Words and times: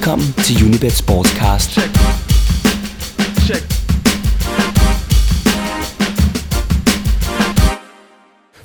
Velkommen 0.00 0.32
til 0.32 0.66
Unibet 0.66 0.92
Sportscast. 0.92 1.70
Check. 1.70 1.90
Check. 3.46 3.64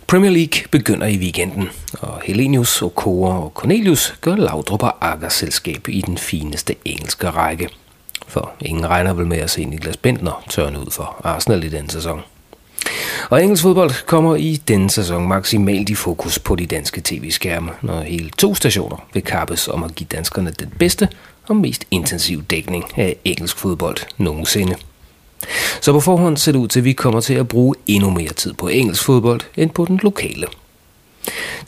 Premier 0.08 0.32
League 0.32 0.68
begynder 0.72 1.08
i 1.08 1.18
weekenden, 1.18 1.70
og 2.00 2.22
Helenius, 2.24 2.82
Okora 2.82 3.44
og 3.44 3.52
Cornelius 3.56 4.14
gør 4.22 4.36
Laudrup 4.36 4.84
og 4.84 5.12
Akker 5.12 5.30
selskab 5.30 5.88
i 5.88 6.02
den 6.02 6.18
fineste 6.18 6.76
engelske 6.86 7.30
række. 7.30 7.70
For 8.28 8.52
ingen 8.62 8.88
regner 8.88 9.14
vel 9.14 9.26
med 9.26 9.38
at 9.38 9.50
se 9.50 9.66
Niklas 9.66 9.98
Bentner 9.98 10.44
tørne 10.50 10.80
ud 10.80 10.92
for 10.92 11.22
Arsenal 11.24 11.64
i 11.64 11.70
den 11.70 11.90
sæson. 11.90 12.22
Og 13.30 13.44
engelsk 13.44 13.64
fodbold 13.64 14.06
kommer 14.06 14.36
i 14.36 14.62
denne 14.68 14.90
sæson 14.90 15.28
maksimalt 15.28 15.90
i 15.90 15.96
fokus 15.96 16.40
på 16.40 16.56
de 16.56 16.66
danske 16.66 17.02
tv-skærme, 17.04 17.72
når 17.82 18.02
hele 18.02 18.30
to 18.30 18.56
stationer 18.56 19.08
vil 19.14 19.24
kappes 19.24 19.68
om 19.68 19.84
at 19.84 19.96
give 19.96 20.08
danskerne 20.12 20.52
den 20.60 20.74
bedste 20.80 21.10
og 21.48 21.56
mest 21.56 21.86
intensiv 21.92 22.44
dækning 22.44 22.86
af 22.96 23.16
engelsk 23.26 23.58
fodbold 23.58 23.98
nogensinde. 24.18 24.76
Så 25.82 25.92
på 25.92 26.00
forhånd 26.00 26.38
ser 26.38 26.52
det 26.52 26.60
ud 26.60 26.68
til, 26.68 26.80
at 26.80 26.86
vi 26.86 26.94
kommer 26.94 27.20
til 27.20 27.34
at 27.34 27.48
bruge 27.48 27.76
endnu 27.88 28.10
mere 28.10 28.34
tid 28.34 28.54
på 28.54 28.68
engelsk 28.68 29.04
fodbold 29.04 29.42
end 29.58 29.70
på 29.70 29.86
den 29.86 30.00
lokale. 30.04 30.48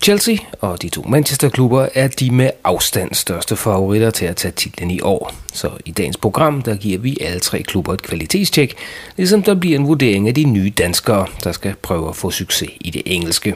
Chelsea 0.01 0.35
og 0.61 0.81
de 0.81 0.89
to 0.89 1.01
Manchester-klubber 1.01 1.87
er 1.93 2.07
de 2.07 2.31
med 2.31 2.49
afstand 2.63 3.13
største 3.13 3.55
favoritter 3.55 4.11
til 4.11 4.25
at 4.25 4.35
tage 4.35 4.51
titlen 4.51 4.91
i 4.91 5.01
år. 5.01 5.33
Så 5.53 5.69
i 5.85 5.91
dagens 5.91 6.17
program, 6.17 6.61
der 6.61 6.75
giver 6.75 6.99
vi 6.99 7.17
alle 7.21 7.39
tre 7.39 7.63
klubber 7.63 7.93
et 7.93 8.01
kvalitetstjek, 8.01 8.75
ligesom 9.17 9.43
der 9.43 9.55
bliver 9.55 9.79
en 9.79 9.87
vurdering 9.87 10.27
af 10.27 10.33
de 10.33 10.43
nye 10.43 10.69
danskere, 10.69 11.27
der 11.43 11.51
skal 11.51 11.75
prøve 11.81 12.09
at 12.09 12.15
få 12.15 12.31
succes 12.31 12.69
i 12.81 12.89
det 12.89 13.01
engelske. 13.05 13.55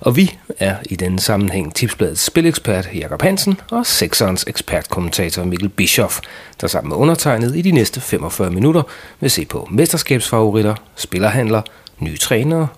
Og 0.00 0.16
vi 0.16 0.38
er 0.58 0.76
i 0.90 0.96
denne 0.96 1.20
sammenhæng 1.20 1.74
tipsbladets 1.74 2.24
spilekspert 2.24 2.88
Jakob 2.94 3.22
Hansen 3.22 3.60
og 3.70 3.86
sekserens 3.86 4.44
ekspertkommentator 4.46 5.44
Mikkel 5.44 5.68
Bischoff, 5.68 6.20
der 6.60 6.66
sammen 6.66 6.88
med 6.88 6.96
undertegnet 6.96 7.56
i 7.56 7.62
de 7.62 7.70
næste 7.70 8.00
45 8.00 8.50
minutter 8.50 8.82
vil 9.20 9.30
se 9.30 9.44
på 9.44 9.68
mesterskabsfavoritter, 9.70 10.74
spillerhandler, 10.96 11.62
nye 11.98 12.16
trænere 12.16 12.68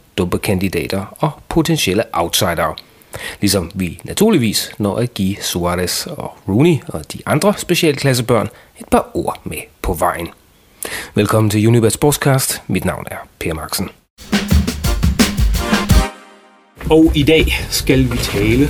kandidater 0.43 1.17
og 1.19 1.31
potentielle 1.49 2.05
outsider. 2.13 2.77
Ligesom 3.41 3.71
vi 3.75 4.01
naturligvis 4.05 4.71
når 4.79 4.97
at 4.97 5.15
give 5.15 5.37
Suarez 5.41 6.07
og 6.07 6.37
Rooney 6.49 6.77
og 6.89 7.13
de 7.13 7.19
andre 7.27 7.55
specialklassebørn 7.57 8.49
et 8.81 8.89
par 8.91 9.11
ord 9.15 9.41
med 9.45 9.59
på 9.83 9.95
vejen. 9.95 10.29
Velkommen 11.15 11.51
til 11.51 11.67
Unibet 11.67 11.93
Sportscast. 11.93 12.63
Mit 12.67 12.85
navn 12.85 13.05
er 13.11 13.17
Per 13.39 13.55
Marksen. 13.55 13.89
Og 16.91 17.13
i 17.15 17.23
dag 17.23 17.47
skal 17.71 18.13
vi 18.13 18.17
tale 18.17 18.69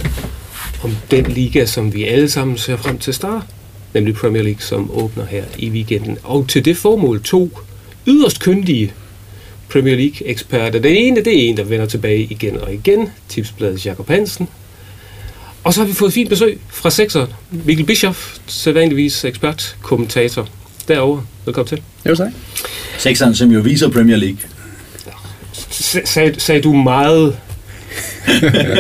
om 0.85 0.91
den 1.11 1.25
liga, 1.25 1.65
som 1.65 1.95
vi 1.95 2.05
alle 2.05 2.31
sammen 2.31 2.59
ser 2.59 2.77
frem 2.77 2.99
til 2.99 3.11
at 3.11 3.15
starte, 3.15 3.47
nemlig 3.95 4.15
Premier 4.15 4.43
League, 4.43 4.61
som 4.61 4.91
åbner 4.91 5.25
her 5.25 5.45
i 5.59 5.71
weekenden. 5.71 6.19
Og 6.25 6.49
til 6.49 6.65
det 6.65 6.77
formål 6.77 7.23
to 7.23 7.51
yderst 8.07 8.41
kyndige 8.41 8.93
Premier 9.73 9.97
League-eksperter. 9.97 10.79
Den 10.79 10.95
ene, 10.95 11.17
det 11.17 11.27
er 11.27 11.49
en, 11.49 11.57
der 11.57 11.65
vender 11.65 11.87
tilbage 11.87 12.23
igen 12.31 12.61
og 12.61 12.73
igen. 12.75 13.09
Tipsbladet 13.29 13.87
Jakob 13.87 14.09
Hansen. 14.09 14.49
Og 15.65 15.75
så 15.75 15.81
har 15.81 15.87
vi 15.87 15.95
fået 15.95 16.13
fint 16.13 16.29
besøg 16.29 16.61
fra 16.69 16.91
sekseren. 16.91 17.29
Mikkel 17.51 17.87
Bischoff, 17.87 18.37
sædvanligvis 18.47 19.25
ekspert, 19.25 19.77
kommentator 19.83 20.49
derovre. 20.89 21.23
Velkommen 21.45 21.69
til. 21.69 21.83
Jo, 22.09 22.15
tak. 22.15 22.33
Sekseren, 22.99 23.35
som 23.35 23.51
jo 23.51 23.61
viser 23.61 23.89
Premier 23.89 24.17
League. 24.17 24.39
Sag, 26.05 26.35
sagde 26.41 26.61
du 26.61 26.73
meget 26.73 27.39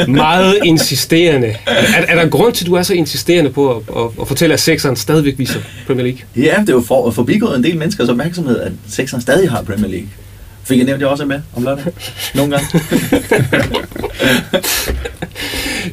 meget 0.09 0.59
insisterende. 0.65 1.57
Er, 1.67 2.05
er 2.09 2.23
der 2.23 2.29
grund 2.29 2.55
til, 2.55 2.65
at 2.65 2.67
du 2.67 2.75
er 2.75 2.83
så 2.83 2.95
insisterende 2.95 3.51
på 3.51 3.77
at, 3.77 3.83
at, 3.97 4.11
at 4.21 4.29
fortælle, 4.29 4.53
at 4.53 4.61
sekseren 4.61 4.97
stadigvæk 4.97 5.39
viser 5.39 5.61
Premier 5.87 6.05
League? 6.05 6.21
Ja, 6.37 6.61
det 6.61 6.69
er 6.69 6.73
jo 6.73 6.81
for, 6.81 7.11
forbigået 7.11 7.57
en 7.57 7.65
del 7.65 7.77
menneskers 7.77 8.09
opmærksomhed, 8.09 8.61
at 8.61 8.73
sekseren 8.89 9.23
stadig 9.23 9.51
har 9.51 9.63
Premier 9.63 9.89
League. 9.89 10.09
Fik 10.65 10.79
jeg 10.79 10.87
nævnt, 10.87 11.01
det 11.01 11.09
også 11.09 11.25
er 11.25 11.29
med 11.29 11.41
om 11.57 11.63
lørdag? 11.63 11.93
Nogle 12.35 12.57
gange. 12.57 12.81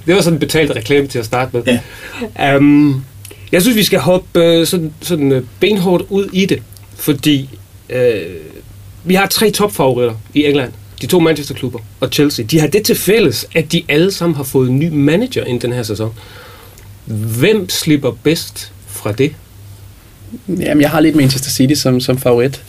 det 0.05 0.15
var 0.15 0.21
sådan 0.21 0.35
en 0.35 0.39
betalt 0.39 0.71
reklame 0.75 1.07
til 1.07 1.19
at 1.19 1.25
starte 1.25 1.57
med. 1.57 1.79
Ja. 2.37 2.57
Um, 2.57 3.05
jeg 3.51 3.61
synes, 3.61 3.77
vi 3.77 3.83
skal 3.83 3.99
hoppe 3.99 4.59
uh, 4.59 4.67
sådan, 4.67 4.93
sådan 5.01 5.31
uh, 5.31 5.43
benhårdt 5.59 6.05
ud 6.09 6.29
i 6.33 6.45
det, 6.45 6.63
fordi 6.95 7.49
uh, 7.89 7.95
vi 9.03 9.13
har 9.13 9.27
tre 9.27 9.51
topfavoritter 9.51 10.15
i 10.33 10.45
England. 10.45 10.71
De 11.01 11.07
to 11.07 11.19
Manchester-klubber 11.19 11.79
og 11.99 12.09
Chelsea. 12.11 12.45
De 12.45 12.59
har 12.59 12.67
det 12.67 12.83
til 12.83 12.95
fælles, 12.95 13.47
at 13.55 13.71
de 13.71 13.83
alle 13.89 14.11
sammen 14.11 14.35
har 14.35 14.43
fået 14.43 14.69
en 14.69 14.79
ny 14.79 14.89
manager 14.89 15.43
ind 15.43 15.61
den 15.61 15.73
her 15.73 15.83
sæson. 15.83 16.13
Hvem 17.05 17.69
slipper 17.69 18.11
bedst 18.23 18.71
fra 18.87 19.11
det? 19.11 19.33
Jamen, 20.47 20.81
jeg 20.81 20.89
har 20.89 20.99
lidt 20.99 21.15
Manchester 21.15 21.49
City 21.49 21.73
som, 21.73 21.99
som 21.99 22.17
favorit. 22.17 22.63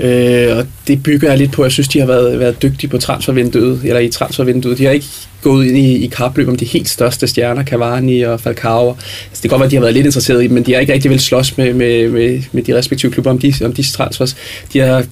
Øh, 0.00 0.56
og 0.56 0.66
det 0.86 1.02
bygger 1.02 1.28
jeg 1.28 1.38
lidt 1.38 1.52
på, 1.52 1.64
jeg 1.64 1.72
synes, 1.72 1.88
de 1.88 1.98
har 1.98 2.06
været, 2.06 2.38
været 2.38 2.62
dygtige 2.62 2.90
på 2.90 2.98
transfervinduet, 2.98 3.80
eller 3.84 4.00
i 4.00 4.08
transfervinduet. 4.08 4.78
De 4.78 4.84
har 4.84 4.92
ikke 4.92 5.06
gået 5.42 5.66
ind 5.66 5.78
i, 5.78 6.04
i 6.04 6.06
kapløb 6.06 6.48
om 6.48 6.56
de 6.56 6.64
helt 6.64 6.88
største 6.88 7.26
stjerner, 7.26 7.64
Cavani 7.64 8.22
og 8.22 8.40
Falcao. 8.40 8.88
Altså, 8.88 9.06
det 9.32 9.40
kan 9.40 9.50
godt 9.50 9.60
være, 9.60 9.66
at 9.66 9.70
de 9.70 9.76
har 9.76 9.80
været 9.80 9.94
lidt 9.94 10.06
interesseret 10.06 10.44
i 10.44 10.46
dem, 10.46 10.54
men 10.54 10.62
de 10.66 10.72
har 10.72 10.80
ikke 10.80 10.92
rigtig 10.92 11.10
vel 11.10 11.20
slås 11.20 11.58
med, 11.58 11.74
med, 11.74 12.08
med, 12.08 12.42
med 12.52 12.62
de 12.62 12.76
respektive 12.76 13.12
klubber 13.12 13.30
om 13.30 13.38
de, 13.38 13.54
om 13.64 13.72
de 13.72 13.82
transfers. 13.82 14.36
De 14.72 14.78
har 14.78 15.04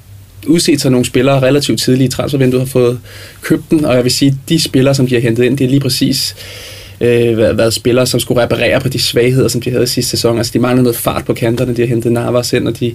udset 0.46 0.80
sig 0.80 0.90
nogle 0.90 1.06
spillere 1.06 1.42
relativt 1.42 1.80
tidligt 1.80 2.14
i 2.14 2.16
transfervinduet, 2.16 2.60
har 2.60 2.66
fået 2.66 2.98
købt 3.42 3.70
den, 3.70 3.84
og 3.84 3.94
jeg 3.94 4.04
vil 4.04 4.12
sige, 4.12 4.28
at 4.28 4.48
de 4.48 4.62
spillere, 4.62 4.94
som 4.94 5.06
de 5.06 5.14
har 5.14 5.22
hentet 5.22 5.44
ind, 5.44 5.58
det 5.58 5.64
er 5.64 5.68
lige 5.68 5.80
præcis 5.80 6.36
øh, 7.00 7.36
været, 7.38 7.74
spillere, 7.74 8.06
som 8.06 8.20
skulle 8.20 8.42
reparere 8.42 8.80
på 8.80 8.88
de 8.88 8.98
svagheder, 8.98 9.48
som 9.48 9.60
de 9.60 9.70
havde 9.70 9.86
sidste 9.86 10.10
sæson. 10.10 10.38
Altså, 10.38 10.52
de 10.52 10.58
manglede 10.58 10.82
noget 10.82 10.96
fart 10.96 11.24
på 11.24 11.34
kanterne, 11.34 11.76
de 11.76 11.80
har 11.80 11.88
hentet 11.88 12.12
Navas 12.12 12.52
ind, 12.52 12.68
og 12.68 12.80
de, 12.80 12.94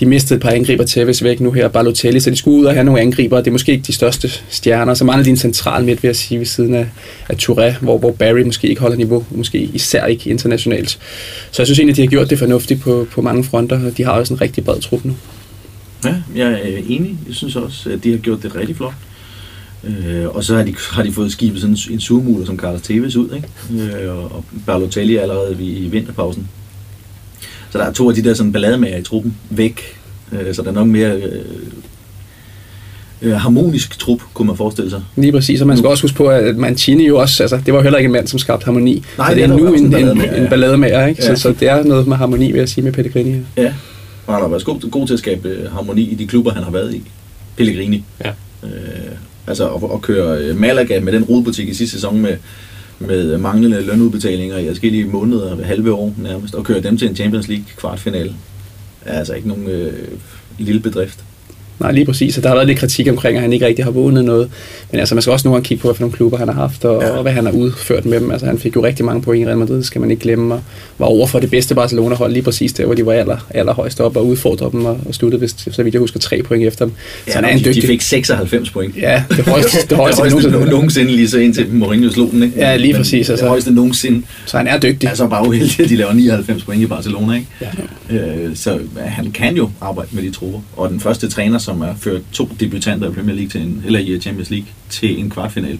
de 0.00 0.06
mistede 0.06 0.36
et 0.36 0.42
par 0.42 0.50
angriber 0.50 0.84
Tevez 0.84 1.22
væk 1.22 1.40
nu 1.40 1.50
her, 1.50 1.68
Balotelli, 1.68 2.20
så 2.20 2.30
de 2.30 2.36
skulle 2.36 2.60
ud 2.60 2.64
og 2.64 2.72
have 2.72 2.84
nogle 2.84 3.00
angriber, 3.00 3.38
det 3.38 3.46
er 3.46 3.52
måske 3.52 3.72
ikke 3.72 3.84
de 3.86 3.92
største 3.92 4.30
stjerner. 4.48 4.94
Så 4.94 5.04
mangler 5.04 5.24
de 5.24 5.30
en 5.30 5.36
central 5.36 5.84
midt, 5.84 6.02
vil 6.02 6.08
jeg 6.08 6.16
sige, 6.16 6.38
ved 6.38 6.46
siden 6.46 6.74
af, 6.74 6.86
af 7.28 7.36
Touré, 7.42 7.78
hvor, 7.80 7.98
hvor 7.98 8.10
Barry 8.10 8.42
måske 8.42 8.68
ikke 8.68 8.80
holder 8.80 8.96
niveau, 8.96 9.24
måske 9.30 9.58
især 9.58 10.06
ikke 10.06 10.30
internationalt. 10.30 10.90
Så 11.50 11.62
jeg 11.62 11.66
synes 11.66 11.78
egentlig, 11.78 11.96
de 11.96 12.02
har 12.02 12.08
gjort 12.08 12.30
det 12.30 12.38
fornuftigt 12.38 12.80
på, 12.80 13.06
på 13.10 13.22
mange 13.22 13.44
fronter, 13.44 13.86
og 13.86 13.96
de 13.96 14.04
har 14.04 14.12
også 14.12 14.34
en 14.34 14.40
rigtig 14.40 14.64
bred 14.64 14.80
trup 14.80 15.04
nu. 15.04 15.16
Ja, 16.04 16.14
jeg 16.36 16.52
er 16.52 16.82
enig. 16.88 17.16
Jeg 17.26 17.34
synes 17.34 17.56
også, 17.56 17.90
at 17.90 18.04
de 18.04 18.10
har 18.10 18.18
gjort 18.18 18.42
det 18.42 18.56
rigtig 18.56 18.76
flot. 18.76 18.94
Øh, 19.84 20.28
og 20.28 20.44
så 20.44 20.56
har 20.56 20.62
de, 20.62 20.74
har 20.90 21.02
de 21.02 21.12
fået 21.12 21.32
skibet 21.32 21.60
sådan 21.60 21.76
en 21.90 22.00
surmuler 22.00 22.46
som 22.46 22.58
Carlos 22.58 22.82
Tevez 22.82 23.16
ud, 23.16 23.28
ikke? 23.34 23.96
Øh, 24.04 24.16
og, 24.16 24.44
Balotelli 24.66 25.16
er 25.16 25.22
allerede 25.22 25.56
i 25.60 25.88
vinterpausen. 25.88 26.48
Så 27.70 27.78
der 27.78 27.84
er 27.84 27.92
to 27.92 28.08
af 28.08 28.14
de 28.14 28.24
der 28.24 28.34
sådan 28.34 28.52
ballademager 28.52 28.96
i 28.96 29.02
truppen 29.02 29.36
væk, 29.50 29.80
øh, 30.32 30.54
så 30.54 30.62
der 30.62 30.68
er 30.68 30.72
nok 30.72 30.86
mere 30.86 31.12
øh, 31.16 31.44
øh, 33.22 33.32
harmonisk 33.32 33.98
trup, 33.98 34.20
kunne 34.34 34.46
man 34.46 34.56
forestille 34.56 34.90
sig. 34.90 35.02
Lige 35.16 35.32
præcis, 35.32 35.60
og 35.60 35.66
man 35.66 35.76
skal 35.76 35.88
også 35.88 36.04
huske 36.04 36.16
på, 36.16 36.28
at 36.28 36.56
Mancini 36.56 37.06
jo 37.06 37.18
også, 37.18 37.42
altså 37.42 37.60
det 37.66 37.74
var 37.74 37.82
heller 37.82 37.98
ikke 37.98 38.06
en 38.06 38.12
mand, 38.12 38.26
som 38.26 38.38
skabte 38.38 38.64
harmoni. 38.64 39.04
Nej, 39.18 39.28
så 39.28 39.34
det 39.34 39.44
er, 39.44 39.48
er 39.48 39.56
nu 39.56 39.74
en, 39.74 39.96
en, 39.96 40.08
en, 40.08 40.34
en 40.34 40.48
ballademager, 40.48 41.06
ikke? 41.06 41.22
Ja. 41.22 41.36
Så, 41.36 41.42
så 41.42 41.54
det 41.60 41.68
er 41.68 41.84
noget 41.84 42.06
med 42.06 42.16
harmoni, 42.16 42.52
vil 42.52 42.58
jeg 42.58 42.68
sige, 42.68 42.84
med 42.84 42.92
Pellegrini. 42.92 43.36
Ja, 43.56 43.74
og 44.26 44.34
han 44.34 44.42
har 44.42 44.48
været 44.48 44.64
god, 44.64 44.90
god 44.90 45.06
til 45.06 45.14
at 45.14 45.20
skabe 45.20 45.48
øh, 45.48 45.72
harmoni 45.72 46.02
i 46.02 46.14
de 46.14 46.26
klubber, 46.26 46.52
han 46.52 46.62
har 46.62 46.70
været 46.70 46.94
i. 46.94 47.02
Pellegrini. 47.56 48.04
Ja. 48.24 48.30
Øh, 48.62 48.70
Altså 49.50 49.68
at, 49.74 49.82
at 49.94 50.02
køre 50.02 50.38
øh, 50.38 50.56
Malaga 50.56 51.00
med 51.00 51.12
den 51.12 51.24
rodebutik 51.24 51.68
i 51.68 51.74
sidste 51.74 51.96
sæson 51.96 52.20
med, 52.22 52.36
med 52.98 53.34
øh, 53.34 53.40
manglende 53.40 53.80
lønudbetalinger 53.80 54.58
i 54.58 54.68
forskellige 54.68 55.04
måneder, 55.04 55.64
halve 55.64 55.92
år 55.92 56.14
nærmest, 56.18 56.54
og 56.54 56.64
køre 56.64 56.80
dem 56.80 56.98
til 56.98 57.08
en 57.08 57.16
Champions 57.16 57.48
League 57.48 57.66
kvartfinale, 57.76 58.34
er 59.04 59.18
altså 59.18 59.34
ikke 59.34 59.48
nogen 59.48 59.68
øh, 59.68 60.08
lille 60.58 60.80
bedrift. 60.80 61.24
Nej, 61.80 61.92
lige 61.92 62.04
præcis. 62.04 62.36
Og 62.36 62.42
der 62.42 62.48
har 62.48 62.56
været 62.56 62.68
lidt 62.68 62.78
kritik 62.78 63.08
omkring, 63.08 63.36
at 63.36 63.42
han 63.42 63.52
ikke 63.52 63.66
rigtig 63.66 63.84
har 63.84 63.92
vundet 63.92 64.24
noget. 64.24 64.50
Men 64.90 65.00
altså, 65.00 65.14
man 65.14 65.22
skal 65.22 65.32
også 65.32 65.48
nogle 65.48 65.56
gange 65.56 65.68
kigge 65.68 65.82
på, 65.82 65.88
hvilke 65.88 66.00
nogle 66.02 66.16
klubber 66.16 66.38
han 66.38 66.48
har 66.48 66.54
haft, 66.54 66.84
og, 66.84 67.02
ja. 67.02 67.10
og 67.10 67.22
hvad 67.22 67.32
han 67.32 67.46
har 67.46 67.52
udført 67.52 68.06
med 68.06 68.20
dem. 68.20 68.30
Altså, 68.30 68.46
han 68.46 68.58
fik 68.58 68.76
jo 68.76 68.84
rigtig 68.84 69.04
mange 69.04 69.22
point 69.22 69.42
i 69.42 69.46
Real 69.46 69.58
Madrid, 69.58 69.82
skal 69.82 70.00
man 70.00 70.10
ikke 70.10 70.22
glemme, 70.22 70.54
og 70.54 70.62
var 70.98 71.06
over 71.06 71.26
for 71.26 71.38
det 71.38 71.50
bedste 71.50 71.74
Barcelona-hold 71.74 72.32
lige 72.32 72.42
præcis 72.42 72.72
der, 72.72 72.84
hvor 72.84 72.94
de 72.94 73.06
var 73.06 73.12
aller, 73.12 73.46
allerhøjst 73.50 74.00
op 74.00 74.16
og 74.16 74.26
udfordrede 74.26 74.70
dem, 74.72 74.84
og, 74.84 74.98
og 75.08 75.14
sluttede, 75.14 75.38
hvis, 75.38 75.54
så 75.70 75.82
vidt 75.82 75.94
jeg 75.94 76.00
husker, 76.00 76.20
tre 76.20 76.42
point 76.42 76.64
efter 76.64 76.84
dem. 76.84 76.94
Ja, 77.26 77.32
så 77.32 77.38
han 77.38 77.44
er 77.44 77.48
en 77.48 77.58
dygtig. 77.58 77.82
De 77.82 77.86
fik 77.86 78.02
96 78.02 78.70
point. 78.70 78.96
Ja, 78.96 79.22
det 79.30 79.44
højeste, 79.44 79.88
det 79.88 79.96
højeste, 79.96 80.22
det 80.22 80.30
højeste 80.32 80.50
nogensinde. 80.50 80.70
nogensinde 80.70 81.12
lige 81.12 81.28
så 81.28 81.38
indtil 81.38 81.66
Mourinho 81.72 82.10
slog 82.10 82.30
den, 82.30 82.42
ikke? 82.42 82.58
Ja, 82.58 82.76
lige 82.76 82.94
præcis. 82.94 83.30
Altså, 83.30 83.44
det 83.44 83.48
højeste 83.48 83.70
nogensinde. 83.72 84.22
Så 84.46 84.56
han 84.56 84.66
er 84.66 84.78
dygtig. 84.78 85.08
Altså 85.08 85.26
bare 85.26 85.48
uheldig, 85.48 85.80
at 85.80 85.88
de 85.88 85.96
laver 85.96 86.12
99 86.12 86.64
point 86.64 86.82
i 86.82 86.86
Barcelona, 86.86 87.34
ikke? 87.34 87.46
Ja. 88.10 88.16
Øh, 88.16 88.56
så 88.56 88.78
han 88.96 89.30
kan 89.30 89.56
jo 89.56 89.70
arbejde 89.80 90.08
med 90.12 90.22
de 90.22 90.30
trupper. 90.30 90.60
Og 90.76 90.90
den 90.90 91.00
første 91.00 91.28
træner, 91.28 91.58
som 91.70 91.80
er 91.82 91.94
ført 92.00 92.20
to 92.32 92.48
debutanter 92.60 93.10
i 93.10 93.12
Premier 93.12 93.34
League 93.36 93.50
til 93.50 93.60
en, 93.60 93.82
eller 93.86 93.98
i 94.00 94.20
Champions 94.20 94.50
League 94.50 94.66
til 94.90 95.18
en 95.20 95.30
kvartfinal. 95.30 95.78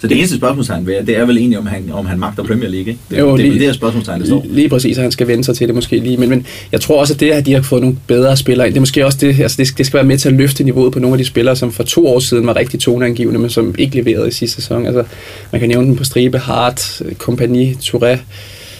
Så 0.00 0.06
det 0.06 0.18
eneste 0.18 0.36
spørgsmålstegn 0.36 0.86
ved, 0.86 1.04
det 1.06 1.16
er 1.18 1.24
vel 1.24 1.38
egentlig, 1.38 1.58
om 1.58 1.66
han, 1.66 1.90
om 1.92 2.06
han 2.06 2.18
magter 2.18 2.42
Premier 2.44 2.68
League, 2.68 2.88
ikke? 2.88 2.98
Det, 3.10 3.18
Jo, 3.18 3.36
det, 3.36 3.44
lige- 3.46 3.58
det, 3.58 3.68
er 3.68 3.72
spørgsmålstegn, 3.72 4.20
der 4.20 4.26
står. 4.26 4.46
Lige 4.48 4.68
præcis, 4.68 4.96
at 4.98 5.02
han 5.02 5.12
skal 5.12 5.26
vende 5.28 5.44
sig 5.44 5.56
til 5.56 5.66
det 5.66 5.74
måske 5.74 5.98
lige. 5.98 6.16
Men, 6.16 6.28
men 6.28 6.46
jeg 6.72 6.80
tror 6.80 7.00
også, 7.00 7.14
at 7.14 7.20
det, 7.20 7.30
at 7.30 7.46
de 7.46 7.52
har 7.52 7.62
fået 7.62 7.82
nogle 7.82 7.96
bedre 8.06 8.36
spillere 8.36 8.66
ind, 8.66 8.74
det 8.74 8.78
er 8.78 8.80
måske 8.80 9.06
også 9.06 9.18
det, 9.20 9.40
altså 9.40 9.56
det, 9.64 9.78
det 9.78 9.86
skal 9.86 9.96
være 9.96 10.04
med 10.06 10.18
til 10.18 10.28
at 10.28 10.34
løfte 10.34 10.64
niveauet 10.64 10.92
på 10.92 10.98
nogle 10.98 11.14
af 11.14 11.18
de 11.18 11.24
spillere, 11.24 11.56
som 11.56 11.72
for 11.72 11.82
to 11.82 12.06
år 12.06 12.18
siden 12.20 12.46
var 12.46 12.56
rigtig 12.56 12.80
toneangivende, 12.80 13.40
men 13.40 13.50
som 13.50 13.74
ikke 13.78 13.96
leverede 14.02 14.28
i 14.28 14.32
sidste 14.32 14.62
sæson. 14.62 14.86
Altså, 14.86 15.04
man 15.52 15.60
kan 15.60 15.68
nævne 15.68 15.86
dem 15.86 15.96
på 15.96 16.04
stribe, 16.04 16.38
Hart, 16.38 17.02
Kompagni, 17.18 17.72
Touré, 17.72 18.16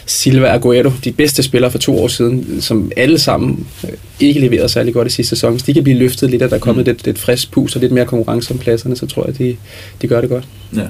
Silva 0.05 0.47
Aguero, 0.47 0.91
de 1.03 1.11
bedste 1.11 1.43
spillere 1.43 1.71
for 1.71 1.77
to 1.77 1.99
år 1.99 2.07
siden, 2.07 2.61
som 2.61 2.91
alle 2.97 3.19
sammen 3.19 3.67
øh, 3.83 3.89
ikke 4.19 4.39
leverede 4.39 4.69
særlig 4.69 4.93
godt 4.93 5.07
i 5.07 5.11
sidste 5.11 5.35
sæson. 5.35 5.51
Hvis 5.51 5.63
de 5.63 5.73
kan 5.73 5.83
blive 5.83 5.97
løftet 5.97 6.29
lidt, 6.29 6.41
at 6.41 6.49
der 6.49 6.55
er 6.55 6.59
kommet 6.59 6.85
lidt, 6.85 7.05
lidt 7.05 7.19
frisk 7.19 7.51
pus 7.51 7.75
og 7.75 7.81
lidt 7.81 7.91
mere 7.91 8.05
konkurrence 8.05 8.53
om 8.53 8.59
pladserne, 8.59 8.95
så 8.95 9.05
tror 9.05 9.23
jeg, 9.23 9.29
at 9.29 9.39
de, 9.39 9.55
de 10.01 10.07
gør 10.07 10.21
det 10.21 10.29
godt. 10.29 10.47
Ja, 10.75 10.87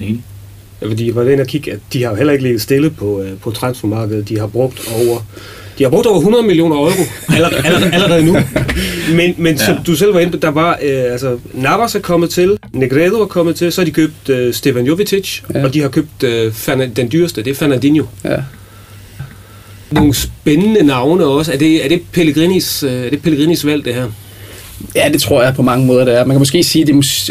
enig. 0.00 0.22
Ja, 0.82 0.86
fordi 0.86 1.06
jeg 1.06 1.14
var 1.14 1.28
inde 1.28 1.40
og 1.40 1.46
kigge, 1.46 1.72
at 1.72 1.78
de 1.92 2.02
har 2.02 2.10
jo 2.10 2.16
heller 2.16 2.32
ikke 2.32 2.42
ligget 2.42 2.62
stille 2.62 2.90
på, 2.90 3.22
øh, 3.22 3.38
på 3.38 3.50
transfermarkedet. 3.50 4.28
De 4.28 4.38
har 4.38 4.46
brugt 4.46 4.80
over 4.94 5.26
de 5.80 5.84
har 5.84 5.90
brugt 5.90 6.06
over 6.06 6.18
100 6.18 6.44
millioner 6.44 6.76
euro 6.76 6.90
allerede, 7.34 7.56
allerede, 7.66 7.94
allerede 8.02 8.24
nu. 8.24 8.36
Men, 9.16 9.34
men 9.38 9.56
ja. 9.56 9.64
som 9.66 9.76
du 9.86 9.96
selv 9.96 10.14
var 10.14 10.20
inde 10.20 10.32
på, 10.32 10.38
der 10.38 10.48
var, 10.48 10.78
øh, 10.82 11.12
altså, 11.12 11.38
Navas 11.54 11.94
er 11.94 12.00
kommet 12.00 12.30
til, 12.30 12.58
Negredo 12.72 13.20
er 13.22 13.26
kommet 13.26 13.56
til, 13.56 13.72
så 13.72 13.80
har 13.80 13.84
de 13.86 13.90
købt 13.90 14.28
øh, 14.28 14.54
Stevan 14.54 14.86
Jovetic. 14.86 15.40
Ja. 15.54 15.64
og 15.64 15.74
de 15.74 15.80
har 15.80 15.88
købt 15.88 16.22
øh, 16.22 16.52
Fernan- 16.52 16.92
den 16.96 17.12
dyreste, 17.12 17.42
det 17.42 17.50
er 17.50 17.54
Fernandinho. 17.54 18.04
Ja. 18.24 18.36
Nogle 19.90 20.14
spændende 20.14 20.82
navne 20.82 21.24
også. 21.24 21.52
Er 21.52 21.56
det, 21.56 21.84
er 21.84 21.88
det, 21.88 22.02
Pellegrinis, 22.12 22.82
øh, 22.82 22.92
er 22.92 23.10
det 23.10 23.22
Pellegrinis 23.22 23.66
valg, 23.66 23.84
det 23.84 23.94
her? 23.94 24.06
Ja, 24.96 25.08
det 25.12 25.22
tror 25.22 25.42
jeg 25.42 25.54
på 25.54 25.62
mange 25.62 25.86
måder, 25.86 26.04
det 26.04 26.14
er. 26.14 26.24
Man 26.24 26.34
kan 26.34 26.38
måske 26.38 26.62
sige, 26.62 26.82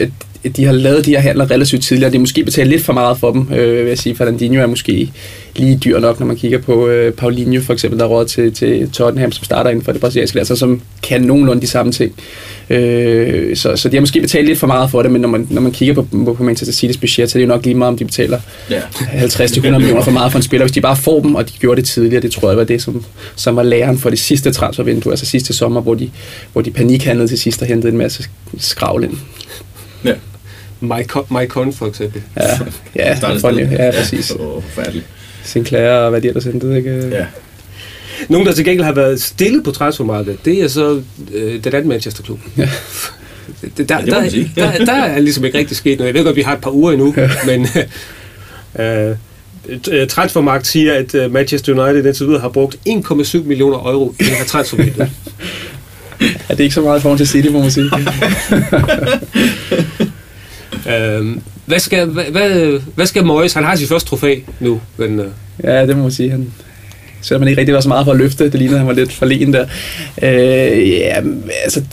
at 0.02 0.10
de, 0.56 0.66
har 0.66 0.72
lavet 0.72 1.06
de 1.06 1.12
her 1.12 1.20
handler 1.20 1.52
relativt 1.52 1.84
tidligere. 1.84 2.12
De 2.12 2.16
har 2.16 2.20
måske 2.20 2.44
betalt 2.44 2.70
lidt 2.70 2.84
for 2.84 2.94
meget 2.94 3.18
for 3.18 3.32
dem, 3.32 3.54
øh, 3.54 3.78
vil 3.78 3.88
jeg 3.88 3.98
sige. 3.98 4.16
Fernandinho 4.16 4.62
er 4.62 4.68
måske 4.68 5.12
lige 5.56 5.78
dyr 5.78 6.00
nok, 6.00 6.20
når 6.20 6.28
man 6.28 6.36
kigger 6.36 6.58
på 6.58 6.88
øh, 6.88 7.14
Paulinho, 7.14 7.62
for 7.62 7.74
eksempel, 7.74 8.00
der 8.00 8.06
er 8.06 8.10
råd 8.10 8.26
til, 8.26 8.54
til 8.54 8.90
Tottenham, 8.90 9.32
som 9.32 9.44
starter 9.44 9.70
inden 9.70 9.86
for 9.86 9.92
det 9.92 10.02
brasilianske 10.02 10.36
land, 10.36 10.46
så 10.46 10.56
som 10.56 10.82
kan 11.04 11.22
nogenlunde 11.22 11.62
de 11.62 11.68
samme 11.68 11.92
ting. 11.92 12.14
Øh, 12.70 13.56
så, 13.56 13.76
så 13.76 13.90
de 13.90 13.96
har 13.96 14.02
måske 14.02 14.22
betalt 14.22 14.48
lidt 14.48 14.60
for 14.60 14.68
meget 14.68 14.92
for 14.92 15.02
det, 15.02 15.12
men 15.12 15.22
når 15.22 15.30
man, 15.30 15.48
når 15.50 15.62
man 15.62 15.72
kigger 15.72 15.94
på, 15.94 16.08
på, 16.26 16.34
på 16.34 16.44
Manchester 16.44 16.88
City's 16.88 17.00
budget, 17.00 17.32
så 17.32 17.38
er 17.38 17.40
det 17.40 17.48
jo 17.48 17.54
nok 17.54 17.66
lige 17.66 17.76
meget, 17.76 17.92
om 17.92 17.98
de 17.98 18.06
betaler 18.06 18.40
Ja. 18.70 18.80
50-100 18.80 19.70
millioner 19.70 20.02
for 20.02 20.12
meget 20.12 20.32
for 20.32 20.40
en 20.40 20.44
spiller, 20.44 20.66
hvis 20.66 20.72
de 20.72 20.82
bare 20.82 20.96
får 20.96 21.20
dem, 21.20 21.36
og 21.36 21.50
de 21.50 21.54
gjorde 21.60 21.82
det 21.82 21.90
tidligere. 21.90 22.22
Det 22.22 22.32
tror 22.32 22.50
jeg 22.50 22.58
var 22.58 22.64
det, 22.64 22.82
som, 22.82 23.04
som 23.36 23.56
var 23.56 23.64
læren 23.64 23.98
for 23.98 24.10
det 24.10 24.20
sidste 24.20 24.52
transfervindue, 24.52 25.12
altså 25.14 25.26
sidste 25.26 25.54
sommer, 25.54 25.82
hvor 25.82 25.94
de, 25.94 26.10
hvor 26.54 26.62
de 26.62 26.72
panikhandlede 26.72 27.28
til 27.28 27.40
sidst 27.40 27.62
og 27.62 27.68
hentede 27.68 27.92
en 27.92 27.98
masse 27.98 28.24
skravl 28.58 29.04
ind. 29.04 29.18
Ja. 30.06 30.14
Maicon 31.30 31.74
for 31.74 31.88
eksempel. 31.88 32.22
Ja, 32.38 32.44
ja, 32.96 33.14
for, 33.14 33.50
ja 33.72 33.92
præcis. 33.92 34.28
Det 34.28 34.40
var 34.40 34.62
forfærdeligt. 34.62 35.06
Sinclair 35.44 35.90
og 35.92 36.10
hvad 36.10 36.22
de 36.22 36.28
ellers 36.28 36.44
hentede, 36.44 36.78
ikke? 36.78 37.08
Ja. 37.12 37.26
Nogen, 38.30 38.48
der 38.48 38.54
til 38.54 38.66
gengæld 38.66 38.86
har 38.86 38.94
været 38.94 39.22
stille 39.22 39.64
på 39.64 39.72
transfermarkedet, 39.72 40.46
det 40.46 40.64
er 40.64 40.68
så 40.68 41.02
øh, 41.34 41.64
den 41.64 41.74
anden 41.76 41.88
Manchester-klub. 41.90 42.40
Ja. 42.58 42.70
Der, 43.78 44.00
Ja, 44.00 44.06
der, 44.06 44.30
sige. 44.30 44.52
der, 44.56 44.86
der 44.86 44.94
er 44.94 45.20
ligesom 45.20 45.46
ikke 45.46 45.58
rigtig 45.58 45.78
sket 45.78 45.98
noget. 46.00 46.08
Jeg 46.08 46.16
ved 46.20 46.24
godt, 46.26 46.36
vi 46.36 46.42
har 46.42 46.54
et 46.56 46.62
par 46.62 46.72
uger 46.72 46.92
endnu, 46.92 47.16
men 47.46 47.68
øh, 49.92 50.08
Transfermarkt 50.08 50.68
siger, 50.68 50.94
at 50.94 51.16
øh, 51.16 51.32
Manchester 51.32 51.74
United 51.74 52.06
indtil 52.06 52.28
videre 52.28 52.42
har 52.42 52.50
brugt 52.50 52.76
1,7 52.90 53.38
millioner 53.44 53.78
euro 53.78 54.16
i 54.20 54.24
det 54.24 54.28
her 54.32 54.46
transfervindue. 54.46 55.10
Er 56.50 56.56
det 56.56 56.64
ikke 56.64 56.76
så 56.76 56.82
meget 56.82 57.00
i 57.00 57.02
forhold 57.02 57.18
til 57.18 57.28
City, 57.28 57.48
må 57.50 57.60
man 57.60 57.72
sige? 57.72 57.90
øh, 60.88 61.38
hvad, 61.66 61.80
skal, 61.80 62.06
hvad, 62.06 62.24
hvad, 62.24 62.80
hvad 62.96 63.06
skal 63.06 63.26
Moyes? 63.26 63.54
Han 63.54 63.64
har 63.64 63.76
sit 63.76 63.90
første 63.90 64.10
trofæ 64.10 64.40
nu, 64.60 64.82
men 64.98 65.20
øh, 65.20 65.28
Ja, 65.64 65.86
det 65.88 65.98
må 65.98 66.04
man 66.04 66.12
sige. 66.12 66.32
Han, 66.32 66.54
selvom 67.22 67.42
han 67.42 67.48
ikke 67.48 67.60
rigtig 67.60 67.76
var 67.76 67.82
så 67.82 67.88
meget 67.88 68.06
for 68.06 68.12
at 68.12 68.18
løfte, 68.18 68.44
det 68.44 68.54
lignede, 68.54 68.78
han 68.78 68.88
var 68.88 68.94
lidt 68.94 69.12
forlegen 69.12 69.54
der. 69.54 69.66
Øh, 70.22 70.90
ja, 70.90 71.22
altså, 71.64 71.84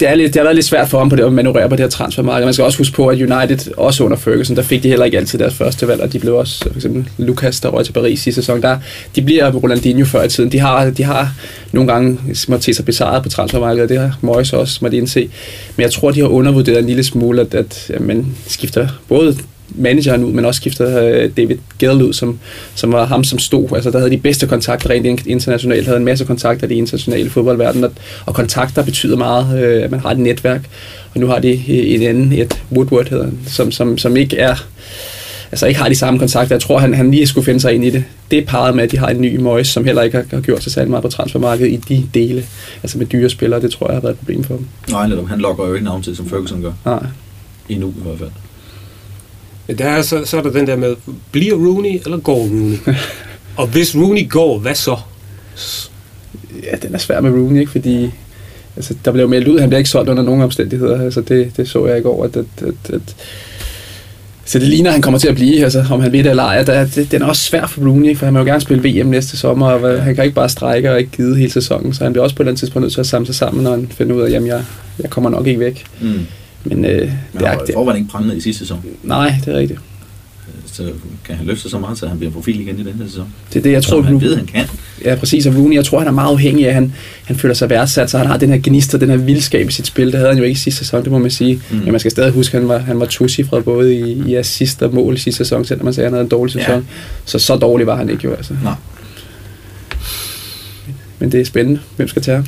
det, 0.00 0.08
er 0.08 0.14
lidt, 0.14 0.34
det 0.34 0.40
har 0.40 0.44
været 0.44 0.54
lidt 0.54 0.66
svært 0.66 0.88
for 0.88 0.98
ham 0.98 1.08
på 1.08 1.16
det, 1.16 1.22
at 1.22 1.32
manøvrere 1.32 1.68
på 1.68 1.76
det 1.76 1.84
her 1.84 1.90
transfermarked. 1.90 2.44
Man 2.44 2.54
skal 2.54 2.64
også 2.64 2.78
huske 2.78 2.94
på, 2.94 3.08
at 3.08 3.20
United, 3.20 3.72
også 3.76 4.04
under 4.04 4.16
Ferguson, 4.16 4.56
der 4.56 4.62
fik 4.62 4.82
de 4.82 4.88
heller 4.88 5.04
ikke 5.04 5.18
altid 5.18 5.38
deres 5.38 5.54
første 5.54 5.88
valg, 5.88 6.00
og 6.00 6.12
de 6.12 6.18
blev 6.18 6.34
også, 6.34 6.64
for 6.68 6.74
eksempel 6.74 7.08
Lucas, 7.18 7.60
der 7.60 7.68
røg 7.68 7.84
til 7.84 7.92
Paris 7.92 8.20
sidste 8.20 8.42
sæson, 8.42 8.62
der, 8.62 8.78
de 9.16 9.22
bliver 9.22 9.52
Ronaldinho 9.52 10.04
før 10.04 10.22
i 10.22 10.28
tiden. 10.28 10.52
De 10.52 10.58
har, 10.58 10.90
de 10.90 11.02
har 11.02 11.34
nogle 11.72 11.92
gange 11.92 12.18
måtte 12.48 12.64
se 12.64 12.74
sig 12.74 12.84
besejret 12.84 13.22
på 13.22 13.28
transfermarkedet, 13.28 13.82
og 13.82 13.88
det 13.88 13.98
har 13.98 14.18
Moyes 14.20 14.52
også 14.52 14.78
måtte 14.82 14.96
indse. 14.96 15.30
Men 15.76 15.82
jeg 15.82 15.92
tror, 15.92 16.10
de 16.10 16.20
har 16.20 16.26
undervurderet 16.26 16.78
en 16.78 16.86
lille 16.86 17.04
smule, 17.04 17.40
at, 17.40 17.54
at, 17.54 17.90
at 17.94 18.00
man 18.00 18.26
skifter 18.46 18.88
både 19.08 19.36
manageren 19.68 20.24
ud, 20.24 20.32
men 20.32 20.44
også 20.44 20.58
skifter 20.58 21.08
øh, 21.08 21.30
David 21.36 21.56
Gale 21.78 22.04
ud, 22.04 22.12
som, 22.12 22.38
som 22.74 22.92
var 22.92 23.04
ham, 23.06 23.24
som 23.24 23.38
stod. 23.38 23.68
Altså, 23.74 23.90
der 23.90 23.98
havde 23.98 24.10
de 24.10 24.18
bedste 24.18 24.46
kontakter 24.46 24.90
rent 24.90 25.26
internationalt, 25.26 25.86
havde 25.86 25.98
en 25.98 26.04
masse 26.04 26.24
kontakter 26.24 26.66
i 26.66 26.70
det 26.70 26.74
internationale 26.74 27.30
fodboldverden, 27.30 27.84
og, 27.84 27.92
og 28.26 28.34
kontakter 28.34 28.84
betyder 28.84 29.16
meget, 29.16 29.64
øh, 29.64 29.84
at 29.84 29.90
man 29.90 30.00
har 30.00 30.10
et 30.10 30.18
netværk. 30.18 30.68
Og 31.14 31.20
nu 31.20 31.26
har 31.26 31.38
de 31.38 31.50
øh, 31.52 31.60
en 31.68 32.02
anden, 32.02 32.32
et 32.32 32.60
Woodward 32.72 33.08
hedder 33.08 33.30
som, 33.46 33.72
som, 33.72 33.98
som 33.98 34.16
ikke 34.16 34.38
er 34.38 34.54
altså 35.54 35.66
ikke 35.66 35.80
har 35.80 35.88
de 35.88 35.94
samme 35.94 36.18
kontakter. 36.18 36.54
Jeg 36.54 36.62
tror, 36.62 36.78
han, 36.78 36.94
han 36.94 37.10
lige 37.10 37.26
skulle 37.26 37.44
finde 37.44 37.60
sig 37.60 37.74
ind 37.74 37.84
i 37.84 37.90
det. 37.90 38.04
Det 38.30 38.38
er 38.38 38.46
parret 38.46 38.76
med, 38.76 38.84
at 38.84 38.90
de 38.90 38.98
har 38.98 39.08
en 39.08 39.20
ny 39.20 39.36
Moyes, 39.36 39.68
som 39.68 39.84
heller 39.84 40.02
ikke 40.02 40.16
har, 40.16 40.24
har 40.30 40.40
gjort 40.40 40.62
sig 40.62 40.72
særlig 40.72 40.90
meget 40.90 41.02
på 41.02 41.08
transfermarkedet 41.08 41.72
i 41.72 41.76
de 41.76 42.08
dele. 42.14 42.46
Altså 42.82 42.98
med 42.98 43.06
dyre 43.06 43.30
spillere, 43.30 43.60
det 43.60 43.70
tror 43.70 43.86
jeg 43.86 43.96
har 43.96 44.00
været 44.00 44.12
et 44.12 44.18
problem 44.18 44.44
for 44.44 44.56
dem. 44.56 44.66
Nej, 44.90 45.08
netop. 45.08 45.28
Han 45.28 45.38
lokker 45.38 45.66
jo 45.66 45.74
ikke 45.74 45.84
navn 45.84 46.02
til, 46.02 46.16
som 46.16 46.26
Ferguson 46.28 46.62
gør. 46.62 46.72
Nej. 46.84 47.06
Endnu 47.68 47.88
i 47.88 48.02
hvert 48.02 48.18
fald. 48.18 48.30
Men 49.68 49.78
der 49.78 49.84
er, 49.84 50.02
så, 50.02 50.24
så 50.24 50.36
er 50.38 50.42
der 50.42 50.50
den 50.50 50.66
der 50.66 50.76
med, 50.76 50.94
bliver 51.32 51.54
Rooney 51.54 52.00
eller 52.04 52.18
går 52.18 52.36
Rooney? 52.38 52.76
Og 53.56 53.66
hvis 53.66 53.96
Rooney 53.96 54.28
går, 54.28 54.58
hvad 54.58 54.74
så? 54.74 54.96
Ja, 56.62 56.76
den 56.82 56.94
er 56.94 56.98
svær 56.98 57.20
med 57.20 57.30
Rooney, 57.30 57.60
ikke? 57.60 57.72
Fordi 57.72 58.10
altså, 58.76 58.94
der 59.04 59.12
blev 59.12 59.28
meldt 59.28 59.48
ud, 59.48 59.54
at 59.54 59.60
han 59.60 59.70
bliver 59.70 59.78
ikke 59.78 59.90
solgt 59.90 60.10
under 60.10 60.22
nogen 60.22 60.40
omstændigheder. 60.42 61.00
Altså, 61.00 61.20
det, 61.20 61.52
det 61.56 61.68
så 61.68 61.86
jeg 61.86 61.98
i 61.98 62.02
går, 62.02 62.24
at, 62.24 62.36
at, 62.36 62.44
at, 62.62 62.94
at 62.94 63.16
så 64.46 64.58
det 64.58 64.68
ligner, 64.68 64.90
at 64.90 64.92
han 64.94 65.02
kommer 65.02 65.18
til 65.18 65.28
at 65.28 65.34
blive, 65.34 65.64
altså, 65.64 65.84
om 65.90 66.00
han 66.00 66.12
ved 66.12 66.24
det 66.24 66.30
eller 66.30 66.42
ej. 66.42 66.62
Der, 66.62 66.86
det, 66.86 67.12
den 67.12 67.22
er 67.22 67.26
også 67.26 67.42
svær 67.42 67.66
for 67.66 67.80
Rooney, 67.80 68.08
ikke? 68.08 68.18
for 68.18 68.26
han 68.26 68.34
vil 68.34 68.40
jo 68.40 68.46
gerne 68.46 68.60
spille 68.60 69.02
VM 69.02 69.06
næste 69.06 69.36
sommer, 69.36 69.66
og 69.66 69.78
hvad- 69.78 69.98
han 69.98 70.14
kan 70.14 70.24
ikke 70.24 70.34
bare 70.34 70.48
strække 70.48 70.92
og 70.92 70.98
ikke 70.98 71.10
gide 71.16 71.36
hele 71.36 71.52
sæsonen, 71.52 71.94
så 71.94 72.04
han 72.04 72.12
bliver 72.12 72.22
også 72.24 72.36
på 72.36 72.42
et 72.42 72.44
eller 72.44 72.50
andet 72.50 72.58
tidspunkt 72.60 72.82
nødt 72.84 72.92
til 72.92 73.00
at 73.00 73.06
samle 73.06 73.26
sig 73.26 73.34
sammen, 73.34 73.64
når 73.64 73.70
han 73.70 73.88
finder 73.90 74.14
ud 74.16 74.20
af, 74.20 74.26
at 74.26 74.32
jamen, 74.32 74.48
jeg, 74.48 74.64
jeg 75.02 75.10
kommer 75.10 75.30
nok 75.30 75.46
ikke 75.46 75.60
væk. 75.60 75.84
Mm. 76.00 76.26
Men 76.64 76.84
øh, 76.84 76.90
Men 77.00 77.00
det 77.00 77.08
er, 77.34 77.40
var 77.40 77.52
i 77.62 77.66
det, 77.66 77.74
forvejen 77.74 77.98
ikke 78.00 78.10
prangende 78.10 78.36
i 78.36 78.40
sidste 78.40 78.58
sæson. 78.58 78.80
nej, 79.02 79.34
det 79.44 79.54
er 79.54 79.58
rigtigt. 79.58 79.80
Så 80.72 80.92
kan 81.24 81.34
han 81.36 81.46
løfte 81.46 81.62
sig 81.62 81.70
så 81.70 81.78
meget, 81.78 81.98
så 81.98 82.06
han 82.08 82.18
bliver 82.18 82.32
profil 82.32 82.60
igen 82.60 82.78
i 82.78 82.82
den 82.84 82.94
her 82.94 83.06
sæson. 83.06 83.26
Det 83.52 83.58
er 83.58 83.62
det, 83.62 83.72
jeg 83.72 83.82
tror, 83.82 83.96
Som 83.96 84.04
han 84.04 84.20
ved, 84.20 84.36
han 84.36 84.46
kan. 84.46 84.64
Ja, 85.04 85.14
præcis. 85.14 85.46
Og 85.46 85.54
Rooney, 85.56 85.74
jeg 85.76 85.84
tror, 85.84 85.98
han 85.98 86.08
er 86.08 86.12
meget 86.12 86.28
afhængig 86.30 86.64
af, 86.64 86.68
at 86.68 86.74
han, 86.74 86.92
han 87.24 87.36
føler 87.36 87.54
sig 87.54 87.70
værdsat, 87.70 88.10
så 88.10 88.18
han 88.18 88.26
har 88.26 88.36
den 88.36 88.50
her 88.50 88.60
gnist 88.62 88.94
og 88.94 89.00
den 89.00 89.10
her 89.10 89.16
vildskab 89.16 89.68
i 89.68 89.72
sit 89.72 89.86
spil. 89.86 90.06
Det 90.06 90.14
havde 90.14 90.28
han 90.28 90.38
jo 90.38 90.44
ikke 90.44 90.52
i 90.52 90.58
sidste 90.58 90.78
sæson, 90.78 91.02
det 91.02 91.12
må 91.12 91.18
man 91.18 91.30
sige. 91.30 91.62
Mm. 91.70 91.76
Men 91.76 91.90
man 91.90 92.00
skal 92.00 92.10
stadig 92.10 92.32
huske, 92.32 92.56
at 92.56 92.62
han 92.62 92.68
var, 92.68 92.78
han 92.78 93.00
var 93.00 93.06
tocifret 93.06 93.64
både 93.64 93.94
i, 93.94 94.22
i 94.30 94.34
assist 94.34 94.82
og 94.82 94.94
mål 94.94 95.14
i 95.14 95.18
sidste 95.18 95.38
sæson, 95.38 95.64
selvom 95.64 95.84
man 95.84 95.94
sagde, 95.94 96.06
at 96.06 96.10
han 96.10 96.14
havde 96.14 96.24
en 96.24 96.30
dårlig 96.30 96.54
Ja. 96.56 96.60
sæson. 96.60 96.86
Så 97.24 97.38
så 97.38 97.56
dårlig 97.56 97.86
var 97.86 97.96
han 97.96 98.10
ikke 98.10 98.24
jo, 98.24 98.34
altså. 98.34 98.54
Nej. 98.62 98.74
Men 101.18 101.32
det 101.32 101.40
er 101.40 101.44
spændende. 101.44 101.80
Hvem 101.96 102.08
skal 102.08 102.22
tage 102.22 102.36
ham? 102.36 102.46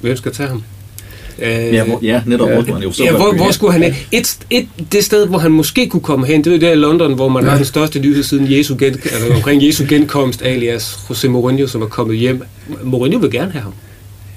Hvem 0.00 0.16
skal 0.16 0.32
tage 0.32 0.48
ham? 0.48 0.62
Øh, 1.42 1.48
Ja, 1.48 1.84
hvor, 1.84 1.98
ja 2.02 2.22
netop. 2.26 2.48
Ja. 2.48 2.54
Hvor 2.54 2.62
skulle 2.62 2.74
han 2.74 2.82
jo 2.82 2.92
så 2.92 3.04
Ja, 3.04 3.12
hvor, 3.16 3.34
hvor 3.36 3.50
skulle 3.50 3.72
han 3.72 3.82
hen? 3.82 3.94
Et, 4.12 4.36
et, 4.50 4.66
det 4.92 5.04
sted, 5.04 5.26
hvor 5.26 5.38
han 5.38 5.50
måske 5.50 5.88
kunne 5.88 6.00
komme 6.00 6.26
hen, 6.26 6.44
det 6.44 6.50
er 6.50 6.54
jo 6.56 6.60
der 6.60 6.72
i 6.72 6.74
London, 6.76 7.14
hvor 7.14 7.28
man 7.28 7.44
Ja. 7.44 7.50
har 7.50 7.56
den 7.56 7.66
største 7.66 7.98
nyhed 8.00 8.22
siden 8.22 8.52
Jesu 8.52 8.76
gen, 8.78 8.92
altså 8.94 9.26
omkring 9.34 9.66
Jesu 9.66 9.84
genkomst, 9.88 10.42
alias 10.42 10.98
José 11.10 11.28
Mourinho, 11.28 11.66
som 11.66 11.82
er 11.82 11.86
kommet 11.86 12.16
hjem. 12.16 12.42
Mourinho 12.82 13.18
vil 13.18 13.30
gerne 13.30 13.52
have 13.52 13.62
ham. 13.62 13.72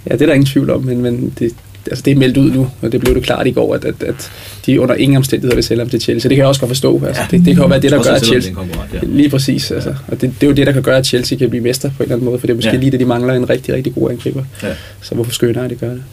Ja, 0.10 0.13
det 0.13 0.22
er 0.22 0.25
der 0.25 0.34
ingen 0.34 0.46
tvivl 0.48 0.70
om, 0.70 0.84
men, 0.84 1.01
men 1.01 1.34
det, 1.39 1.51
altså 1.88 2.01
det 2.06 2.12
er 2.12 2.16
meldt 2.16 2.38
ud 2.38 2.51
nu, 2.51 2.68
og 2.82 2.92
det 2.92 3.00
blev 3.00 3.16
det 3.16 3.24
klart 3.24 3.48
i 3.48 3.51
går, 3.51 3.74
at, 3.75 3.86
at, 3.86 4.04
at 4.04 4.32
de 4.66 4.82
under 4.82 4.96
ingen 4.96 5.18
omstændigheder 5.18 5.56
vil 5.56 5.63
sælge 5.63 5.80
ham 5.82 5.89
til 5.89 6.01
Chelsea. 6.01 6.30
Det 6.30 6.36
kan 6.36 6.42
jeg 6.42 6.48
også 6.48 6.62
godt 6.62 6.70
forstå. 6.70 7.01
Altså, 7.08 7.22
det, 7.32 7.46
det 7.46 7.56
kan 7.56 7.63
jo 7.63 7.68
være 7.70 7.80
det, 7.82 7.92
der 7.92 8.04
gør, 8.04 8.12
at 8.12 8.25
Chelsea... 8.25 8.51
det 8.51 8.60
ja. 8.94 9.00
Lige 9.04 9.30
præcis. 9.30 9.72
Altså. 9.72 9.94
Og 10.08 10.22
det, 10.22 10.34
det, 10.42 10.44
er 10.44 10.48
jo 10.48 10.54
det, 10.54 10.68
der 10.68 10.74
kan 10.74 10.82
gøre, 10.82 10.98
at 10.98 11.06
Chelsea 11.08 11.38
kan 11.38 11.50
blive 11.50 11.63
mester 11.63 11.89
på 11.89 11.96
en 11.98 12.04
eller 12.04 12.16
anden 12.16 12.25
måde, 12.25 12.39
for 12.39 12.48
det 12.48 12.54
er 12.54 12.56
måske 12.56 12.70
Ja. 12.70 12.74
ja. 12.75 12.80
lige 12.80 12.92
det, 12.92 13.00
de 13.00 13.06
mangler 13.06 13.34
en 13.34 13.50
rigtig, 13.50 13.74
rigtig 13.75 13.94
god 13.96 14.12
angriber. 14.12 14.44
Ja. 14.63 14.68
Så 15.01 15.16
hvorfor 15.16 15.32
skulle 15.32 15.60
United 15.62 15.77
gøre 15.77 15.92
det? 15.94 16.04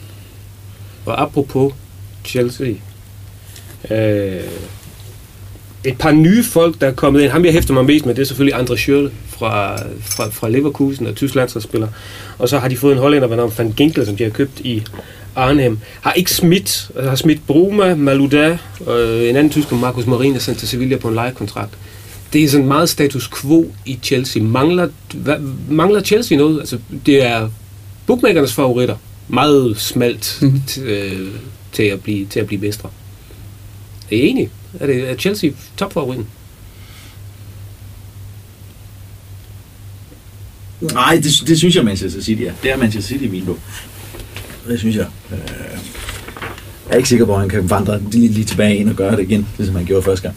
Og 1.05 1.21
apropos 1.21 1.73
Chelsea. 2.25 2.73
Øh, 3.91 4.41
et 5.83 5.97
par 5.97 6.11
nye 6.11 6.43
folk, 6.43 6.81
der 6.81 6.87
er 6.87 6.93
kommet 6.93 7.21
ind. 7.21 7.31
Ham, 7.31 7.45
jeg 7.45 7.53
hæfter 7.53 7.73
mig 7.73 7.85
mest 7.85 8.05
med, 8.05 8.15
det 8.15 8.21
er 8.21 8.25
selvfølgelig 8.25 8.59
André 8.59 8.73
Schürrle 8.73 9.09
fra, 9.27 9.75
fra, 10.01 10.29
fra 10.29 10.49
Leverkusen 10.49 11.07
og 11.07 11.15
Tysklands 11.15 11.63
spiller. 11.63 11.87
Og 12.37 12.49
så 12.49 12.59
har 12.59 12.67
de 12.67 12.77
fået 12.77 12.93
en 12.93 12.99
hollænder 12.99 13.27
ved 13.27 13.37
navn 13.37 13.53
Van 13.57 13.73
Ginkel, 13.77 14.05
som 14.05 14.15
de 14.15 14.23
har 14.23 14.29
købt 14.31 14.59
i 14.59 14.83
Arnhem. 15.35 15.79
Har 16.01 16.13
ikke 16.13 16.31
smidt, 16.31 16.91
har 17.03 17.15
smidt 17.15 17.47
Bruma, 17.47 17.95
Maluda 17.95 18.57
og 18.85 19.25
en 19.25 19.35
anden 19.35 19.49
tysker, 19.49 19.75
Markus 19.75 20.05
Marin, 20.05 20.35
er 20.35 20.39
sendt 20.39 20.59
til 20.59 20.67
Sevilla 20.67 20.97
på 20.97 21.07
en 21.07 21.13
lejekontrakt. 21.15 21.73
Det 22.33 22.43
er 22.43 22.49
sådan 22.49 22.67
meget 22.67 22.89
status 22.89 23.29
quo 23.41 23.71
i 23.85 23.99
Chelsea. 24.03 24.43
Mangler, 24.43 24.87
hvad, 25.13 25.35
mangler 25.69 26.01
Chelsea 26.01 26.37
noget? 26.37 26.59
Altså, 26.59 26.77
det 27.05 27.25
er 27.25 27.49
bookmakernes 28.07 28.53
favoritter. 28.53 28.95
Meget 29.27 29.77
smalt 29.77 30.37
Mhm. 30.41 30.61
t- 30.69 30.81
øh, 30.81 31.31
til, 31.71 31.83
at 31.83 32.01
blive, 32.03 32.25
til 32.25 32.39
at 32.39 32.47
blive 32.47 32.61
mestre. 32.61 32.89
Er 34.11 34.15
I 34.15 34.19
enige? 34.27 34.49
Er 34.79 34.85
det 34.85 35.09
er 35.09 35.15
Chelsea 35.15 35.49
topfavoritten? 35.77 36.27
Nej, 40.81 41.15
det, 41.23 41.47
det 41.47 41.57
synes 41.57 41.75
jeg 41.75 41.85
Manchester 41.85 42.21
City 42.21 42.41
er. 42.41 42.53
Det 42.63 42.71
er 42.71 42.77
Manchester 42.77 43.17
City 43.19 43.43
bog. 43.45 43.57
Det 44.67 44.79
synes 44.79 44.95
jeg. 44.95 45.07
Øh, 45.31 45.37
jeg 46.87 46.93
er 46.93 46.95
ikke 46.97 47.09
sikker 47.09 47.25
på, 47.25 47.33
at 47.33 47.39
han 47.39 47.49
kan 47.49 47.69
vandre 47.69 48.01
lige, 48.11 48.27
lige 48.27 48.45
tilbage 48.45 48.75
ind 48.77 48.89
og 48.89 48.95
gøre 48.95 49.11
det 49.15 49.19
igen, 49.23 49.47
ligesom 49.57 49.75
han 49.75 49.85
gjorde 49.85 50.03
første 50.03 50.23
gang. 50.23 50.35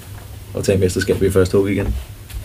Og 0.55 0.65
tage 0.65 0.79
mesterskabet 0.79 1.27
i 1.27 1.31
første 1.31 1.59
hug 1.59 1.69
igen. 1.69 1.95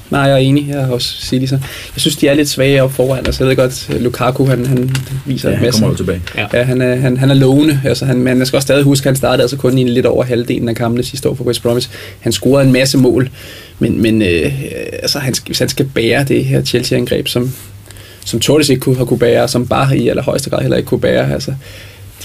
Nej, 0.10 0.22
jeg 0.22 0.32
er 0.34 0.38
enig. 0.38 0.68
Jeg 0.70 0.86
har 0.86 0.94
også 0.94 1.08
City 1.26 1.46
så. 1.46 1.56
Jeg 1.96 2.02
synes, 2.02 2.16
de 2.16 2.28
er 2.28 2.34
lidt 2.34 2.50
svage 2.50 2.84
op 2.84 2.92
foran. 2.92 3.26
Altså, 3.26 3.44
jeg 3.44 3.50
ved 3.50 3.56
godt, 3.56 3.90
Lukaku, 4.02 4.46
han, 4.46 4.66
han 4.66 4.96
viser 5.26 5.50
Ja, 5.50 5.54
en 5.54 5.60
han 5.60 5.66
masse. 5.68 5.80
kommer 5.82 5.94
jo 5.94 5.98
tilbage. 5.98 6.22
Ja. 6.38 6.46
Ja, 6.54 6.64
han 6.64 6.82
er, 6.82 6.96
han, 6.96 7.18
han 7.18 7.30
er 7.30 7.34
lovende. 7.34 7.82
Altså, 7.86 8.06
han, 8.06 8.28
jeg 8.28 8.48
skal 8.48 8.58
også 8.58 8.66
stadig 8.66 8.84
huske, 8.84 9.04
at 9.04 9.10
han 9.10 9.16
startede 9.16 9.42
altså 9.44 9.58
kun 9.58 9.78
i 9.78 9.84
lidt 9.84 10.06
over 10.06 10.24
halvdelen 10.24 10.70
af 10.70 10.76
kampene 10.76 11.04
sidste 11.04 11.30
år 11.30 11.34
for 11.36 11.44
West 11.44 11.62
Bromwich. 11.64 11.90
Han 12.20 12.32
scorede 12.32 12.66
en 12.68 12.74
masse 12.74 12.98
mål, 12.98 13.30
men, 13.80 14.02
men 14.02 14.22
øh, 14.22 14.52
altså, 15.02 15.20
han, 15.20 15.34
skal- 15.34 15.48
hvis 15.48 15.60
han 15.60 15.70
skal 15.70 15.86
bære 15.86 16.24
det 16.24 16.46
her 16.46 16.62
Chelsea-angreb, 16.64 17.28
som, 17.28 17.54
som 18.26 18.40
Torres 18.40 18.70
ikke 18.70 18.80
kunne 18.80 18.96
have 18.96 19.08
kunne 19.08 19.20
bære, 19.20 19.48
som 19.48 19.68
bare 19.68 19.98
i 19.98 20.08
allerhøjeste 20.10 20.50
grad 20.50 20.62
heller 20.62 20.78
ikke 20.78 20.88
kunne 20.88 21.02
bære, 21.02 21.34
altså, 21.34 21.54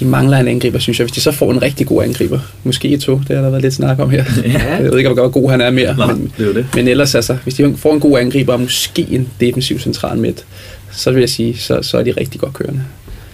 de 0.01 0.05
mangler 0.05 0.39
en 0.39 0.49
angriber, 0.49 0.79
synes 0.79 0.99
jeg. 0.99 1.05
Hvis 1.05 1.13
de 1.15 1.21
så 1.21 1.33
får 1.33 1.51
en 1.53 1.63
rigtig 1.63 1.87
god 1.87 2.03
angriber, 2.05 2.39
måske 2.65 2.99
to, 2.99 3.21
det 3.29 3.37
har 3.37 3.43
der 3.43 3.51
været 3.51 3.63
lidt 3.63 3.75
snak 3.75 3.99
om 3.99 4.11
her. 4.11 4.25
Ja. 4.45 4.77
Jeg 4.83 4.85
ved 4.85 4.99
ikke, 4.99 5.11
hvor 5.11 5.29
god 5.29 5.51
han 5.51 5.61
er 5.61 5.71
mere, 5.71 5.97
Nej, 5.97 6.13
men, 6.15 6.33
det 6.37 6.43
er 6.43 6.49
jo 6.49 6.55
det. 6.55 6.67
men 6.75 6.89
ellers, 6.89 7.15
altså, 7.15 7.37
hvis 7.43 7.55
de 7.55 7.75
får 7.77 7.95
en 7.95 8.01
god 8.01 8.19
angriber, 8.19 8.53
og 8.53 8.61
måske 8.61 9.07
en 9.11 9.29
defensiv 9.41 9.79
central 9.79 10.19
midt, 10.19 10.45
så 10.93 11.11
vil 11.11 11.21
jeg 11.21 11.31
sige, 11.31 11.57
så, 11.59 11.83
så 11.83 11.99
er 11.99 12.03
de 12.03 12.11
rigtig 12.11 12.41
godt 12.41 12.53
kørende. 12.53 12.83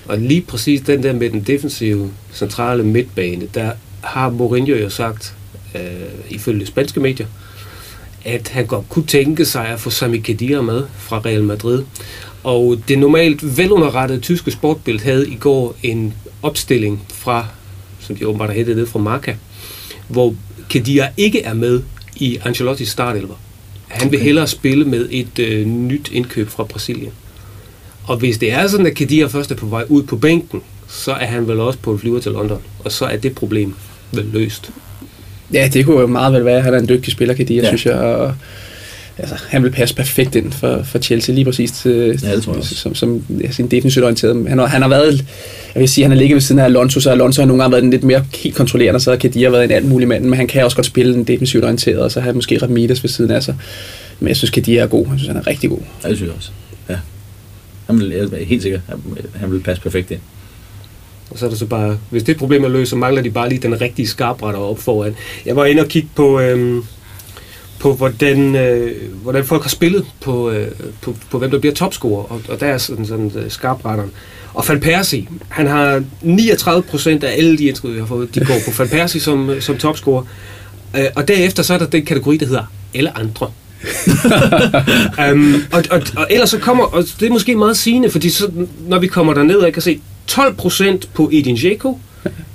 Og 0.07 0.19
lige 0.19 0.41
præcis 0.41 0.81
den 0.81 1.03
der 1.03 1.13
med 1.13 1.31
den 1.31 1.41
defensive 1.41 2.11
centrale 2.35 2.83
midtbane, 2.83 3.43
der 3.55 3.71
har 4.01 4.31
Mourinho 4.31 4.75
jo 4.75 4.89
sagt, 4.89 5.35
øh, 5.75 5.81
ifølge 6.29 6.67
spanske 6.67 7.01
medier, 7.01 7.27
at 8.25 8.49
han 8.49 8.67
godt 8.67 8.89
kunne 8.89 9.07
tænke 9.07 9.45
sig 9.45 9.67
at 9.67 9.81
få 9.81 9.91
Sami 9.91 10.19
Khedira 10.19 10.63
med 10.63 10.83
fra 10.99 11.19
Real 11.19 11.43
Madrid. 11.43 11.83
Og 12.45 12.79
det 12.89 12.99
normalt 12.99 13.57
velunderrettede 13.59 14.21
tyske 14.21 14.51
sportbild 14.51 15.01
havde 15.01 15.29
i 15.29 15.35
går 15.35 15.77
en 15.83 16.15
opstilling 16.45 17.03
fra, 17.15 17.47
som 18.01 18.17
de 18.17 18.27
åbenbart 18.27 18.49
har 18.49 18.55
hættet 18.55 18.77
ned 18.77 18.87
fra 18.87 18.99
Marca, 18.99 19.37
hvor 20.09 20.35
Khedira 20.69 21.07
ikke 21.17 21.43
er 21.43 21.55
med 21.55 21.83
i 22.17 22.39
Ancelottis 22.45 22.89
startelver. 22.89 23.35
Han 23.89 24.11
vil 24.11 24.17
Okay. 24.19 24.25
hellere 24.27 24.47
spille 24.47 24.85
med 24.85 25.09
et 25.11 25.39
øh, 25.39 25.67
nyt 25.67 26.11
indkøb 26.13 26.49
fra 26.49 26.65
Brasilien. 26.65 27.13
Og 28.07 28.17
hvis 28.17 28.39
det 28.39 28.53
er 28.53 28.67
sådan, 28.67 28.87
at 28.87 28.95
Kadir 28.95 29.29
først 29.29 29.51
er 29.51 29.55
på 29.55 29.67
vej 29.67 29.85
ud 29.89 30.03
på 30.03 30.17
bænken, 30.17 30.63
så 30.89 31.13
er 31.13 31.27
han 31.27 31.49
vel 31.49 31.61
også 31.61 31.79
på 31.79 31.93
en 31.93 31.99
flyver 31.99 32.21
til 32.21 32.33
London. 32.33 32.61
Og 32.85 32.93
så 32.93 33.05
er 33.05 33.17
det 33.17 33.35
problem 33.35 33.75
vel 34.13 34.25
løst. 34.33 34.71
Ja, 35.53 35.69
det 35.73 35.85
kunne 35.85 36.01
jo 36.01 36.07
meget 36.07 36.33
vel 36.33 36.45
være, 36.45 36.57
at 36.57 36.63
han 36.65 36.75
er 36.75 36.79
en 36.79 36.89
dygtig 36.89 37.13
spiller, 37.13 37.35
Kadir, 37.35 37.57
Ja. 37.57 37.63
ja. 37.63 37.69
synes 37.69 37.87
jeg. 37.87 37.95
Og, 37.95 38.35
altså, 39.19 39.35
han 39.49 39.63
vil 39.63 39.71
passe 39.71 39.95
perfekt 39.95 40.35
ind 40.35 40.53
for, 40.53 40.83
for 40.83 40.99
Chelsea, 40.99 41.35
lige 41.35 41.45
præcis 41.45 41.71
til, 41.73 42.19
Ja, 42.23 42.35
det 42.35 42.43
tror 42.43 42.55
jeg 42.55 42.65
som, 42.65 42.95
som 42.95 43.23
ja, 43.41 43.51
sin 43.51 43.67
defensivt 43.69 44.05
orienteret. 44.05 44.49
Han, 44.49 44.59
har- 44.59 44.67
han 44.67 44.83
har 44.83 44.89
været, 44.89 45.25
jeg 45.75 45.81
vil 45.81 45.89
sige, 45.89 46.05
han 46.05 46.11
har 46.11 46.19
ligget 46.19 46.35
ved 46.35 46.41
siden 46.41 46.59
af 46.59 46.65
Alonso, 46.65 47.01
så 47.01 47.11
Alonso 47.11 47.43
har 47.43 47.47
nogle 47.47 47.63
gange 47.63 47.73
været 47.73 47.83
den 47.83 47.91
lidt 47.91 48.05
mere 48.05 48.25
helt 48.35 48.55
kontrollerende, 48.57 49.01
så 49.01 49.11
har 49.11 49.17
Kadir 49.17 49.51
været 49.51 49.65
en 49.65 49.71
alt 49.71 49.87
mulig 49.89 50.09
mand, 50.09 50.25
men 50.25 50.35
han 50.35 50.47
kan 50.47 50.65
også 50.65 50.77
godt 50.77 50.87
spille 50.87 51.15
en 51.15 51.25
defensivt 51.25 51.65
orienteret, 51.65 51.99
og 52.01 52.11
så 52.11 52.21
har 52.21 52.25
han 52.27 52.35
måske 52.35 52.59
Ramirez 52.63 53.03
ved 53.03 53.11
siden 53.11 53.31
af 53.31 53.43
sig. 53.43 53.55
Men 54.21 54.29
jeg 54.29 54.37
synes, 54.37 54.51
Kadir 54.51 54.83
er 54.83 54.87
god. 54.87 55.07
Jeg 55.11 55.19
synes, 55.19 55.27
han 55.29 55.37
er 55.37 55.47
rigtig 55.47 55.71
god. 55.71 55.79
Ja, 56.05 56.09
det 56.09 56.17
synes 56.17 56.29
jeg 56.29 56.37
også. 56.37 56.51
Ja. 56.89 56.97
Han 57.87 58.01
vil, 58.01 58.09
jeg 58.09 58.41
er 58.41 58.45
helt 58.45 58.63
sikker, 58.63 58.81
han, 58.89 58.99
han 59.35 59.53
vil 59.53 59.61
passe 59.61 59.83
perfekt 59.83 60.11
ind. 60.11 60.21
Og 61.31 61.39
så 61.39 61.47
er 61.47 61.51
det 61.51 61.59
så 61.59 61.67
bare, 61.67 61.99
hvis 62.11 62.23
det 62.23 62.37
problem 62.37 62.65
er 62.65 62.69
løst, 62.69 62.91
så 62.91 62.97
mangler 62.97 63.23
de 63.23 63.31
bare 63.31 63.49
lige 63.49 63.59
den 63.63 63.81
rigtige 63.81 64.07
skarpretter 64.09 64.61
op 64.61 64.79
foran. 64.79 65.15
Jeg 65.47 65.57
var 65.57 65.65
inde 65.65 65.83
og 65.83 65.89
kigge 65.89 66.09
på, 66.15 66.41
øhm, 66.41 66.83
på 67.85 67.93
hvordan, 67.93 68.57
øh, 68.57 69.13
hvordan 69.23 69.45
folk 69.45 69.63
har 69.63 69.69
spillet 69.69 70.07
på, 70.21 70.51
øh, 70.51 70.69
på, 71.01 71.17
på, 71.31 71.39
hvem 71.39 71.51
der 71.51 71.59
bliver 71.59 71.75
topscorer, 71.75 72.23
og, 72.23 72.41
og 72.49 72.61
der 72.61 72.67
er 72.67 72.79
sådan, 72.79 73.07
sådan 73.07 73.33
øh, 73.37 73.51
skarpretteren. 73.51 74.11
Og 74.55 74.65
Van 74.69 74.81
Persie, 74.81 75.29
han 75.49 75.67
har 75.67 76.03
39 76.23 76.83
procent 76.83 77.25
af 77.25 77.37
alle 77.37 77.59
de 77.59 77.65
indskud, 77.65 77.93
vi 77.93 77.99
har 77.99 78.07
fået, 78.07 78.35
de 78.35 78.45
går 78.45 78.55
på 78.65 78.71
Van 78.79 78.89
Persie 78.89 79.21
som, 79.21 79.51
øh, 79.51 79.63
som 79.63 79.79
topscorer. 79.79 80.23
Øh, 80.97 81.05
og 81.17 81.29
derefter 81.29 81.63
så 81.63 81.75
er 81.75 81.79
der 81.79 81.87
den 81.87 82.05
kategori, 82.05 82.37
der 82.37 82.47
hedder 82.47 82.73
alle 82.95 83.19
andre. 83.19 83.51
um, 85.33 85.55
og, 85.73 85.85
og, 85.91 86.03
og 86.17 86.27
ellers 86.31 86.51
så 86.51 86.59
kommer, 86.59 86.85
og 86.85 87.05
det 87.21 87.27
er 87.27 87.33
måske 87.33 87.57
meget 87.57 87.77
sigende, 87.77 88.11
fordi 88.11 88.31
så, 88.31 88.51
når 88.89 88.99
vi 88.99 89.07
kommer 89.07 89.35
derned, 89.35 89.63
jeg 89.63 89.73
kan 89.73 89.83
se 89.83 90.01
12% 90.31 90.83
på 91.15 91.31
Edin 91.33 91.57
Dzeko, 91.57 91.99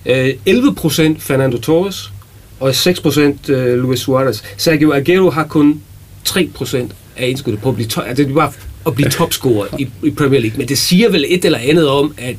øh, 0.06 0.30
11% 0.48 1.20
Fernando 1.20 1.58
Torres, 1.58 2.12
og 2.60 2.70
6% 2.70 3.52
øh, 3.52 3.78
Luis 3.80 4.00
Suarez. 4.00 4.42
Sergio 4.58 4.92
Aguero 4.94 5.30
har 5.30 5.44
kun 5.48 5.82
3% 6.30 6.78
af 7.18 7.28
indskuddet 7.28 7.62
på 7.62 7.70
at 7.70 7.76
blive, 7.76 7.88
to- 7.88 8.02
altså 8.02 8.24
det 8.24 8.30
er 8.32 8.36
bare 8.36 8.52
at 8.86 8.96
blive 8.96 9.10
topscorer 9.10 9.68
i, 9.80 9.88
i 10.04 10.12
Premier 10.12 10.40
League. 10.42 10.58
Men 10.58 10.68
det 10.68 10.78
siger 10.78 11.10
vel 11.12 11.26
et 11.28 11.46
eller 11.46 11.58
andet 11.60 11.88
om, 11.90 12.14
at 12.18 12.36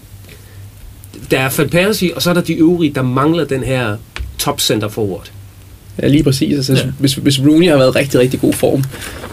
der 1.30 1.40
er 1.40 1.54
Van 1.58 1.68
Persie, 1.68 2.14
og 2.16 2.22
så 2.22 2.30
er 2.30 2.34
der 2.34 2.40
de 2.40 2.54
øvrige, 2.54 2.92
der 2.94 3.02
mangler 3.02 3.44
den 3.44 3.62
her 3.62 3.96
top 4.38 4.60
center 4.60 4.88
forward. 4.88 5.30
Ja, 6.02 6.08
lige 6.08 6.22
præcis. 6.22 6.56
Altså, 6.56 6.72
Ja. 6.84 6.90
hvis, 6.98 7.14
hvis 7.14 7.40
Rooney 7.40 7.68
har 7.68 7.76
været 7.76 7.96
rigtig, 7.96 8.20
rigtig 8.20 8.40
god 8.40 8.52
form, 8.52 8.84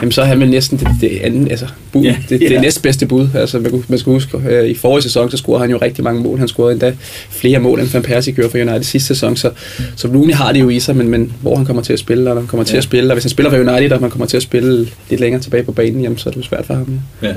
jamen, 0.02 0.12
så 0.12 0.22
er 0.22 0.26
han 0.26 0.40
vel 0.40 0.50
næsten 0.50 0.78
det, 0.80 0.88
det 1.02 1.20
andet, 1.24 1.52
altså 1.52 1.66
bud, 1.92 2.04
Ja, 2.04 2.16
det, 2.30 2.40
det 2.40 2.52
ja. 2.52 2.62
næstbedste 2.62 3.06
bud. 3.06 3.28
Altså, 3.36 3.60
man, 3.60 3.84
man 3.88 4.00
skal 4.00 4.14
huske, 4.14 4.38
øh, 4.50 4.70
i 4.70 4.76
forrige 4.76 5.04
sæson, 5.04 5.32
så 5.32 5.38
scorede 5.38 5.62
han 5.62 5.70
jo 5.72 5.78
rigtig 5.82 6.04
mange 6.04 6.22
mål. 6.22 6.40
Han 6.40 6.48
scorede 6.48 6.72
endda 6.74 6.94
flere 7.30 7.60
mål, 7.60 7.80
end 7.80 7.88
Van 7.88 8.02
Persie 8.02 8.34
gjorde 8.34 8.50
for 8.50 8.58
United 8.58 8.84
sidste 8.84 9.08
sæson. 9.08 9.36
Så, 9.36 9.52
så 9.96 10.08
Rooney 10.08 10.34
har 10.34 10.52
det 10.52 10.60
jo 10.60 10.70
i 10.70 10.80
sig, 10.80 10.96
men, 10.96 11.08
men 11.08 11.34
hvor 11.42 11.56
han 11.56 11.66
kommer 11.66 11.84
til 11.84 11.94
at 11.94 12.00
spille, 12.00 12.30
og 12.30 12.36
når 12.36 12.42
han 12.42 12.48
kommer 12.48 12.64
til 12.64 12.74
Ja. 12.74 12.78
at 12.78 12.84
spille, 12.84 13.10
og 13.12 13.16
hvis 13.16 13.24
han 13.24 13.30
spiller 13.30 13.50
for 13.50 13.58
United, 13.58 13.92
og 13.92 14.02
man 14.02 14.10
kommer 14.10 14.26
til 14.26 14.38
at 14.38 14.44
spille 14.44 14.88
lidt 15.10 15.22
længere 15.22 15.42
tilbage 15.42 15.64
på 15.64 15.72
banen, 15.72 16.02
jamen, 16.02 16.18
så 16.18 16.30
er 16.30 16.32
det 16.32 16.38
jo 16.38 16.44
svært 16.46 16.66
for 16.66 16.74
ham. 16.74 17.00
Ja. 17.22 17.28
Ja. 17.28 17.34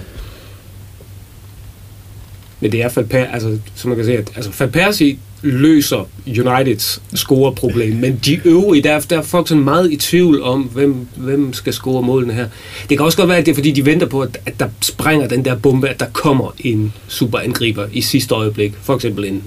Men 2.61 2.73
det 2.73 2.83
er 2.83 2.89
Van 2.95 3.27
altså, 3.33 3.59
som 3.75 3.89
man 3.89 3.97
kan 3.97 4.07
se, 4.07 4.13
at 4.19 4.31
altså, 4.37 4.51
Van 4.59 4.71
Persie 4.71 5.19
løser 5.43 6.09
Uniteds 6.27 7.03
scoreproblem, 7.15 7.97
men 7.97 8.21
de 8.25 8.41
øvrige, 8.45 8.83
der 8.83 8.93
er, 8.93 9.01
der 9.01 9.19
er 9.19 9.23
folk 9.23 9.49
sådan 9.49 9.65
meget 9.65 9.93
i 9.93 9.97
tvivl 9.97 10.43
om, 10.43 10.63
hvem, 10.63 11.07
hvem 11.17 11.53
skal 11.53 11.73
score 11.73 12.03
målene 12.03 12.33
her. 12.33 12.47
Det 12.89 12.99
kan 12.99 13.07
også 13.07 13.19
godt 13.19 13.29
være, 13.29 13.39
at 13.39 13.47
det 13.47 13.53
er 13.53 13.55
fordi, 13.55 13.71
de 13.71 13.87
venter 13.87 14.07
på, 14.07 14.21
at, 14.21 14.39
at 14.47 14.61
der 14.61 14.67
springer 14.81 15.29
den 15.29 15.45
der 15.45 15.55
bombe, 15.57 15.89
at 15.89 16.01
der 16.01 16.07
kommer 16.13 16.55
en 16.59 16.93
superangriber 17.09 17.85
i 17.93 18.01
sidste 18.01 18.35
øjeblik. 18.35 18.73
For 18.83 18.95
eksempel 18.95 19.25
en 19.25 19.43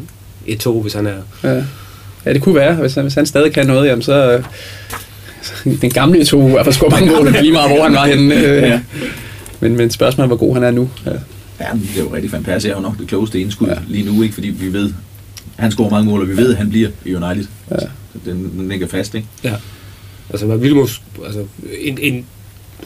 Eto'o, 0.48 0.82
hvis 0.82 0.94
han 0.94 1.08
er... 1.08 1.14
Ja. 1.44 1.64
ja, 2.26 2.34
det 2.34 2.42
kunne 2.42 2.56
være. 2.56 2.76
Hvis 2.76 2.94
han, 2.94 3.04
hvis 3.04 3.14
han 3.14 3.26
stadig 3.26 3.54
kan 3.54 3.68
noget, 3.68 3.88
jamen, 3.88 4.02
så... 4.02 4.32
øh, 4.32 4.44
Den 5.82 5.90
gamle 5.90 6.26
to 6.26 6.48
i 6.48 6.52
hvert 6.52 6.66
fald 6.66 6.74
score 6.74 6.90
mange 6.90 7.12
mål, 7.12 7.32
lige 7.42 7.52
meget 7.52 7.70
hvor 7.72 7.84
han 7.84 7.94
var 7.94 8.06
henne. 8.06 8.36
Øh, 8.36 8.62
Ja. 8.64 8.82
Men, 9.60 9.78
men 9.78 9.90
spørgsmålet 9.90 10.24
er, 10.26 10.28
hvor 10.28 10.48
god 10.48 10.54
han 10.54 10.64
er 10.64 10.72
nu. 10.72 10.90
Ja. 11.06 11.12
Men 11.74 11.82
det 11.94 12.00
er 12.00 12.04
jo 12.04 12.14
rigtig 12.14 12.32
Van 12.32 12.44
Persie 12.44 12.72
er 12.72 12.76
jo 12.76 12.82
nok 12.82 12.98
det 13.00 13.08
klogeste 13.08 13.42
indskud 13.42 13.68
ja. 13.68 13.76
Lige 13.88 14.06
nu, 14.12 14.22
ikke? 14.22 14.34
fordi 14.36 14.48
vi 14.50 14.74
ved, 14.74 14.94
han 15.56 15.72
scorer 15.72 15.90
mange 15.90 16.10
mål, 16.10 16.22
og 16.22 16.28
vi 16.30 16.38
ved, 16.38 16.52
at 16.52 16.58
han 16.58 16.70
bliver 16.70 16.90
i 17.06 17.16
United. 17.16 17.46
Ja. 17.72 17.80
Så 17.80 18.20
den, 18.26 18.52
den 18.58 18.70
ligger 18.70 18.88
fast, 18.88 19.16
ikke? 19.16 19.28
Ja. 19.44 19.54
Altså, 20.30 20.46
man 20.46 20.62
ville 20.62 20.76
mås, 20.76 21.02
altså, 21.26 21.46
en, 21.82 21.98
en, 22.02 22.26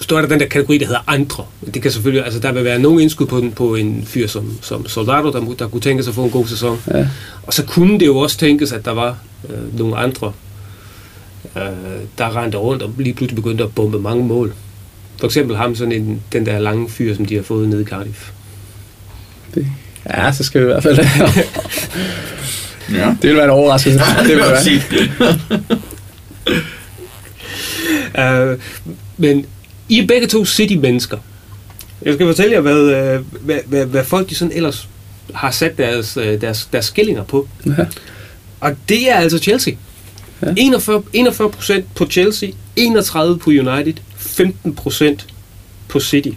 står 0.01 0.21
der 0.21 0.27
den 0.27 0.39
der 0.39 0.45
kategori, 0.47 0.77
der 0.77 0.85
hedder 0.85 1.03
andre. 1.07 1.43
Det 1.73 1.81
kan 1.81 1.91
selvfølgelig, 1.91 2.25
altså 2.25 2.39
der 2.39 2.51
vil 2.51 2.63
være 2.63 2.79
nogen 2.79 2.99
indskud 2.99 3.25
på, 3.25 3.39
den, 3.39 3.51
på 3.51 3.75
en 3.75 4.03
fyr 4.05 4.27
som, 4.27 4.57
som 4.61 4.87
Soldado, 4.87 5.31
der, 5.31 5.41
må- 5.41 5.55
der 5.59 5.67
kunne 5.67 5.81
tænke 5.81 6.03
sig 6.03 6.11
at 6.11 6.15
få 6.15 6.23
en 6.23 6.31
god 6.31 6.47
sæson. 6.47 6.79
Ja. 6.93 7.07
Og 7.43 7.53
så 7.53 7.65
kunne 7.65 7.99
det 7.99 8.05
jo 8.05 8.17
også 8.17 8.37
tænkes, 8.37 8.71
at 8.71 8.85
der 8.85 8.91
var 8.91 9.17
øh, 9.49 9.77
nogle 9.77 9.97
andre, 9.97 10.31
øh, 11.55 11.61
der 12.17 12.35
rendte 12.41 12.57
rundt 12.57 12.83
og 12.83 12.93
lige 12.97 13.13
pludselig 13.13 13.35
begyndte 13.43 13.63
at 13.63 13.75
bombe 13.75 13.99
mange 13.99 14.23
mål. 14.23 14.53
For 15.19 15.25
eksempel 15.25 15.55
ham 15.57 15.75
sådan 15.75 15.91
en, 15.91 16.21
den 16.33 16.45
der 16.45 16.59
lange 16.59 16.89
fyr, 16.89 17.15
som 17.15 17.25
de 17.25 17.35
har 17.35 17.43
fået 17.43 17.69
nede 17.69 17.81
i 17.81 17.85
Cardiff. 17.85 18.29
Det, 19.55 19.67
ja, 20.09 20.31
så 20.31 20.43
skal 20.43 20.61
vi 20.61 20.65
i 20.65 20.67
hvert 20.67 20.83
fald... 20.83 20.99
Ja. 22.93 23.15
det 23.21 23.29
vil 23.29 23.35
være 23.35 23.45
en 23.45 23.49
overraskelse. 23.51 23.99
det 24.19 24.27
vil 24.27 24.37
være. 28.15 28.53
Uh, 28.53 28.59
men 29.17 29.45
I 29.89 29.99
er 29.99 30.07
begge 30.07 30.27
to 30.27 30.45
city-mennesker. 30.45 31.17
Jeg 32.01 32.13
skal 32.13 32.27
fortælle 32.27 32.51
jer, 32.51 32.61
hvad, 32.61 32.79
øh, 32.79 33.21
hvad, 33.41 33.59
hvad, 33.65 33.85
hvad 33.85 34.03
folk 34.03 34.29
de 34.29 34.35
sådan 34.35 34.51
ellers 34.55 34.87
har 35.33 35.51
sat 35.51 35.77
deres, 35.77 36.17
øh, 36.17 36.41
deres, 36.41 36.69
deres 36.73 36.85
skillinger 36.85 37.23
på. 37.23 37.47
Ja. 37.65 37.85
Og 38.59 38.75
det 38.89 39.11
er 39.11 39.15
altså 39.15 39.37
Chelsea. 39.37 39.73
Ja. 40.41 40.53
41, 40.57 41.03
41 41.13 41.51
procent 41.51 41.95
på 41.95 42.05
Chelsea, 42.05 42.49
31 42.75 43.39
på 43.39 43.49
United, 43.49 43.93
15 44.17 44.75
procent 44.75 45.27
på 45.87 45.99
City. 45.99 46.29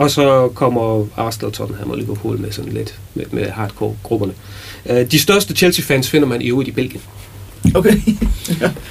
Og 0.00 0.10
så 0.10 0.48
kommer 0.54 1.06
Arsenal, 1.16 1.52
Tottenham 1.52 1.90
og 1.90 1.96
Liverpool 1.98 2.38
med 2.38 2.52
sådan 2.52 2.72
lidt 2.72 2.98
med, 3.14 3.24
med 3.30 3.50
hardcore-grupperne. 3.50 4.32
Uh, 4.90 4.96
de 5.10 5.18
største 5.18 5.54
Chelsea-fans 5.54 6.10
finder 6.10 6.28
man 6.28 6.42
i 6.42 6.48
øvrigt 6.48 6.68
i 6.68 6.72
Belgien. 6.72 7.02
Okay. 7.74 7.94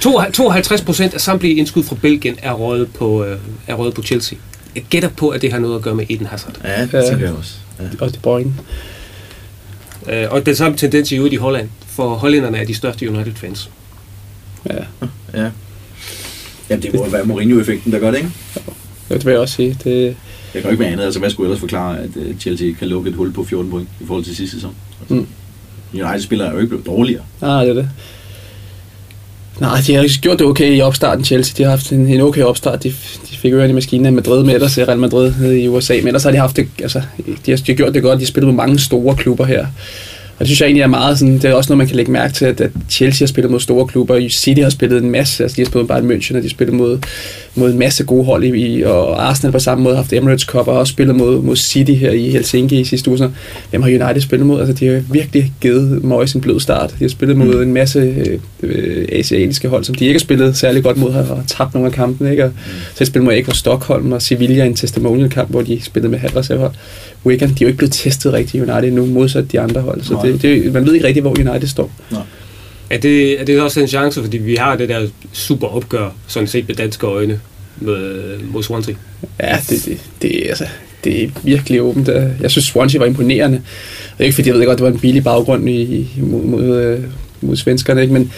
52 0.32 0.80
procent 0.82 1.14
af 1.14 1.20
samtlige 1.20 1.54
indskud 1.54 1.82
fra 1.82 1.96
Belgien 2.02 2.36
er 2.42 2.52
røget 2.52 2.92
på, 2.92 3.24
øh, 3.24 3.38
er 3.66 3.74
røget 3.74 3.94
på 3.94 4.02
Chelsea. 4.02 4.38
Jeg 4.74 4.84
gætter 4.90 5.08
på, 5.08 5.28
at 5.28 5.42
det 5.42 5.52
har 5.52 5.58
noget 5.58 5.76
at 5.76 5.82
gøre 5.82 5.94
med 5.94 6.04
Eden 6.08 6.26
Hazard. 6.26 6.60
Ja, 6.64 6.82
det 6.82 6.92
Ja. 6.92 7.08
tænker 7.10 7.26
jeg 7.26 7.34
også. 7.36 7.54
Ja. 7.80 7.84
Og 8.00 8.10
det 8.12 8.22
Bruyne. 8.22 8.54
Øh, 10.08 10.26
og 10.30 10.46
den 10.46 10.56
samme 10.56 10.76
tendens 10.78 11.12
i 11.12 11.16
øvrigt 11.16 11.32
i 11.34 11.36
Holland. 11.36 11.68
For 11.86 12.08
hollænderne 12.14 12.58
er 12.58 12.64
de 12.64 12.74
største 12.74 13.10
United-fans. 13.10 13.70
Ja. 14.70 14.74
Ja. 15.34 15.50
Ja, 16.70 16.76
det 16.76 16.94
må 16.94 17.08
være 17.08 17.24
Mourinho-effekten, 17.24 17.92
der 17.92 17.98
gør 17.98 18.10
det, 18.10 18.18
ikke? 18.18 18.30
Ja, 19.10 19.14
det 19.14 19.24
vil 19.24 19.30
jeg 19.32 19.40
også 19.40 19.54
sige. 19.54 19.76
Det, 19.84 20.16
Jeg 20.54 20.62
kan 20.62 20.70
ikke 20.70 20.80
være 20.82 20.92
andet. 20.92 21.04
Altså, 21.04 21.20
hvad 21.20 21.30
skulle 21.30 21.46
ellers 21.48 21.60
forklare, 21.60 21.98
at 21.98 22.10
øh, 22.16 22.36
Chelsea 22.40 22.72
kan 22.78 22.88
lukke 22.88 23.10
et 23.10 23.16
hul 23.16 23.32
på 23.32 23.44
14 23.44 23.70
point 23.70 23.88
i 24.00 24.04
forhold 24.06 24.24
til 24.24 24.36
sidste 24.36 24.56
sæson? 24.56 24.74
Altså, 25.00 25.14
Mm. 25.14 25.26
United 25.94 26.20
spiller 26.20 26.44
er 26.44 26.52
jo 26.52 26.56
ikke 26.58 26.68
blevet 26.68 26.86
dårligere. 26.86 27.22
nej, 27.40 27.64
det 27.64 27.70
er 27.70 27.74
det. 27.74 27.88
Nej, 29.60 29.80
de 29.86 29.94
har 29.94 30.20
gjort 30.20 30.38
det 30.38 30.46
okay 30.46 30.76
i 30.76 30.80
opstarten, 30.80 31.24
Chelsea. 31.24 31.54
De 31.58 31.62
har 31.62 31.70
haft 31.70 31.92
en, 31.92 32.06
en 32.08 32.20
okay 32.20 32.42
opstart. 32.42 32.82
De, 32.82 32.88
de 33.30 33.36
fik 33.36 33.52
jo 33.52 33.60
en 33.60 33.70
i 33.70 33.72
maskinen 33.72 34.06
af 34.06 34.12
Madrid 34.12 34.44
med 34.44 34.54
ellers, 34.54 34.78
Real 34.78 34.98
Madrid 34.98 35.32
nede 35.40 35.60
i 35.60 35.68
USA. 35.68 35.94
Men 35.94 36.06
ellers 36.06 36.22
har 36.22 36.30
de 36.30 36.36
haft 36.38 36.56
det, 36.56 36.68
altså, 36.82 37.02
de 37.46 37.50
har, 37.50 37.56
de 37.56 37.72
har 37.72 37.74
gjort 37.74 37.94
det 37.94 38.02
godt. 38.02 38.18
De 38.18 38.24
har 38.24 38.26
spillet 38.28 38.46
med 38.54 38.54
mange 38.56 38.78
store 38.78 39.16
klubber 39.16 39.44
her. 39.44 39.60
Og 39.60 40.38
det 40.38 40.46
synes 40.48 40.60
jeg 40.60 40.66
egentlig 40.66 40.82
er 40.82 40.86
meget 40.86 41.18
sådan, 41.18 41.34
det 41.34 41.44
er 41.44 41.54
også 41.54 41.70
noget, 41.70 41.78
man 41.78 41.86
kan 41.86 41.96
lægge 41.96 42.12
mærke 42.12 42.34
til, 42.34 42.44
at, 42.44 42.60
at 42.60 42.70
Chelsea 42.90 43.24
har 43.24 43.28
spillet 43.28 43.50
mod 43.50 43.60
store 43.60 43.86
klubber, 43.86 44.28
City 44.28 44.60
har 44.60 44.70
spillet 44.70 45.02
en 45.02 45.10
masse, 45.10 45.42
altså 45.42 45.56
de 45.56 45.60
har 45.62 45.66
spillet 45.66 45.88
Bayern 45.88 46.10
München, 46.10 46.30
og 46.36 46.42
de 46.42 46.46
har 46.46 46.48
spillet 46.50 46.76
mod, 46.76 46.98
mod 47.54 47.70
en 47.72 47.78
masse 47.78 48.04
gode 48.04 48.24
hold 48.24 48.44
i, 48.44 48.82
og 48.82 49.28
Arsenal 49.28 49.52
på 49.52 49.58
samme 49.58 49.84
måde 49.84 49.94
har 49.94 50.02
haft 50.02 50.12
Emirates 50.12 50.42
Cup, 50.44 50.68
og 50.68 50.78
også 50.78 50.90
spillet 50.92 51.16
mod, 51.16 51.42
mod 51.42 51.56
City 51.56 51.92
her 51.92 52.10
i 52.10 52.30
Helsinki 52.30 52.80
i 52.80 52.84
sidste 52.84 53.10
uge. 53.10 53.18
Så 53.18 53.30
hvem 53.70 53.82
har 53.82 53.88
United 53.90 54.20
spillet 54.20 54.46
mod? 54.46 54.58
Altså 54.60 54.72
de 54.72 54.86
har 54.86 55.02
virkelig 55.12 55.52
givet 55.60 56.04
Moyes 56.04 56.32
en 56.32 56.40
blød 56.40 56.60
start. 56.60 56.90
De 56.98 57.04
har 57.04 57.08
spillet 57.08 57.36
mod 57.36 57.54
Mm. 57.54 57.62
en 57.62 57.72
masse 57.74 57.98
øh, 57.98 58.38
øh, 58.62 59.08
asiatiske 59.12 59.68
hold, 59.68 59.84
som 59.84 59.94
de 59.94 60.04
ikke 60.04 60.14
har 60.18 60.20
spillet 60.20 60.56
særlig 60.56 60.82
godt 60.82 60.96
mod, 60.96 61.10
og 61.14 61.42
tabt 61.46 61.74
nogle 61.74 61.86
af 61.88 61.92
kampene. 61.94 62.30
Ikke? 62.30 62.44
Og, 62.44 62.50
så 62.66 62.98
har 62.98 63.04
de 63.04 63.06
spillet 63.06 63.24
mod 63.24 63.34
ikke 63.34 63.56
Stockholm 63.56 64.12
og 64.12 64.22
Sevilla 64.22 64.64
i 64.64 64.66
en 64.66 64.74
testimonial-kamp, 64.74 65.50
hvor 65.50 65.62
de 65.62 65.80
spillede 65.82 66.10
med 66.10 66.18
halvreserver. 66.18 66.70
Wigan, 67.26 67.48
de 67.48 67.54
er 67.54 67.58
jo 67.62 67.66
ikke 67.66 67.78
blevet 67.78 67.92
testet 67.92 68.32
rigtigt 68.32 68.54
i 68.54 68.70
United 68.70 68.90
nu, 68.92 69.06
modsat 69.06 69.52
de 69.52 69.60
andre 69.60 69.80
hold. 69.80 70.02
Så 70.02 70.12
Nej. 70.14 70.22
det, 70.22 70.42
det, 70.42 70.72
man 70.72 70.86
ved 70.86 70.94
ikke 70.94 71.06
rigtigt, 71.06 71.22
hvor 71.24 71.30
United 71.50 71.68
står. 71.68 71.90
Er 72.90 72.98
det, 72.98 73.40
er 73.40 73.44
det 73.44 73.60
også 73.60 73.80
en 73.80 73.88
chance, 73.88 74.22
fordi 74.22 74.38
vi 74.38 74.54
har 74.54 74.76
det 74.76 74.88
der 74.88 75.08
super 75.32 75.66
opgør, 75.66 76.10
sådan 76.26 76.48
set 76.48 76.68
med 76.68 76.76
danske 76.76 77.06
øjne, 77.06 77.40
med, 77.80 78.38
mod 78.52 78.62
Swansea? 78.62 78.94
Ja, 79.40 79.58
det, 79.68 79.84
det, 79.84 79.98
det, 80.22 80.42
altså, 80.48 80.64
det 81.04 81.24
er 81.24 81.28
virkelig 81.44 81.82
åbent. 81.82 82.08
Jeg 82.40 82.50
synes, 82.50 82.64
Swansea 82.64 82.98
var 82.98 83.06
imponerende. 83.06 83.62
Er 84.18 84.24
ikke, 84.24 84.34
fordi 84.34 84.48
jeg 84.48 84.58
ved 84.58 84.66
godt, 84.66 84.78
det 84.78 84.84
var 84.84 84.92
en 84.92 84.98
billig 84.98 85.24
baggrund 85.24 85.68
i, 85.68 86.08
mod, 86.16 86.42
mod, 86.42 86.76
øh, 86.76 87.04
mod 87.40 87.56
svenskerne, 87.56 88.02
ikke? 88.02 88.12
men 88.12 88.32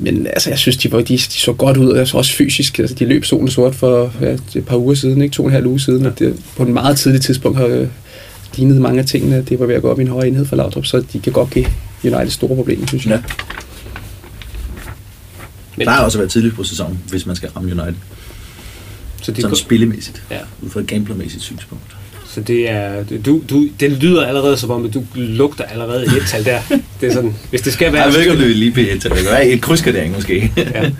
men 0.00 0.26
altså, 0.26 0.50
jeg 0.50 0.58
synes, 0.58 0.76
de, 0.76 0.92
var, 0.92 0.98
de, 0.98 1.14
de 1.14 1.18
så 1.18 1.52
godt 1.52 1.76
ud, 1.76 1.96
altså 1.96 2.16
også 2.16 2.32
fysisk. 2.32 2.78
Altså, 2.78 2.94
de 2.94 3.04
løb 3.04 3.24
solen 3.24 3.48
sort 3.48 3.74
for 3.74 4.12
ja, 4.20 4.36
et 4.54 4.64
par 4.66 4.76
uger 4.76 4.94
siden, 4.94 5.22
ikke? 5.22 5.32
to 5.32 5.42
og 5.42 5.48
en 5.48 5.52
halv 5.52 5.66
uge 5.66 5.80
siden, 5.80 6.06
og 6.06 6.18
det, 6.18 6.36
på 6.56 6.62
en 6.62 6.74
meget 6.74 6.98
tidlig 6.98 7.20
tidspunkt 7.20 7.58
har 7.58 7.66
øh, 7.66 7.86
lignet 8.56 8.80
mange 8.80 9.00
af 9.00 9.06
tingene. 9.06 9.44
Det 9.48 9.60
var 9.60 9.66
ved 9.66 9.74
at 9.74 9.82
gå 9.82 9.90
op 9.90 9.98
i 9.98 10.02
en 10.02 10.08
højere 10.08 10.28
enhed 10.28 10.46
for 10.46 10.56
Laudrup, 10.56 10.86
så 10.86 11.02
de 11.12 11.18
kan 11.18 11.32
godt 11.32 11.50
give 11.50 11.66
United 12.04 12.30
store 12.30 12.56
problemer, 12.56 12.86
synes 12.86 13.06
jeg. 13.06 13.12
Ja. 13.12 13.18
Men, 15.78 15.88
har 15.88 16.04
også 16.04 16.18
været 16.18 16.30
tidligt 16.30 16.54
på 16.54 16.64
sæsonen, 16.64 16.98
hvis 17.10 17.26
man 17.26 17.36
skal 17.36 17.48
ramme 17.56 17.72
United. 17.72 17.94
så, 19.22 19.32
det, 19.32 19.42
Sådan 19.42 19.56
spillemæssigt. 19.56 20.22
ja, 20.30 20.38
Ud 20.62 20.70
fra 20.70 20.80
et 20.80 20.86
gamblermæssigt 20.86 21.42
synspunkt. 21.42 21.84
så 22.30 22.40
det 22.40 22.70
er, 22.70 23.04
du, 23.26 23.42
du, 23.50 23.68
det 23.80 23.92
lyder 23.92 24.26
allerede 24.26 24.56
som 24.56 24.70
om, 24.70 24.84
at 24.84 24.94
du 24.94 25.04
lugter 25.14 25.64
allerede 25.64 26.04
et 26.04 26.22
tal 26.28 26.44
der. 26.44 26.60
Det 27.00 27.08
er 27.08 27.12
sådan, 27.12 27.36
hvis 27.50 27.60
det 27.60 27.72
skal 27.72 27.92
være... 27.92 28.02
Jeg 28.02 28.12
ved 28.12 28.20
ikke, 28.20 28.32
om 28.32 28.38
er 28.38 28.46
lige 28.46 28.72
p 28.72 28.78
1 28.78 29.02
Det 29.02 29.12
kan 29.12 29.24
være 29.24 29.46
et 29.48 29.60
krydsgradering 29.62 30.14
måske. 30.14 30.52
Ja. 30.56 30.90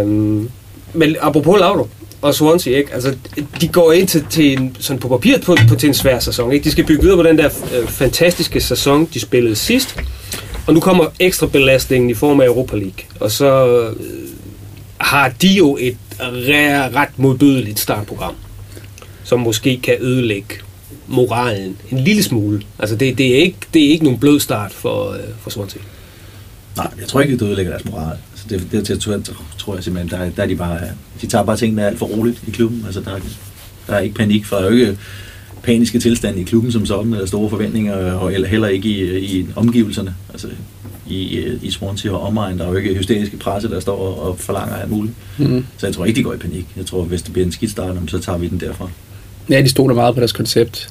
øhm, 0.00 0.48
men 0.94 1.16
apropos 1.20 1.60
Laudrup 1.60 1.88
og 2.22 2.34
Swansea, 2.34 2.76
ikke? 2.78 2.94
Altså, 2.94 3.14
de 3.60 3.68
går 3.68 3.92
ind 3.92 4.08
til, 4.08 4.24
til 4.30 4.52
en, 4.52 4.76
sådan 4.80 5.00
på 5.00 5.08
papiret 5.08 5.40
på, 5.40 5.56
på, 5.68 5.74
til 5.74 5.86
en 5.86 5.94
svær 5.94 6.18
sæson. 6.18 6.52
Ikke? 6.52 6.64
De 6.64 6.70
skal 6.70 6.84
bygge 6.84 7.02
videre 7.02 7.16
på 7.16 7.22
den 7.22 7.38
der 7.38 7.48
øh, 7.80 7.88
fantastiske 7.88 8.60
sæson, 8.60 9.08
de 9.14 9.20
spillede 9.20 9.56
sidst. 9.56 9.96
Og 10.66 10.74
nu 10.74 10.80
kommer 10.80 11.04
ekstra 11.20 11.46
belastningen 11.46 12.10
i 12.10 12.14
form 12.14 12.40
af 12.40 12.46
Europa 12.46 12.76
League. 12.76 13.04
Og 13.20 13.30
så 13.30 13.78
øh, 13.90 13.96
har 14.98 15.28
de 15.28 15.48
jo 15.48 15.76
et 15.80 15.96
ret 16.20 17.08
modbydeligt 17.18 17.78
startprogram, 17.80 18.34
som 19.24 19.40
måske 19.40 19.80
kan 19.82 19.96
ødelægge 20.00 20.54
moralen 21.08 21.76
en 21.90 21.98
lille 21.98 22.22
smule. 22.22 22.62
Altså, 22.78 22.96
det, 22.96 23.18
det, 23.18 23.26
er, 23.34 23.42
ikke, 23.42 23.56
det 23.74 23.84
er 23.86 23.90
ikke 23.90 24.04
nogen 24.04 24.18
blød 24.20 24.40
start 24.40 24.72
for, 24.72 25.10
øh, 25.12 25.18
for 25.40 25.50
Swansea. 25.50 25.80
Nej, 26.76 26.90
jeg 27.00 27.08
tror 27.08 27.20
ikke, 27.20 27.34
det 27.38 27.42
ødelægger 27.42 27.72
deres 27.72 27.84
moral. 27.84 28.16
Altså, 28.32 28.46
det, 28.48 28.66
det, 28.72 28.88
det, 28.88 29.00
tror, 29.00 29.12
jeg, 29.12 29.20
tror 29.58 29.74
jeg 29.74 29.84
simpelthen, 29.84 30.20
der, 30.20 30.30
der 30.30 30.42
er 30.42 30.46
de 30.46 30.56
bare, 30.56 30.80
de 31.22 31.26
tager 31.26 31.44
bare 31.44 31.56
tingene 31.56 31.86
alt 31.86 31.98
for 31.98 32.06
roligt 32.06 32.42
i 32.46 32.50
klubben. 32.50 32.82
Altså, 32.86 33.00
der, 33.00 33.10
er- 33.14 33.20
der 33.86 33.94
er 33.94 33.98
ikke 34.00 34.14
panik, 34.14 34.44
for 34.44 34.56
der 34.56 34.62
er 34.64 34.70
jo 34.70 34.76
ikke 34.76 34.98
paniske 35.62 35.98
tilstande 35.98 36.40
i 36.40 36.44
klubben 36.44 36.72
som 36.72 36.86
sådan, 36.86 37.12
eller 37.12 37.26
store 37.26 37.50
forventninger, 37.50 38.12
og 38.14 38.34
eller 38.34 38.48
heller 38.48 38.68
ikke 38.68 38.88
i, 38.88 39.18
i 39.18 39.46
omgivelserne. 39.56 40.14
Altså, 40.30 40.48
i, 41.06 41.58
i 41.62 41.70
Swansea 41.70 42.12
og 42.12 42.20
omegn, 42.20 42.58
der 42.58 42.64
er 42.64 42.68
jo 42.68 42.76
ikke 42.76 42.94
hysteriske 42.94 43.36
presse, 43.36 43.68
der 43.68 43.80
står 43.80 43.96
og, 43.96 44.22
og 44.22 44.38
forlanger 44.38 44.74
alt 44.74 44.90
muligt. 44.90 45.14
Mm. 45.38 45.64
Så 45.76 45.86
jeg 45.86 45.94
tror 45.94 46.04
ikke, 46.04 46.18
de 46.18 46.24
går 46.24 46.32
i 46.32 46.36
panik. 46.36 46.66
Jeg 46.76 46.86
tror, 46.86 47.02
hvis 47.02 47.22
det 47.22 47.32
bliver 47.32 47.46
en 47.46 47.52
skidt 47.52 47.70
start, 47.70 47.96
så 48.06 48.18
tager 48.18 48.38
vi 48.38 48.48
den 48.48 48.60
derfra. 48.60 48.88
Ja, 49.50 49.60
de 49.62 49.68
stoler 49.68 49.94
meget 49.94 50.14
på 50.14 50.20
deres 50.20 50.32
koncept. 50.32 50.88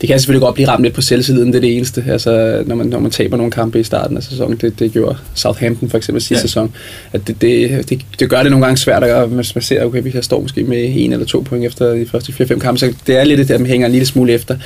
Det 0.00 0.08
kan 0.08 0.18
selvfølgelig 0.18 0.42
godt 0.42 0.54
blive 0.54 0.68
ramt 0.68 0.82
lidt 0.82 0.94
på 0.94 1.00
selvtilliden, 1.02 1.48
det 1.48 1.56
er 1.56 1.60
det 1.60 1.76
eneste. 1.76 2.04
Altså, 2.08 2.62
når 2.66 2.74
man, 2.74 2.86
når 2.86 2.98
man 2.98 3.10
taber 3.10 3.36
nogle 3.36 3.52
kampe 3.52 3.80
i 3.80 3.82
starten 3.82 4.16
af 4.16 4.22
sæsonen, 4.22 4.56
det, 4.56 4.78
det 4.78 4.92
gjorde 4.92 5.16
Southampton 5.34 5.90
for 5.90 5.96
eksempel 5.96 6.22
sidste 6.22 6.34
Ja. 6.34 6.40
sæson, 6.40 6.74
at 7.12 7.26
det, 7.26 7.40
det, 7.42 7.88
det, 7.90 8.00
det, 8.18 8.30
gør 8.30 8.42
det 8.42 8.50
nogle 8.50 8.66
gange 8.66 8.78
svært 8.78 9.02
at 9.02 9.08
gøre, 9.08 9.26
hvis 9.26 9.54
man 9.54 9.62
ser, 9.62 9.84
okay, 9.84 10.02
vi 10.02 10.14
står 10.22 10.40
måske 10.40 10.64
med 10.64 10.92
en 10.96 11.12
eller 11.12 11.26
to 11.26 11.40
point 11.40 11.64
efter 11.64 11.92
de 11.92 12.06
første 12.06 12.32
4-5 12.32 12.58
kampe, 12.58 12.78
så 12.78 12.94
det 13.06 13.16
er 13.16 13.24
lidt 13.24 13.38
det, 13.38 13.48
der 13.48 13.58
man 13.58 13.66
hænger 13.66 13.86
en 13.86 13.92
lille 13.92 14.06
smule 14.06 14.32
efter. 14.32 14.56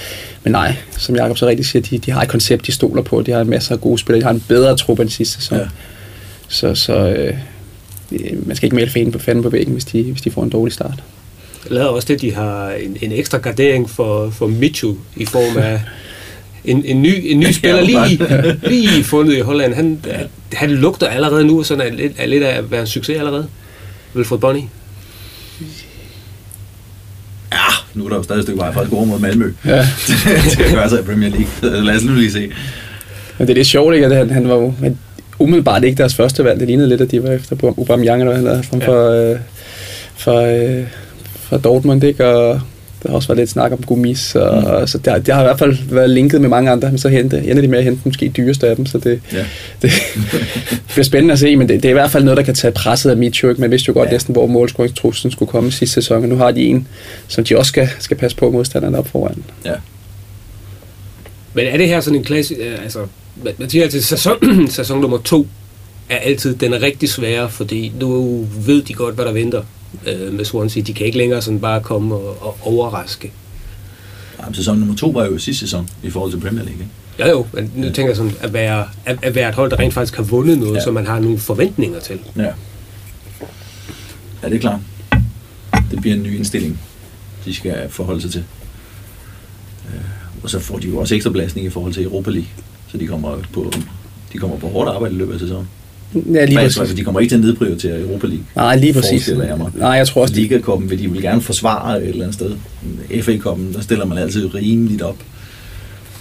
Men 0.44 0.52
nej, 0.52 0.74
som 0.98 1.16
Jacob 1.16 1.38
så 1.38 1.46
rigtig 1.46 1.66
siger, 1.66 1.82
de, 1.82 1.98
de 1.98 2.10
har 2.10 2.22
et 2.22 2.28
koncept, 2.28 2.66
de 2.66 2.72
stoler 2.72 3.02
på, 3.02 3.22
de 3.22 3.30
har 3.32 3.44
masser 3.44 3.74
af 3.74 3.80
gode 3.80 3.98
spillere, 3.98 4.20
de 4.20 4.24
har 4.24 4.32
en 4.32 4.44
bedre 4.48 4.76
trup 4.76 5.00
end 5.00 5.08
sidste 5.08 5.34
sæson. 5.34 5.58
Ja. 5.58 5.64
Så, 6.48 6.74
så 6.74 6.92
øh, 7.08 7.34
man 8.46 8.56
skal 8.56 8.66
ikke 8.66 8.76
male 8.76 8.90
fanen 8.90 9.12
på 9.12 9.18
fanden 9.18 9.42
på 9.42 9.50
væggen, 9.50 9.72
hvis 9.72 9.84
de, 9.84 10.02
hvis 10.02 10.22
de 10.22 10.30
får 10.30 10.42
en 10.42 10.50
dårlig 10.50 10.72
start. 10.72 11.02
Lavet 11.70 11.88
også 11.88 12.08
det, 12.08 12.20
de 12.20 12.34
har 12.34 12.70
en, 12.70 12.96
en 13.00 13.12
ekstra 13.12 13.38
gardering 13.38 13.90
for, 13.90 14.30
for 14.30 14.46
Mitchell 14.46 14.94
i 15.16 15.24
form 15.24 15.56
af 15.56 15.80
en, 16.64 16.84
en 16.84 17.02
ny, 17.02 17.14
en 17.24 17.40
ny 17.40 17.50
spiller 17.60 17.82
lige, 17.82 18.20
lige 18.70 19.04
fundet 19.04 19.36
i 19.36 19.40
Holland. 19.40 19.74
Han, 19.74 20.00
han 20.52 20.70
lugter 20.70 21.06
allerede 21.06 21.46
nu 21.46 21.62
sådan 21.62 21.86
er 21.86 21.96
lidt, 21.96 22.12
er 22.18 22.26
lidt 22.26 22.42
af 22.42 22.58
at 22.58 22.70
være 22.70 22.80
en 22.80 22.86
succes 22.86 23.18
allerede. 23.18 23.46
Wilfred 24.14 24.38
Bonny. 24.38 24.60
Ja, 27.52 27.58
nu 27.94 28.04
er 28.04 28.08
der 28.08 28.16
jo 28.16 28.22
stadig 28.22 28.38
et 28.38 28.44
stykke 28.44 28.60
vej 28.60 28.72
fra 28.72 28.80
at 28.80 28.86
score 28.86 29.06
mod 29.06 29.18
Malmø. 29.18 29.52
Ja. 29.64 29.78
det 30.44 30.56
kan 30.58 30.74
gøre 30.74 30.88
sig 30.88 31.00
i 31.00 31.02
Premier 31.02 31.30
League. 31.30 31.84
Lad 31.84 31.96
os 31.96 32.04
nu 32.04 32.14
lige 32.14 32.32
se. 32.32 32.50
Men 33.38 33.46
det 33.46 33.52
er 33.52 33.56
lidt 33.56 33.66
sjovt, 33.66 33.94
ikke? 33.94 34.06
At 34.06 34.16
han, 34.16 34.30
han 34.30 34.48
var 34.48 34.54
jo 34.54 34.74
han, 34.80 34.98
umiddelbart 35.38 35.84
ikke 35.84 35.96
deres 35.98 36.14
første 36.14 36.44
valg. 36.44 36.60
Det 36.60 36.68
lignede 36.68 36.88
lidt, 36.88 37.00
at 37.00 37.10
de 37.10 37.22
var 37.22 37.32
efter 37.32 37.56
på 37.56 37.74
Aubameyang, 37.78 38.20
eller 38.20 38.32
hvad 38.32 38.36
han 38.36 38.44
lavede, 38.44 38.62
frem 38.62 38.80
for, 38.80 39.10
øh, 39.10 39.38
for, 40.16 40.40
øh, 40.40 40.84
for 41.48 41.56
Dortmund, 41.58 42.04
ikke? 42.04 42.26
Og 42.26 42.60
der 43.02 43.08
har 43.08 43.16
også 43.16 43.28
været 43.28 43.38
lidt 43.38 43.50
snak 43.50 43.72
om 43.72 43.78
Gomis, 43.78 44.34
og, 44.34 44.80
Mm. 44.80 44.86
så 44.86 44.98
det 44.98 45.12
har, 45.12 45.18
det 45.18 45.34
har 45.34 45.40
i 45.40 45.44
hvert 45.44 45.58
fald 45.58 45.76
været 45.90 46.10
linket 46.10 46.40
med 46.40 46.48
mange 46.48 46.70
andre, 46.70 46.88
men 46.88 46.98
så 46.98 47.08
hente, 47.08 47.42
ender 47.44 47.62
de 47.62 47.68
med 47.68 47.78
at 47.78 47.84
hente 47.84 48.00
måske 48.04 48.28
dyreste 48.36 48.68
af 48.68 48.76
dem, 48.76 48.86
så 48.86 48.98
det, 48.98 49.20
Ja. 49.32 49.38
det, 49.82 49.90
det 50.32 50.42
bliver 50.92 51.04
spændende 51.04 51.32
at 51.32 51.38
se, 51.38 51.56
men 51.56 51.68
det, 51.68 51.82
det 51.82 51.88
er 51.88 51.90
i 51.90 51.92
hvert 51.92 52.10
fald 52.10 52.24
noget, 52.24 52.36
der 52.36 52.42
kan 52.42 52.54
tage 52.54 52.72
presset 52.72 53.10
af 53.10 53.16
Mitchell. 53.16 53.50
ikke? 53.50 53.60
Man 53.60 53.70
vidste 53.70 53.88
jo 53.88 53.92
godt 53.94 54.06
Ja. 54.06 54.12
næsten, 54.12 54.32
hvor 54.32 54.46
målscoringstruslen 54.46 55.30
skulle 55.32 55.50
komme 55.50 55.72
sidste 55.72 55.94
sæson, 55.94 56.22
og 56.22 56.28
nu 56.28 56.36
har 56.36 56.50
de 56.50 56.60
en, 56.66 56.88
som 57.28 57.44
de 57.44 57.58
også 57.58 57.68
skal, 57.68 57.88
skal 57.98 58.16
passe 58.16 58.36
på 58.36 58.50
modstanderne 58.50 58.98
op 58.98 59.08
foran. 59.08 59.44
Ja. 59.64 59.72
Men 61.54 61.66
er 61.66 61.76
det 61.76 61.88
her 61.88 62.00
sådan 62.00 62.18
en 62.18 62.24
klasse... 62.24 62.54
Øh, 62.54 62.82
altså, 62.82 62.98
man 63.58 63.70
siger 63.70 63.84
altid, 63.84 64.00
sæson, 64.00 64.36
sæson 64.70 65.00
nummer 65.00 65.18
to 65.18 65.46
er 66.10 66.16
altid 66.16 66.54
den 66.54 66.82
rigtig 66.82 67.08
svære, 67.08 67.50
fordi 67.50 67.92
nu 68.00 68.40
ved 68.66 68.82
de 68.82 68.92
godt, 68.92 69.14
hvad 69.14 69.24
der 69.24 69.32
venter 69.32 69.62
øh, 70.06 70.32
med 70.32 70.44
Swansea. 70.44 70.82
De 70.82 70.94
kan 70.94 71.06
ikke 71.06 71.18
længere 71.18 71.42
sådan 71.42 71.60
bare 71.60 71.80
komme 71.82 72.14
og, 72.14 72.42
og 72.46 72.56
overraske. 72.60 73.32
Jamen, 74.40 74.54
sæson 74.54 74.78
nummer 74.78 74.96
to 74.96 75.08
var 75.08 75.24
jo 75.24 75.38
sidste 75.38 75.60
sæson 75.60 75.88
i 76.02 76.10
forhold 76.10 76.30
til 76.32 76.40
Premier 76.40 76.64
League. 76.64 76.72
Ikke? 76.82 76.92
Ja 77.18 77.28
jo, 77.30 77.46
men 77.52 77.72
nu 77.74 77.82
tænker 77.82 78.06
jeg 78.06 78.16
sådan, 78.16 78.32
at 78.40 78.52
være, 78.52 78.88
at, 79.04 79.18
at 79.22 79.34
være 79.34 79.48
et 79.48 79.54
hold, 79.54 79.70
der 79.70 79.78
rent 79.78 79.94
faktisk 79.94 80.16
har 80.16 80.22
vundet 80.22 80.58
noget, 80.58 80.72
Ja. 80.72 80.78
ja. 80.78 80.84
som 80.84 80.94
man 80.94 81.06
har 81.06 81.18
nogle 81.18 81.38
forventninger 81.38 82.00
til. 82.00 82.18
Ja. 82.36 82.42
Ja, 84.42 84.48
det 84.48 84.54
er 84.56 84.58
klart. 84.60 84.80
Det 85.90 86.00
bliver 86.00 86.16
en 86.16 86.22
ny 86.22 86.36
indstilling, 86.36 86.80
de 87.44 87.54
skal 87.54 87.90
forholde 87.90 88.20
sig 88.20 88.30
til. 88.30 88.44
Øh, 89.88 90.00
Og 90.42 90.50
så 90.50 90.58
får 90.60 90.78
de 90.78 90.88
jo 90.88 90.98
også 90.98 91.14
ekstra 91.14 91.30
belastning 91.30 91.66
i 91.66 91.70
forhold 91.70 91.92
til 91.94 92.04
Europa 92.04 92.30
League. 92.30 92.48
Så 92.88 92.98
de 92.98 93.06
kommer 93.06 93.38
på, 93.52 93.72
de 94.32 94.38
kommer 94.38 94.56
på 94.56 94.68
hårdt 94.68 94.88
arbejde 94.90 95.14
i 95.14 95.18
løbet 95.18 95.34
af 95.34 95.40
sæsonen. 95.40 95.68
Ja, 96.14 96.44
lige 96.44 96.58
præcis. 96.58 96.94
de 96.96 97.04
kommer 97.04 97.20
ikke 97.20 97.30
til 97.30 97.36
at 97.36 97.42
nedprioritere 97.44 98.00
Europa 98.00 98.26
League. 98.26 98.44
Nej, 98.56 98.76
lige 98.76 98.92
præcis. 98.92 99.28
jeg 99.28 99.58
mig. 99.58 99.70
Nej, 99.74 99.90
jeg 99.90 100.06
tror 100.06 100.22
også, 100.22 100.34
Liga-koppen 100.34 100.90
vil 100.90 100.98
de 100.98 101.10
vil 101.10 101.22
gerne 101.22 101.40
forsvare 101.40 102.02
et 102.02 102.08
eller 102.08 102.22
andet 102.24 102.34
sted. 102.34 102.50
FA-koppen, 103.22 103.72
der 103.74 103.80
stiller 103.80 104.04
man 104.06 104.18
altid 104.18 104.54
rimeligt 104.54 105.02
op. 105.02 105.16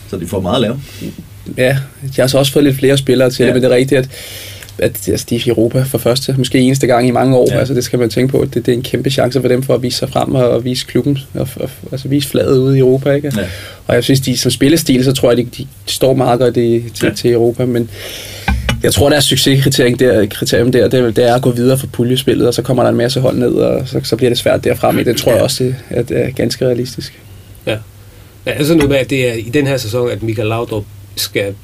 Så 0.10 0.18
de 0.18 0.28
får 0.28 0.40
meget 0.42 0.56
at 0.56 0.62
lave. 0.62 0.80
ja, 1.58 1.78
de 2.16 2.22
har 2.22 2.28
så 2.28 2.38
også 2.38 2.52
fået 2.52 2.66
lidt 2.66 2.76
flere 2.76 2.98
spillere 2.98 3.30
til 3.30 3.44
Ja. 3.44 3.48
det, 3.48 3.56
men 3.56 3.64
det 3.64 3.72
er 3.72 3.76
rigtigt, 3.76 4.00
at, 4.00 4.10
at 4.78 5.08
altså, 5.10 5.26
de 5.30 5.36
er 5.36 5.40
i 5.46 5.50
Europa 5.50 5.82
for 5.84 5.98
første, 5.98 6.36
måske 6.38 6.60
eneste 6.60 6.88
gang 6.88 7.08
i 7.08 7.12
mange 7.12 7.36
år. 7.38 7.48
Ja. 7.52 7.60
Altså, 7.60 7.74
det 7.74 7.84
skal 7.84 8.00
man 8.00 8.10
tænke 8.10 8.32
på. 8.32 8.46
Det, 8.54 8.66
det 8.66 8.68
er 8.68 8.74
en 8.74 8.84
kæmpe 8.84 9.10
chance 9.10 9.42
for 9.42 9.48
dem 9.48 9.64
for 9.64 9.74
at 9.76 9.84
vise 9.84 9.98
sig 9.98 10.10
frem 10.10 10.36
og, 10.36 10.50
og 10.50 10.64
vise 10.66 10.86
klubben, 10.86 11.20
og, 11.34 11.48
og, 11.56 11.70
altså 11.92 12.08
vise 12.08 12.28
fladet 12.30 12.58
ude 12.58 12.76
i 12.76 12.80
Europa. 12.80 13.12
Ikke? 13.12 13.32
Ja. 13.38 13.46
Og 13.88 13.96
jeg 13.96 14.04
synes, 14.04 14.20
de 14.20 14.38
som 14.38 14.52
spillestil, 14.52 15.04
så 15.04 15.12
tror 15.14 15.32
jeg, 15.32 15.38
de, 15.38 15.48
de 15.58 15.68
står 15.86 16.14
meget 16.14 16.40
godt 16.40 16.58
i, 16.58 16.84
til, 16.94 17.06
ja. 17.08 17.14
til 17.14 17.32
Europa, 17.32 17.66
men 17.66 17.90
Jeg 18.86 18.94
tror, 18.94 19.10
deres 19.10 19.26
succeskriterium 19.26 19.98
der, 19.98 20.26
kriterium 20.26 20.72
der 20.72 20.88
det, 20.88 21.16
det 21.16 21.28
er 21.28 21.36
at 21.36 21.42
gå 21.42 21.52
videre 21.52 21.78
for 21.78 21.88
puljespillet, 21.88 22.48
og 22.48 22.54
så 22.54 22.62
kommer 22.62 22.84
der 22.84 22.90
en 22.90 22.96
masse 22.96 23.20
hold 23.20 23.38
ned, 23.38 23.54
og 23.54 23.88
så, 23.88 24.02
så 24.04 24.16
bliver 24.16 24.30
det 24.30 24.38
svært 24.38 24.64
derfra. 24.64 24.92
Men 24.92 25.06
det 25.06 25.18
tror 25.18 25.32
jeg 25.32 25.42
også, 25.42 25.64
det 25.64 25.76
er, 25.90 26.02
det 26.02 26.26
er 26.26 26.32
ganske 26.32 26.66
realistisk. 26.66 27.20
Ja. 27.66 27.78
ja 28.46 28.52
altså 28.52 28.76
noget 28.76 28.90
med, 28.90 28.98
at 28.98 29.10
det 29.10 29.30
er 29.30 29.34
i 29.34 29.50
den 29.54 29.68
her 29.68 29.78
sæson, 29.78 30.10
at 30.10 30.24
Michael 30.24 30.48
Laudrup 30.48 30.84
skal... 31.16 31.56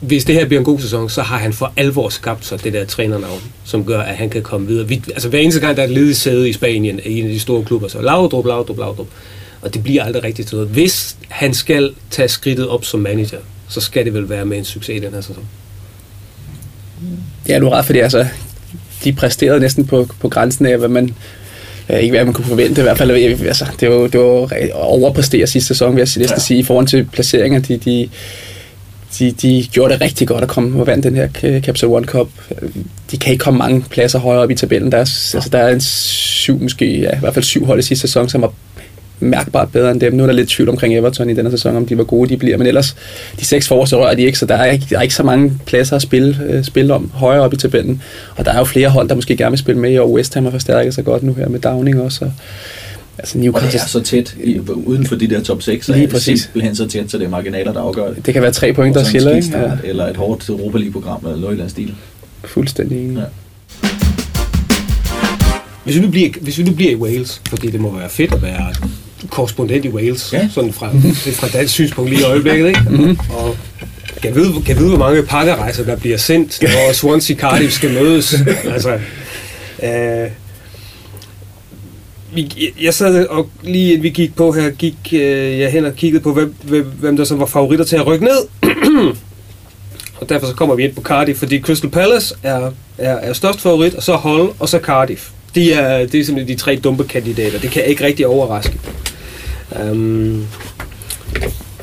Hvis 0.00 0.24
det 0.24 0.34
her 0.34 0.46
bliver 0.46 0.60
en 0.60 0.64
god 0.64 0.80
sæson, 0.80 1.10
så 1.10 1.22
har 1.22 1.38
han 1.38 1.52
for 1.52 1.72
alvor 1.76 2.08
skabt 2.08 2.46
sig 2.46 2.64
det 2.64 2.72
der 2.72 2.84
trænernavn, 2.84 3.40
som 3.64 3.84
gør, 3.84 4.00
at 4.00 4.16
han 4.16 4.30
kan 4.30 4.42
komme 4.42 4.66
videre. 4.66 4.88
Vi, 4.88 5.02
altså 5.08 5.28
hver 5.28 5.38
eneste 5.38 5.60
gang, 5.60 5.76
der 5.76 5.82
er 5.82 5.86
et 5.86 5.92
ledigt 5.92 6.18
sæde 6.18 6.48
i 6.48 6.52
Spanien, 6.52 7.00
i 7.04 7.20
en 7.20 7.26
af 7.26 7.32
de 7.32 7.40
store 7.40 7.64
klubber, 7.64 7.88
så 7.88 8.02
Laudrup, 8.02 8.46
Laudrup, 8.46 8.78
Laudrup. 8.78 9.08
Og 9.62 9.74
det 9.74 9.82
bliver 9.82 10.04
aldrig 10.04 10.24
rigtigt 10.24 10.48
til 10.48 10.56
noget. 10.56 10.70
Hvis 10.70 11.16
han 11.28 11.54
skal 11.54 11.94
tage 12.10 12.28
skridtet 12.28 12.68
op 12.68 12.84
som 12.84 13.00
manager, 13.00 13.38
så 13.68 13.80
skal 13.80 14.04
det 14.04 14.14
vel 14.14 14.28
være 14.28 14.44
med 14.44 14.58
en 14.58 14.64
succes 14.64 14.96
i 14.96 14.98
den 14.98 15.14
her 15.14 15.20
sæson. 15.20 15.44
Ja, 17.48 17.58
du 17.58 17.66
er 17.66 17.70
ret, 17.70 17.84
fordi 17.84 17.98
altså, 17.98 18.26
de 19.04 19.12
præsterede 19.12 19.60
næsten 19.60 19.86
på, 19.86 20.08
på 20.20 20.28
grænsen 20.28 20.66
af, 20.66 20.78
hvad 20.78 20.88
man, 20.88 21.14
ja, 21.88 21.96
ikke 21.96 22.12
hvad 22.12 22.24
man 22.24 22.34
kunne 22.34 22.44
forvente, 22.44 22.80
i 22.80 22.82
hvert 22.82 22.98
fald, 22.98 23.10
altså, 23.10 23.66
det 23.80 23.90
var, 23.90 24.06
det 24.06 24.20
var 24.20 24.72
overpræstere 24.72 25.46
sidste 25.46 25.68
sæson, 25.68 25.96
vil 25.96 26.00
jeg 26.00 26.08
næsten 26.16 26.38
ja. 26.38 26.38
sige, 26.38 26.60
i 26.60 26.62
forhold 26.62 26.86
til 26.86 27.04
placeringer, 27.04 27.60
de, 27.60 27.76
de, 27.76 28.08
de, 29.18 29.30
de 29.30 29.66
gjorde 29.72 29.92
det 29.92 30.00
rigtig 30.00 30.28
godt 30.28 30.42
at 30.42 30.48
komme 30.48 30.80
og 30.80 30.86
vandt 30.86 31.04
den 31.04 31.14
her 31.14 31.28
Capsule 31.60 31.96
One 31.96 32.06
Cup. 32.06 32.28
De 33.10 33.16
kan 33.16 33.32
ikke 33.32 33.42
komme 33.42 33.58
mange 33.58 33.84
pladser 33.90 34.18
højere 34.18 34.42
op 34.42 34.50
i 34.50 34.54
tabellen. 34.54 34.92
Der 34.92 34.98
er, 34.98 35.34
altså, 35.34 35.48
der 35.52 35.58
er 35.58 35.74
en 35.74 35.80
syv, 35.80 36.60
måske, 36.60 37.00
ja, 37.00 37.16
i 37.16 37.20
hvert 37.20 37.34
fald 37.34 37.44
syv 37.44 37.66
hold 37.66 37.78
i 37.78 37.82
sidste 37.82 38.08
sæson, 38.08 38.28
som 38.28 38.42
var 38.42 38.52
mærkbart 39.20 39.72
bedre 39.72 39.90
end 39.90 40.00
dem. 40.00 40.12
Nu 40.12 40.22
er 40.22 40.26
der 40.26 40.34
lidt 40.34 40.48
tvivl 40.48 40.68
omkring 40.68 40.96
Everton 40.96 41.30
i 41.30 41.34
denne 41.34 41.50
sæson, 41.50 41.76
om 41.76 41.86
de 41.86 41.98
var 41.98 42.04
gode, 42.04 42.30
de 42.30 42.36
bliver. 42.36 42.56
Men 42.56 42.66
ellers, 42.66 42.96
de 43.40 43.44
seks 43.44 43.68
forreste 43.68 43.96
rører 43.96 44.14
de 44.14 44.22
ikke, 44.22 44.38
så 44.38 44.46
der 44.46 44.54
er 44.54 44.64
ikke, 44.64 44.86
der 44.90 44.98
er 44.98 45.02
ikke 45.02 45.14
så 45.14 45.22
mange 45.22 45.52
pladser 45.66 45.96
at 45.96 46.02
spille, 46.02 46.38
øh, 46.48 46.64
spille 46.64 46.94
om 46.94 47.10
højere 47.14 47.42
op 47.42 47.52
i 47.52 47.56
tabellen. 47.56 48.02
Og 48.36 48.44
der 48.44 48.52
er 48.52 48.58
jo 48.58 48.64
flere 48.64 48.88
hold, 48.88 49.08
der 49.08 49.14
måske 49.14 49.36
gerne 49.36 49.50
vil 49.50 49.58
spille 49.58 49.80
med 49.80 49.90
i 49.90 49.98
år. 49.98 50.08
West 50.08 50.34
Ham 50.34 50.44
har 50.44 50.50
forstærket 50.50 50.94
sig 50.94 51.04
godt 51.04 51.22
nu 51.22 51.34
her 51.34 51.48
med 51.48 51.60
Downing 51.60 52.00
også. 52.00 52.24
Og, 52.24 52.32
Altså 53.18 53.38
Newcastle. 53.38 53.68
Og 53.68 53.72
det 53.72 53.80
er 53.80 53.86
så 53.86 54.00
tæt 54.00 54.34
i, 54.44 54.58
uden 54.74 55.06
for 55.06 55.16
de 55.16 55.26
der 55.26 55.40
top 55.40 55.62
6, 55.62 55.86
så 55.86 55.92
Lige 55.92 56.04
er 56.04 56.08
det 56.08 56.22
simpelthen 56.22 56.76
så 56.76 56.86
tæt, 56.86 57.10
så 57.10 57.18
det 57.18 57.24
er 57.24 57.28
marginaler, 57.28 57.72
der 57.72 57.80
afgør 57.80 58.08
det. 58.08 58.26
Det 58.26 58.34
kan 58.34 58.42
være 58.42 58.52
tre 58.52 58.72
point, 58.72 58.94
der 58.94 59.04
skiller, 59.04 59.36
ikke? 59.36 59.58
Ja. 59.58 59.70
Eller 59.84 60.06
et 60.06 60.16
hårdt 60.16 60.48
Europa 60.48 60.78
League-program, 60.78 61.26
eller 61.26 61.40
noget 61.40 61.58
i 61.58 61.60
den 61.60 61.70
stil. 61.70 61.94
Fuldstændig 62.44 63.16
Ja. 63.16 63.20
Hvis 65.84 65.96
vi, 65.96 66.00
nu 66.00 66.10
bliver, 66.10 66.28
hvis 66.40 66.58
vi 66.58 66.62
nu 66.62 66.72
bliver 66.72 66.92
i 66.92 66.96
Wales, 66.96 67.42
fordi 67.48 67.70
det 67.70 67.80
må 67.80 67.98
være 67.98 68.08
fedt 68.08 68.34
at 68.34 68.42
være 68.42 68.74
korrespondent 69.30 69.84
i 69.84 69.88
Wales, 69.88 70.32
ja. 70.32 70.48
sådan 70.50 70.72
fra, 70.72 70.90
fra 71.32 71.48
dansk 71.58 71.74
synspunkt 71.74 72.10
lige 72.10 72.20
i 72.20 72.24
øjeblikket, 72.24 72.68
ikke? 72.68 72.80
Mm-hmm. 72.90 73.18
Og 73.30 73.56
kan 74.22 74.34
vide, 74.34 74.62
kan 74.66 74.76
vide, 74.76 74.88
hvor 74.88 74.98
mange 74.98 75.22
pakkerejser, 75.22 75.84
der 75.84 75.96
bliver 75.96 76.16
sendt, 76.16 76.62
når 76.62 76.92
Swansea 76.92 77.36
Cardiff 77.36 77.72
skal 77.72 77.92
mødes. 77.92 78.34
altså, 78.74 78.98
øh, 79.82 80.30
vi, 82.34 82.72
jeg 82.82 82.94
sad 82.94 83.26
og 83.26 83.48
lige 83.62 84.00
vi 84.00 84.10
gik 84.10 84.36
på 84.36 84.52
her, 84.52 84.70
gik 84.70 84.96
øh, 85.12 85.58
jeg 85.58 85.72
hen 85.72 85.84
og 85.84 85.94
kiggede 85.94 86.22
på, 86.22 86.32
hvem, 86.32 86.54
hvem, 86.62 86.84
hvem 86.84 87.16
der 87.16 87.24
så 87.24 87.36
var 87.36 87.46
favoritter 87.46 87.84
til 87.84 87.96
at 87.96 88.06
rykke 88.06 88.24
ned. 88.24 88.38
og 90.20 90.28
derfor 90.28 90.46
så 90.46 90.54
kommer 90.54 90.74
vi 90.74 90.84
ind 90.84 90.94
på 90.94 91.02
Cardiff, 91.02 91.38
fordi 91.38 91.60
Crystal 91.60 91.90
Palace 91.90 92.34
er, 92.42 92.70
er, 92.98 93.14
er 93.14 93.32
størst 93.32 93.60
favorit, 93.60 93.94
og 93.94 94.02
så 94.02 94.16
Hull, 94.16 94.50
og 94.58 94.68
så 94.68 94.78
Cardiff. 94.78 95.30
De 95.54 95.72
er, 95.72 96.06
det 96.06 96.20
er 96.20 96.24
simpelthen 96.24 96.56
de 96.56 96.62
tre 96.62 96.76
dumpe 96.76 97.04
kandidater. 97.04 97.58
Det 97.58 97.70
kan 97.70 97.84
ikke 97.84 98.04
rigtig 98.04 98.26
overraske. 98.26 98.78
Um, 99.80 100.46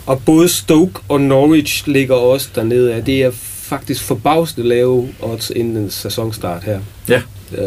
og 0.06 0.22
både 0.26 0.50
Stoke 0.50 1.00
og 1.10 1.22
Norwich 1.22 1.88
ligger 1.88 2.16
også 2.16 2.50
dernede. 2.56 3.04
Det 3.06 3.24
er 3.24 3.32
faktisk 3.32 4.04
forbavsende 4.04 4.68
lave 4.68 5.10
odds 5.20 5.50
inden 5.50 5.78
en 5.78 5.92
sæsonstart 5.92 6.64
her. 6.64 6.80
Ja. 7.10 7.22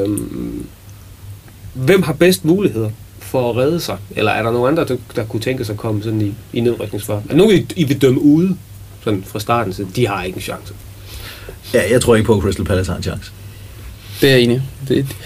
Um, 0.04 0.66
hvem 1.74 2.02
har 2.02 2.12
bedst 2.12 2.44
muligheder 2.44 2.90
for 3.18 3.50
at 3.50 3.56
redde 3.56 3.80
sig? 3.80 3.96
Eller 4.16 4.32
er 4.32 4.42
der 4.42 4.52
nogen 4.52 4.68
andre, 4.68 4.84
der, 4.84 4.96
der 5.16 5.24
kunne 5.24 5.40
tænke 5.40 5.64
sig 5.64 5.72
at 5.72 5.78
komme 5.78 6.02
sådan 6.02 6.20
i, 6.20 6.34
i 6.52 6.60
nedrykningsfart? 6.60 7.22
Er 7.30 7.34
nogen, 7.34 7.58
I, 7.58 7.66
I 7.76 7.84
vil 7.84 8.02
dømme 8.02 8.20
ude 8.20 8.56
sådan 9.04 9.24
fra 9.26 9.40
starten, 9.40 9.72
så 9.72 9.86
de 9.96 10.06
har 10.06 10.24
ikke 10.24 10.36
en 10.36 10.42
chance? 10.42 10.74
Ja, 11.74 11.90
jeg 11.90 12.00
tror 12.00 12.14
ikke 12.14 12.26
på, 12.26 12.36
at 12.36 12.42
Crystal 12.42 12.64
Palace 12.64 12.90
har 12.90 12.96
en 12.96 13.02
chance. 13.02 13.32
Det 14.20 14.28
er 14.28 14.32
jeg 14.34 14.42
enig. 14.42 14.62
Det, 14.88 15.16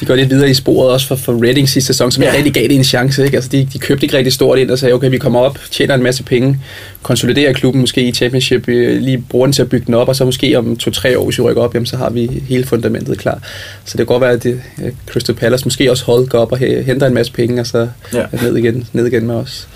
de 0.00 0.06
går 0.06 0.14
lidt 0.14 0.30
videre 0.30 0.50
i 0.50 0.54
sporet 0.54 0.90
også 0.90 1.06
for, 1.06 1.16
for 1.16 1.44
Reading 1.44 1.68
sidste 1.68 1.86
sæson, 1.86 2.12
som 2.12 2.22
ja. 2.22 2.32
rigtig 2.36 2.52
gav 2.52 2.62
det 2.62 2.76
en 2.76 2.84
chance. 2.84 3.24
Ikke? 3.24 3.36
Altså, 3.36 3.50
de, 3.50 3.68
de 3.72 3.78
købte 3.78 4.04
ikke 4.04 4.16
rigtig 4.16 4.32
stort 4.32 4.58
ind 4.58 4.70
og 4.70 4.78
sagde, 4.78 4.94
okay, 4.94 5.10
vi 5.10 5.18
kommer 5.18 5.40
op, 5.40 5.58
tjener 5.70 5.94
en 5.94 6.02
masse 6.02 6.22
penge, 6.22 6.60
konsoliderer 7.02 7.52
klubben 7.52 7.80
måske 7.80 8.02
i 8.02 8.12
championship, 8.12 8.66
lige 8.66 9.24
bruger 9.28 9.46
den 9.46 9.52
til 9.52 9.62
at 9.62 9.68
bygge 9.68 9.86
den 9.86 9.94
op, 9.94 10.08
og 10.08 10.16
så 10.16 10.24
måske 10.24 10.58
om 10.58 10.76
to-tre 10.76 11.18
år, 11.18 11.24
hvis 11.24 11.38
vi 11.38 11.42
rykker 11.42 11.62
op, 11.62 11.74
jamen, 11.74 11.86
så 11.86 11.96
har 11.96 12.10
vi 12.10 12.42
hele 12.48 12.66
fundamentet 12.66 13.18
klar. 13.18 13.42
Så 13.84 13.92
det 13.92 13.98
kan 13.98 14.06
godt 14.06 14.20
være, 14.20 14.32
at 14.32 14.42
det, 14.42 14.62
Crystal 15.06 15.34
Palace 15.34 15.64
måske 15.64 15.90
også 15.90 16.04
hold 16.04 16.28
går 16.28 16.38
op 16.38 16.52
og 16.52 16.58
henter 16.58 17.06
en 17.06 17.14
masse 17.14 17.32
penge, 17.32 17.60
og 17.60 17.66
så 17.66 17.88
ja. 18.14 18.24
ned, 18.42 18.56
igen, 18.56 18.86
ned 18.92 19.06
igen 19.06 19.26
med 19.26 19.34
os. 19.34 19.68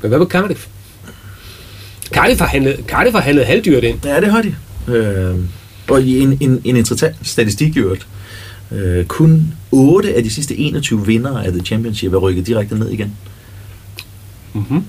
Hvad 0.00 0.18
med 0.18 0.26
Cardiff? 0.26 0.66
Cardiff 2.12 2.40
har 2.40 2.46
handlet, 2.46 2.76
Cardiff 2.86 3.14
har 3.14 3.22
handlet 3.22 3.46
halvdyrt 3.46 3.84
ind. 3.84 3.98
Ja, 4.04 4.20
det 4.20 4.30
har 4.30 4.42
de. 4.42 4.54
Øh, 4.92 5.34
og 5.88 6.02
en, 6.02 6.38
en, 6.40 6.60
en 6.64 6.76
interessant 6.76 7.16
statistik 7.22 7.76
i 7.76 7.78
øvrigt. 7.78 8.06
Øh, 8.72 9.04
kun 9.04 9.54
8 9.70 10.14
af 10.14 10.22
de 10.22 10.30
sidste 10.30 10.56
21 10.56 11.06
vinder 11.06 11.38
af 11.38 11.52
The 11.52 11.60
Championship 11.60 12.12
er 12.12 12.18
rykket 12.18 12.46
direkte 12.46 12.78
ned 12.78 12.90
igen. 12.90 13.16
Mm-hmm. 14.52 14.84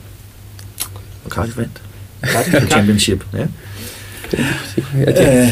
Og 1.25 1.31
Cardiff 1.31 1.57
vandt. 1.57 1.81
Cardiff 2.25 2.57
The 2.57 2.67
Championship, 2.67 3.25
ja. 3.33 3.47
Øh, 4.97 5.47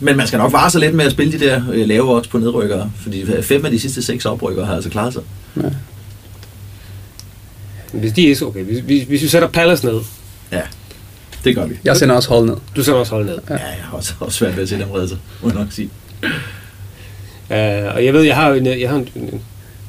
men 0.00 0.16
man 0.16 0.26
skal 0.26 0.38
nok 0.38 0.52
vare 0.52 0.70
sig 0.70 0.80
lidt 0.80 0.94
med 0.94 1.04
at 1.04 1.12
spille 1.12 1.32
de 1.32 1.44
der 1.44 1.62
øh, 1.72 1.88
lave 1.88 2.14
odds 2.14 2.28
på 2.28 2.38
nedrykkere, 2.38 2.90
fordi 2.96 3.42
fem 3.42 3.64
af 3.64 3.70
de 3.70 3.80
sidste 3.80 4.02
seks 4.02 4.26
oprykkere 4.26 4.66
har 4.66 4.74
altså 4.74 4.90
klaret 4.90 5.12
sig. 5.12 5.22
Ja. 5.56 5.70
Hvis 7.92 8.12
de 8.12 8.30
er 8.30 8.42
okay, 8.42 8.64
hvis, 8.64 8.78
hvis, 8.78 9.02
hvis 9.02 9.22
vi 9.22 9.28
sætter 9.28 9.48
Palace 9.48 9.86
ned. 9.86 10.00
Ja, 10.52 10.62
det 11.44 11.54
gør 11.54 11.66
vi. 11.66 11.74
Jeg 11.84 11.96
sender 11.96 12.14
også 12.14 12.28
hold 12.28 12.46
ned. 12.46 12.56
Du 12.76 12.82
sender 12.84 13.00
også 13.00 13.12
hold 13.12 13.24
ned. 13.24 13.38
Ja, 13.50 13.54
jeg 13.54 13.78
har 13.82 13.96
også, 13.96 14.14
også 14.20 14.38
svært 14.38 14.56
ved 14.56 14.62
at 14.62 14.68
se 14.68 14.78
dem 14.78 14.90
redde 14.90 15.08
sig, 15.08 15.18
må 15.42 15.48
jeg 15.48 15.58
nok 15.58 15.72
sige. 15.72 15.90
Uh, 17.50 17.94
og 17.94 18.04
jeg 18.04 18.14
ved, 18.14 18.22
jeg 18.22 18.36
har 18.36 18.52
en, 18.52 18.66
jeg 18.66 18.88
har 18.88 18.96
en, 18.96 19.08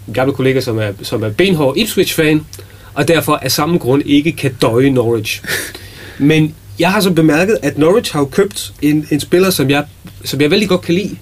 en 0.07 0.13
gammel 0.13 0.35
kollega, 0.35 0.61
som 0.61 0.79
er, 0.79 0.91
som 1.01 1.23
er 1.23 1.29
benhård 1.29 1.77
Ipswich-fan, 1.77 2.45
og 2.93 3.07
derfor 3.07 3.35
af 3.35 3.51
samme 3.51 3.77
grund 3.77 4.03
ikke 4.05 4.31
kan 4.31 4.53
døje 4.61 4.89
Norwich. 4.89 5.43
Men 6.17 6.55
jeg 6.79 6.91
har 6.91 7.01
så 7.01 7.11
bemærket, 7.11 7.57
at 7.61 7.77
Norwich 7.77 8.13
har 8.13 8.19
jo 8.19 8.25
købt 8.25 8.73
en, 8.81 9.07
en 9.11 9.19
spiller, 9.19 9.49
som 9.49 9.69
jeg, 9.69 9.85
som 10.25 10.41
jeg 10.41 10.51
vældig 10.51 10.69
godt 10.69 10.81
kan 10.81 10.95
lide. 10.95 11.17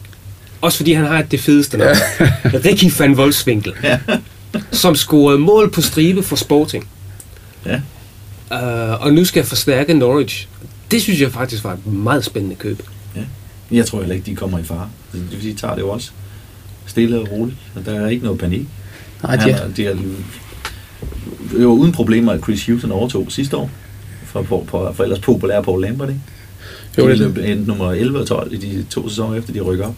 Også 0.61 0.77
fordi 0.77 0.93
han 0.93 1.05
har 1.05 1.21
det 1.21 1.39
fedeste 1.39 1.77
navn. 1.77 1.95
Ja. 2.19 2.31
Ricky 2.65 2.99
van 2.99 3.13
Wolfswinkel. 3.13 3.73
Ja. 3.83 3.99
som 4.71 4.95
scorede 4.95 5.39
mål 5.39 5.71
på 5.71 5.81
stribe 5.81 6.23
for 6.23 6.35
Sporting. 6.35 6.87
Ja. 7.65 7.81
Uh, 8.51 9.05
og 9.05 9.13
nu 9.13 9.25
skal 9.25 9.39
jeg 9.39 9.47
forstærke 9.47 9.93
Norwich. 9.93 10.47
Det 10.91 11.01
synes 11.01 11.21
jeg 11.21 11.31
faktisk 11.31 11.63
var 11.63 11.73
et 11.73 11.85
meget 11.85 12.25
spændende 12.25 12.55
køb. 12.55 12.83
Ja. 13.15 13.21
Jeg 13.71 13.85
tror 13.85 13.99
heller 13.99 14.15
ikke, 14.15 14.25
de 14.25 14.35
kommer 14.35 14.59
i 14.59 14.63
fare. 14.63 14.89
De 15.13 15.53
tager 15.53 15.75
det 15.75 15.81
jo 15.81 15.89
også 15.89 16.11
stille 16.87 17.19
og 17.19 17.31
roligt, 17.31 17.57
og 17.75 17.85
der 17.85 18.01
er 18.01 18.07
ikke 18.07 18.23
noget 18.23 18.39
panik. 18.39 18.67
Nej, 19.23 19.35
de 19.35 19.51
er, 19.51 19.67
de 19.77 19.85
er 19.85 19.95
jo 21.61 21.71
uden 21.71 21.91
problemer, 21.91 22.31
at 22.31 22.43
Chris 22.43 22.65
Houston 22.65 22.91
overtog 22.91 23.25
sidste 23.29 23.57
år, 23.57 23.69
for, 24.25 24.43
for, 24.43 24.63
for, 24.67 24.91
for 24.91 25.03
ellers 25.03 25.19
populære 25.19 25.63
Paul 25.63 25.81
Lambert, 25.81 26.09
ikke? 26.09 26.21
Jo, 26.97 27.09
det 27.09 27.21
er 27.21 27.55
det. 27.55 27.67
nummer 27.67 27.91
11 27.91 28.19
og 28.19 28.27
12 28.27 28.53
i 28.53 28.57
de 28.57 28.85
to 28.89 29.09
sæsoner 29.09 29.37
efter, 29.37 29.53
de 29.53 29.61
rykker 29.61 29.85
op. 29.85 29.95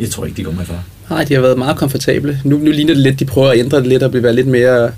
Jeg 0.00 0.10
tror 0.10 0.24
ikke, 0.24 0.36
de 0.36 0.44
kommer 0.44 0.64
far. 0.64 0.84
Nej, 1.10 1.24
de 1.24 1.34
har 1.34 1.40
været 1.40 1.58
meget 1.58 1.76
komfortable. 1.76 2.40
Nu, 2.44 2.58
nu 2.58 2.70
ligner 2.70 2.94
det 2.94 3.02
lidt, 3.02 3.20
de 3.20 3.24
prøver 3.24 3.48
at 3.50 3.58
ændre 3.58 3.78
det 3.78 3.86
lidt 3.86 4.02
og 4.02 4.10
blive 4.10 4.32
lidt 4.32 4.46
mere 4.46 4.90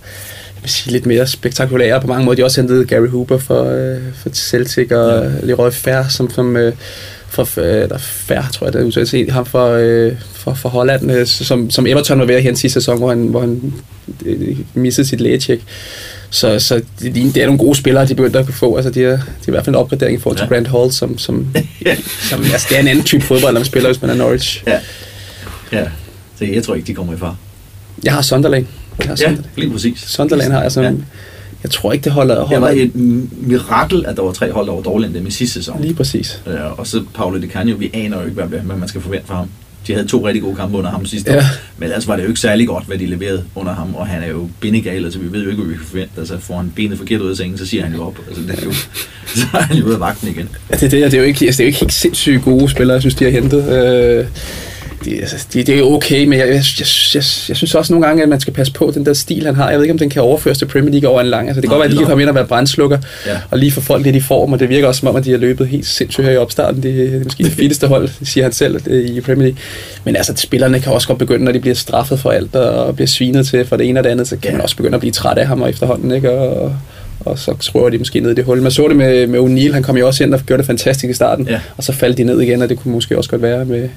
vil 0.67 0.71
sige, 0.71 0.93
lidt 0.93 1.07
mere 1.07 1.27
spektakulære 1.27 2.01
på 2.01 2.07
mange 2.07 2.25
måder. 2.25 2.37
De 2.37 2.43
har 2.43 2.45
også 2.45 2.61
hentet 2.61 2.89
Gary 2.89 3.09
Hooper 3.09 3.39
for, 3.39 3.65
øh, 3.65 4.01
for 4.15 4.31
Celtic 4.33 4.93
og 4.93 5.25
ja. 5.25 5.31
Leroy 5.43 5.71
Fair, 5.71 6.09
som, 6.09 6.31
som 6.31 6.57
øh, 6.57 6.73
for, 7.45 7.61
øh, 7.61 7.89
der 7.89 7.99
færre, 7.99 8.45
tror 8.53 8.67
jeg, 8.67 8.73
der 8.73 9.01
er 9.01 9.05
set 9.05 9.31
ham 9.31 9.47
for, 9.47 9.71
øh, 9.71 10.13
for, 10.33 10.55
for 10.55 10.69
Holland, 10.69 11.13
øh, 11.13 11.27
som, 11.27 11.71
som 11.71 11.87
Everton 11.87 12.19
var 12.19 12.25
ved 12.25 12.35
at 12.35 12.43
hente 12.43 12.61
sidste 12.61 12.81
sæson, 12.81 12.99
hvor 12.99 13.09
han, 13.09 13.27
hvor 13.27 13.41
han 13.41 13.73
øh, 14.27 14.57
missede 14.75 15.07
sit 15.07 15.21
lægetjek. 15.21 15.61
Så, 16.31 16.59
så 16.59 16.83
det, 17.01 17.15
det 17.15 17.37
er 17.37 17.47
nogle 17.47 17.59
gode 17.59 17.77
spillere, 17.77 18.07
de 18.07 18.15
begyndte 18.15 18.39
at 18.39 18.47
få. 18.47 18.77
Altså, 18.77 18.91
de 18.91 19.05
er, 19.05 19.09
de 19.09 19.13
er 19.13 19.49
i 19.49 19.51
hvert 19.51 19.65
fald 19.65 19.77
en 19.77 19.81
opgradering 19.81 20.19
i 20.19 20.21
forhold 20.21 20.39
til 20.39 20.49
ja. 20.51 20.79
Hall, 20.79 20.93
som, 20.93 21.19
som, 21.19 21.47
som 22.31 22.43
altså, 22.53 22.67
det 22.69 22.77
er 22.77 22.81
en 22.81 22.89
anden 22.89 23.05
type 23.05 23.23
fodbold, 23.23 23.53
når 23.53 23.61
man 23.61 23.67
spiller, 23.67 23.89
hvis 23.89 24.03
man 24.03 24.11
er 24.11 24.15
Norwich. 24.15 24.63
Ja, 24.67 24.81
ja. 25.73 25.85
Så 26.39 26.45
jeg 26.45 26.63
tror 26.63 26.75
ikke, 26.75 26.87
de 26.87 26.95
kommer 26.95 27.15
i 27.15 27.17
far. 27.17 27.37
Jeg 28.05 28.13
har 28.13 28.23
Sunderland. 28.23 28.67
Jeg 28.99 29.09
har 29.09 29.17
Sunderland. 29.17 29.45
Ja, 29.57 29.63
lige 29.63 29.73
præcis. 29.73 29.99
Sunderland 30.07 30.53
har 30.53 30.63
altså... 30.63 30.83
Ja. 30.83 30.93
Jeg 31.63 31.71
tror 31.71 31.93
ikke, 31.93 32.05
det 32.05 32.13
holder... 32.13 32.41
holder. 32.41 32.69
Det 32.69 32.77
var 32.77 32.83
et 32.83 32.95
mirakel, 33.47 34.07
at 34.07 34.17
der 34.17 34.23
var 34.23 34.33
tre 34.33 34.53
hold, 34.53 34.67
der 34.67 34.73
var 34.73 34.81
dårligere 34.81 35.11
end 35.11 35.19
dem 35.19 35.27
i 35.27 35.31
sidste 35.31 35.55
sæson. 35.55 35.83
Lige 35.83 35.95
præcis. 35.95 36.43
Ja, 36.47 36.63
og 36.63 36.87
så 36.87 37.03
Paolo 37.15 37.39
Di 37.39 37.49
Canio, 37.49 37.77
vi 37.77 37.91
aner 37.95 38.17
jo 38.19 38.23
ikke, 38.25 38.35
hvad, 38.35 38.61
hvad 38.61 38.77
man 38.77 38.89
skal 38.89 39.01
forvente 39.01 39.27
fra 39.27 39.35
ham. 39.35 39.49
de 39.87 39.93
havde 39.93 40.07
to 40.07 40.27
rigtig 40.27 40.43
gode 40.43 40.57
kampe 40.57 40.79
under 40.79 40.91
ham 40.91 41.07
sidste 41.07 41.33
ja. 41.33 41.39
år. 41.39 41.43
Men 41.79 41.89
ellers 41.89 42.09
var 42.09 42.17
det 42.17 42.23
jo 42.23 42.29
ikke 42.29 42.41
særlig 42.41 42.67
godt, 42.67 42.85
hvad 42.85 42.99
de 42.99 43.07
leverede 43.07 43.45
under 43.55 43.75
ham, 43.75 43.95
og 43.95 44.07
han 44.07 44.23
er 44.23 44.29
jo 44.29 44.49
bindegal, 44.61 45.05
altså 45.05 45.19
vi 45.19 45.33
ved 45.33 45.43
jo 45.43 45.51
ikke, 45.51 45.63
hvad 45.63 45.73
vi 45.73 45.79
kan 45.79 45.87
forvente. 45.87 46.13
Altså 46.19 46.39
får 46.39 46.57
han 46.57 46.73
benet 46.77 46.99
forkert 46.99 47.21
ud 47.21 47.31
af 47.31 47.37
sengen, 47.37 47.59
så 47.59 47.67
siger 47.67 47.85
han 47.85 47.95
jo 47.95 48.07
op. 48.07 48.19
Altså, 48.29 48.43
det 48.43 48.59
er 48.59 48.65
jo, 48.65 48.73
så 49.41 49.47
er 49.53 49.63
han 49.63 49.77
jo 49.77 49.85
ude 49.85 49.95
af 49.95 50.01
vagten 50.01 50.29
igen. 50.29 50.49
Ja, 50.71 50.75
det, 50.75 50.91
det, 50.91 50.93
det, 50.93 51.15
er 51.15 51.19
jo 51.19 51.25
ikke, 51.25 51.47
altså, 51.47 51.59
det 51.59 51.65
er 51.65 51.67
jo 51.67 51.69
ikke 51.69 51.81
helt 51.81 51.93
sindssygt 51.93 52.43
gode 52.43 52.69
spillere, 52.69 52.95
jeg 52.95 53.03
synes, 53.03 53.15
de 53.15 53.25
har 53.25 53.31
hentet. 53.31 53.69
Øh, 53.73 54.27
det, 55.05 55.21
altså, 55.21 55.47
det, 55.53 55.67
det 55.67 55.79
er 55.79 55.83
okay, 55.83 56.25
men 56.25 56.39
jeg, 56.39 56.49
jeg, 56.49 56.55
jeg, 56.55 56.87
jeg, 57.15 57.23
jeg 57.49 57.57
synes 57.57 57.75
også 57.75 57.93
nogle 57.93 58.07
gange, 58.07 58.23
at 58.23 58.29
man 58.29 58.41
skal 58.41 58.53
passe 58.53 58.73
på 58.73 58.93
den 58.95 59.07
der 59.07 59.13
stil, 59.13 59.47
han 59.47 59.55
har. 59.55 59.71
Jeg 59.71 59.79
ved 59.79 59.85
ikke, 59.85 59.93
om 59.93 59.99
den 59.99 60.11
kan 60.11 60.23
overføres 60.23 60.59
til 60.59 60.67
Premier 60.67 60.91
League 60.91 61.11
over 61.11 61.21
en 61.21 61.27
lang. 61.27 61.49
Altså, 61.49 61.61
det 61.61 61.69
kan 61.69 61.79
godt 61.79 61.81
være, 61.81 61.87
at 61.87 61.93
de 61.93 61.99
kan 61.99 62.07
komme 62.07 62.23
ind 62.23 62.29
og 62.29 62.35
være 62.35 62.47
brændslukker, 62.47 62.99
ja. 63.27 63.39
og 63.51 63.59
lige 63.59 63.73
få 63.73 63.81
folk 63.81 64.05
lidt 64.05 64.17
i 64.17 64.21
form, 64.21 64.53
og 64.53 64.61
det 64.61 64.69
virker 64.69 64.89
også 64.89 64.99
som 64.99 65.09
om, 65.09 65.17
at 65.17 65.25
de 65.25 65.31
har 65.31 65.39
løbet 65.39 65.69
helt 65.69 65.87
sindssygt 65.87 66.27
her 66.27 66.33
i 66.33 66.37
opstarten. 66.37 66.83
Det 66.83 67.15
er 67.15 67.25
måske 67.25 67.45
det 67.45 67.53
fedeste 67.53 67.87
hold, 67.87 68.09
siger 68.23 68.45
han 68.45 68.53
selv, 68.53 68.81
øh, 68.87 69.11
i 69.11 69.21
Premier 69.21 69.43
League. 69.43 69.59
Men 70.05 70.17
altså, 70.17 70.33
spillerne 70.37 70.81
kan 70.81 70.93
også 70.93 71.09
godt 71.09 71.19
begynde, 71.19 71.45
når 71.45 71.53
de 71.53 71.61
bliver 71.61 71.75
straffet 71.75 72.21
for 72.21 72.31
alt, 72.31 72.55
og 72.57 72.95
bliver 72.95 73.09
svinet 73.09 73.47
til 73.47 73.65
for 73.65 73.77
det 73.77 73.89
ene 73.89 74.01
og 74.01 74.05
det 74.05 74.11
andet, 74.11 74.29
så 74.29 74.37
kan 74.37 74.53
man 74.53 74.61
også 74.61 74.77
begynde 74.77 74.95
at 74.95 75.01
blive 75.01 75.13
træt 75.13 75.39
af 75.39 75.47
ham 75.47 75.63
og 75.63 75.71
efterhånden, 75.71 76.13
ikke? 76.13 76.31
Og, 76.31 76.77
og 77.21 77.39
så 77.39 77.55
skruer 77.61 77.91
de 77.91 77.99
måske 77.99 78.21
ned 78.21 78.31
i 78.31 78.35
det 78.35 78.45
hul. 78.45 78.63
Man 78.63 78.73
så 78.73 78.89
det 78.89 78.97
med, 78.97 79.27
med 79.27 79.41
O'Neill, 79.41 79.73
han 79.73 79.83
kom 79.83 79.97
jo 79.97 80.07
også 80.07 80.25
ind 80.25 80.35
og 80.35 80.41
gjorde 80.47 80.59
det 80.59 80.67
fantastisk 80.67 81.11
i 81.11 81.15
starten, 81.15 81.49
ja. 81.49 81.61
og 81.77 81.85
så 81.85 81.93
faldt 81.93 82.19
de 82.19 82.25
ned 82.25 82.41
igen, 82.41 82.63
og 82.63 82.69
det 82.69 82.79
kunne 82.79 82.93
måske 82.93 83.19
også 83.19 83.31
godt 83.31 83.43
være 83.43 83.65
med, 83.65 83.89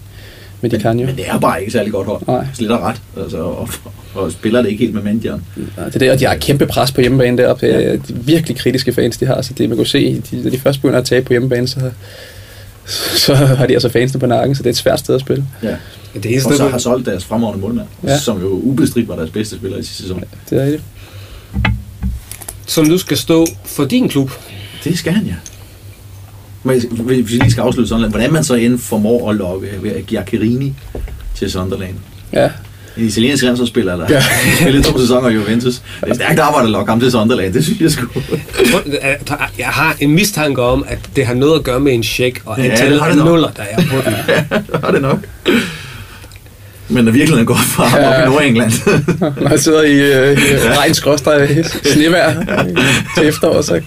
med 0.61 0.69
de 0.69 0.79
kan 0.79 0.99
jo. 0.99 1.05
Men 1.05 1.15
det 1.15 1.29
er 1.29 1.39
bare 1.39 1.59
ikke 1.59 1.71
særlig 1.71 1.91
godt 1.91 2.07
hold. 2.07 2.21
Nej. 2.27 2.47
Slet 2.53 2.71
og 2.71 2.81
ret. 2.81 3.01
Altså, 3.17 3.37
og, 3.37 3.69
og, 4.13 4.31
spiller 4.31 4.61
det 4.61 4.69
ikke 4.69 4.83
helt 4.83 4.93
med 4.93 5.03
manageren. 5.03 5.43
Ja, 5.77 5.85
det 5.85 5.95
er 5.95 5.99
det, 5.99 6.11
og 6.11 6.19
de 6.19 6.25
har 6.25 6.35
kæmpe 6.35 6.65
pres 6.65 6.91
på 6.91 7.01
hjemmebane 7.01 7.37
deroppe. 7.37 7.67
Det 7.67 7.93
er 7.93 7.97
de 7.97 8.15
virkelig 8.15 8.57
kritiske 8.57 8.93
fans, 8.93 9.17
de 9.17 9.25
har. 9.25 9.41
Så 9.41 9.53
det, 9.53 9.69
man 9.69 9.77
kan 9.77 9.85
se, 9.85 10.21
de, 10.31 10.41
når 10.43 10.49
de 10.49 10.59
først 10.59 10.81
begynder 10.81 10.99
at 10.99 11.05
tabe 11.05 11.25
på 11.25 11.33
hjemmebane, 11.33 11.67
så, 11.67 11.91
så 13.15 13.35
har 13.35 13.67
de 13.67 13.73
altså 13.73 13.89
fansene 13.89 14.19
på 14.19 14.25
nakken, 14.25 14.55
så 14.55 14.63
det 14.63 14.69
er 14.69 14.73
et 14.73 14.77
svært 14.77 14.99
sted 14.99 15.15
at 15.15 15.21
spille. 15.21 15.45
Ja. 15.63 15.75
Det 16.13 16.25
eneste, 16.25 16.47
og 16.47 16.55
så 16.55 16.67
har 16.67 16.77
solgt 16.77 17.05
deres 17.05 17.25
fremragende 17.25 17.61
målmand, 17.61 17.87
ja. 18.03 18.19
som 18.19 18.41
jo 18.41 18.47
ubestridt 18.47 19.07
var 19.07 19.15
deres 19.15 19.29
bedste 19.29 19.55
spiller 19.55 19.77
i 19.77 19.83
sidste 19.83 20.03
sæson. 20.03 20.23
Ja, 20.51 20.55
det 20.55 20.67
er 20.67 20.71
det. 20.71 20.81
Som 22.65 22.85
nu 22.85 22.97
skal 22.97 23.17
stå 23.17 23.45
for 23.65 23.85
din 23.85 24.09
klub. 24.09 24.31
Det 24.83 24.97
skal 24.97 25.13
han, 25.13 25.25
ja. 25.25 25.35
Hvis 26.69 27.31
vi 27.31 27.37
lige 27.37 27.51
skal 27.51 27.61
afslutte 27.61 27.89
sådan, 27.89 28.09
hvordan 28.09 28.33
man 28.33 28.43
så 28.43 28.53
end 28.53 28.79
formår 28.79 29.29
at 29.29 29.35
lokke 29.35 29.67
Giaccherini 30.07 30.73
til 31.35 31.51
Sunderland. 31.51 31.95
Ja. 32.33 32.49
En 32.97 33.05
italiensk 33.05 33.43
landsholdsspiller, 33.43 33.95
der 33.95 34.05
ja. 34.09 34.23
spillet 34.61 34.85
to 34.85 34.99
sæsoner 34.99 35.29
i 35.29 35.33
Juventus. 35.33 35.81
Det 36.01 36.09
er 36.09 36.13
stærkt 36.13 36.39
arbejde 36.39 36.65
at 36.65 36.71
lokke 36.71 36.91
ham 36.91 36.99
til 36.99 37.11
Sunderland, 37.11 37.53
det 37.53 37.63
synes 37.63 37.81
jeg 37.81 37.91
sgu. 37.91 38.07
Jeg 39.57 39.67
har 39.67 39.95
en 39.99 40.11
mistanke 40.11 40.61
om, 40.61 40.85
at 40.87 40.99
det 41.15 41.25
har 41.25 41.33
noget 41.33 41.59
at 41.59 41.63
gøre 41.63 41.79
med 41.79 41.93
en 41.93 42.03
check 42.03 42.41
og 42.45 42.59
antallet 42.59 42.97
ja, 42.97 43.09
af 43.09 43.17
nuller, 43.17 43.49
der 43.49 43.63
er 43.63 43.75
på 43.75 43.97
den. 44.05 44.13
ja, 44.29 44.79
har 44.83 44.91
det 44.91 45.01
nok. 45.01 45.19
Men 46.89 47.05
der 47.05 47.11
virkelig 47.11 47.39
er 47.39 47.43
godt 47.43 47.59
for 47.59 47.83
ham 47.83 47.99
ja. 47.99 48.21
op 48.21 48.27
i 48.27 48.29
Nordengland. 48.29 48.71
Når 49.41 49.47
han 49.53 49.59
sidder 49.59 49.83
i, 49.83 49.93
øh, 49.93 50.37
i 50.37 50.77
regn 50.77 50.93
skråstrej 50.93 51.63
snevær 51.93 52.33
til 53.17 53.27
efterår, 53.27 53.61
så, 53.61 53.81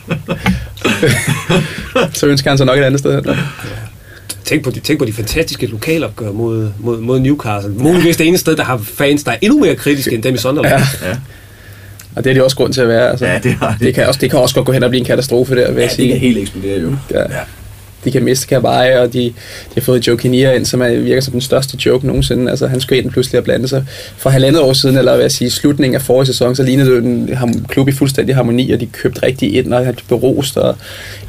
så 2.19 2.27
ønsker 2.27 2.51
han 2.51 2.59
sig 2.59 2.67
nok 2.67 2.79
et 2.79 2.83
andet 2.83 3.01
sted. 3.01 3.19
Eller? 3.19 3.37
Tænk 4.45 4.65
på, 4.65 4.71
de, 4.71 4.81
tænk 4.81 4.99
på 4.99 5.05
de 5.05 5.13
fantastiske 5.13 5.67
lokalopgør 5.67 6.33
mod, 6.33 6.71
mod, 6.79 7.01
mod 7.01 7.21
Newcastle. 7.21 7.73
Muligvis 7.73 8.17
det 8.17 8.27
eneste 8.27 8.43
sted, 8.43 8.57
der 8.57 8.65
har 8.65 8.77
fans, 8.79 9.25
der 9.25 9.33
er 9.33 9.37
endnu 9.41 9.61
mere 9.61 9.75
kritiske 9.75 10.15
end 10.15 10.23
dem 10.23 10.35
i 10.35 10.39
Sunderland. 10.39 10.83
Ja. 11.03 11.09
ja. 11.09 11.17
Og 12.17 12.25
det 12.25 12.31
er 12.31 12.35
de 12.35 12.45
også 12.45 12.57
grund 12.57 12.73
til 12.73 12.81
at 12.81 12.89
være. 12.89 13.11
Altså, 13.11 13.27
ja, 13.27 13.39
det, 13.39 13.55
har 13.55 13.71
det. 13.71 13.81
det, 13.81 13.95
kan 13.95 14.07
også, 14.07 14.21
det 14.21 14.31
kan 14.31 14.39
også 14.39 14.55
godt 14.55 14.67
gå 14.67 14.73
hen 14.73 14.83
og 14.83 14.91
blive 14.91 15.01
en 15.01 15.07
katastrofe 15.07 15.57
der, 15.57 15.69
vil 15.69 15.77
ja, 15.77 15.83
jeg 15.83 15.91
sige. 15.91 16.09
det 16.09 16.21
kan 16.21 16.21
helt 16.21 16.39
eksplodere 16.39 16.81
jo. 16.81 16.97
Ja. 17.11 17.21
ja 17.21 17.41
de 18.05 18.11
kan 18.11 18.25
miste 18.25 18.47
Kabay, 18.47 18.97
og 18.97 19.13
de, 19.13 19.19
de 19.19 19.33
har 19.75 19.81
fået 19.81 20.07
Joe 20.07 20.17
Kinnear 20.17 20.53
ind, 20.53 20.65
som 20.65 20.83
er, 20.83 20.89
virker 20.89 21.21
som 21.21 21.33
den 21.33 21.41
største 21.41 21.79
joke 21.87 22.07
nogensinde. 22.07 22.51
Altså, 22.51 22.67
han 22.67 22.81
skulle 22.81 23.03
ind 23.03 23.11
pludselig 23.11 23.39
at 23.39 23.45
blande 23.45 23.69
sig. 23.69 23.85
For 24.17 24.31
halvandet 24.31 24.63
år 24.63 24.73
siden, 24.73 24.97
eller 24.99 25.13
hvad 25.13 25.25
jeg 25.25 25.33
sige, 25.33 25.51
slutningen 25.51 25.95
af 25.95 26.03
forrige 26.03 26.27
sæson, 26.27 26.57
så 26.57 26.63
lignede 26.63 26.91
det 26.91 27.05
en 27.05 27.67
klub 27.69 27.89
i 27.89 27.93
fuldstændig 27.93 28.35
harmoni, 28.35 28.71
og 28.71 28.81
de 28.81 28.87
købte 28.87 29.23
rigtig 29.23 29.55
ind, 29.55 29.75
og 29.75 29.85
har 29.85 29.95
berost, 30.09 30.57
og 30.57 30.77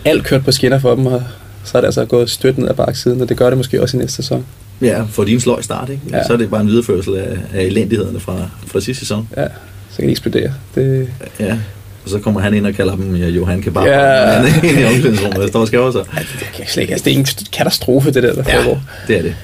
alt 0.06 0.24
kørt 0.24 0.46
på 0.46 0.52
skinner 0.52 0.80
for 0.80 0.96
dem, 0.96 1.06
og 1.06 1.24
så 1.64 1.78
er 1.78 1.82
det 1.82 1.88
altså 1.88 2.06
gået 2.06 2.30
støt 2.30 2.58
ned 2.58 2.70
ad 2.70 2.74
baksiden, 2.74 3.22
og 3.22 3.30
det 3.30 3.38
gør 3.38 3.50
det 3.50 3.58
måske 3.58 3.82
også 3.82 3.98
i 3.98 4.00
næste 4.00 4.16
sæson. 4.16 4.46
Ja, 4.82 5.04
for 5.10 5.24
din 5.24 5.40
sløj 5.40 5.62
start, 5.62 5.90
ikke? 5.90 6.02
Ja. 6.12 6.28
så 6.28 6.34
er 6.34 6.38
det 6.38 6.50
bare 6.50 6.62
en 6.62 6.68
videreførsel 6.68 7.16
af, 7.16 7.38
af 7.54 7.64
elendighederne 7.64 8.20
fra, 8.20 8.50
fra 8.68 8.80
sidste 8.80 9.00
sæson. 9.00 9.30
Ja, 9.38 9.48
så 9.90 9.98
kan 9.98 10.06
de 10.06 10.12
eksplodere. 10.12 10.54
Det... 10.76 11.08
Ja, 11.40 11.58
og 12.04 12.10
så 12.10 12.20
kommer 12.20 12.42
han 12.42 12.54
ind 12.54 12.68
og 12.68 12.74
kalder 12.74 12.96
dem 12.96 13.16
ja, 13.16 13.28
Johan 13.28 13.62
Kebab. 13.62 13.86
Ja. 13.86 14.00
Han 14.26 14.46
er 14.46 14.64
ind 14.64 14.80
i 14.80 14.84
omklædningsrummet 14.84 15.38
og 15.44 15.50
står 15.50 15.60
og 15.60 15.68
skæver 15.68 15.92
sig. 15.92 16.04
Ja, 16.16 16.20
det, 16.20 16.50
kan 16.56 16.66
slet 16.68 16.82
ikke. 16.82 16.94
Altså, 16.94 17.06
det 17.06 17.14
er 17.14 17.18
en 17.18 17.28
katastrofe, 17.52 18.12
det 18.12 18.24
der, 18.24 18.34
der 18.34 18.44
ja, 18.48 18.58
foregår. 18.58 18.82
det 19.08 19.18
er 19.18 19.22
det. 19.22 19.36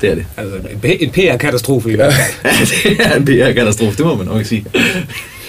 Det 0.00 0.10
er 0.10 0.14
det. 0.14 0.24
Altså, 0.36 0.56
en 1.00 1.10
PR-katastrofe 1.10 1.92
i 1.92 1.94
hvert 1.94 2.12
fald. 2.12 2.54
ja, 2.98 3.18
det 3.26 3.40
er 3.40 3.46
en 3.46 3.52
PR-katastrofe, 3.52 3.96
det 3.96 4.06
må 4.06 4.14
man 4.14 4.26
nok 4.26 4.44
sige. 4.44 4.64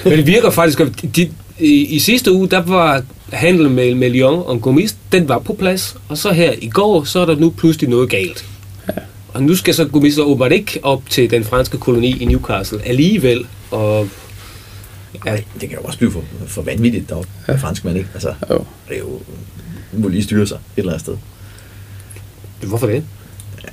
Men 0.04 0.14
det 0.14 0.28
virker 0.28 0.50
faktisk, 0.50 0.80
at 0.80 0.88
de, 1.16 1.30
i, 1.60 1.86
i 1.86 2.00
sidste 2.00 2.32
uge, 2.32 2.50
der 2.50 2.62
var 2.62 3.04
handlen 3.34 3.76
med, 3.76 3.96
med 3.96 4.10
Lyon 4.10 4.44
og 4.46 4.62
Gomis, 4.62 4.96
den 5.12 5.30
var 5.30 5.40
på 5.40 5.54
plads. 5.54 5.96
Og 6.10 6.18
så 6.18 6.32
her 6.32 6.54
i 6.62 6.70
går, 6.70 7.04
så 7.04 7.20
er 7.20 7.26
der 7.26 7.36
nu 7.36 7.50
pludselig 7.50 7.90
noget 7.90 8.10
galt. 8.10 8.46
Ja. 8.88 8.94
Og 9.34 9.44
nu 9.44 9.56
skal 9.56 9.74
så 9.74 9.86
Gomis 9.86 10.18
åbenbart 10.18 10.52
ikke 10.52 10.80
op 10.84 11.02
til 11.10 11.32
den 11.32 11.44
franske 11.44 11.78
koloni 11.78 12.22
i 12.22 12.26
Newcastle 12.26 12.80
alligevel. 12.86 13.46
Og 13.72 14.08
Ja. 15.26 15.38
Det 15.62 15.70
kan 15.70 15.72
jo 15.72 15.82
også 15.82 15.98
blive 15.98 16.12
for, 16.12 16.24
for 16.48 16.62
vanvittigt 16.62 17.10
deroppe, 17.10 17.30
ja. 17.48 17.56
fransk 17.56 17.86
mand, 17.86 17.98
ikke? 17.98 18.10
Altså, 18.14 18.34
jo. 18.50 18.66
det 18.90 18.96
er 18.96 19.00
jo, 19.00 19.20
må 19.94 20.08
lige 20.08 20.24
styre 20.24 20.48
sig 20.48 20.56
et 20.56 20.62
eller 20.78 20.92
andet 20.92 21.02
sted. 21.02 21.18
Hvorfor 22.68 22.88
det? 22.88 23.04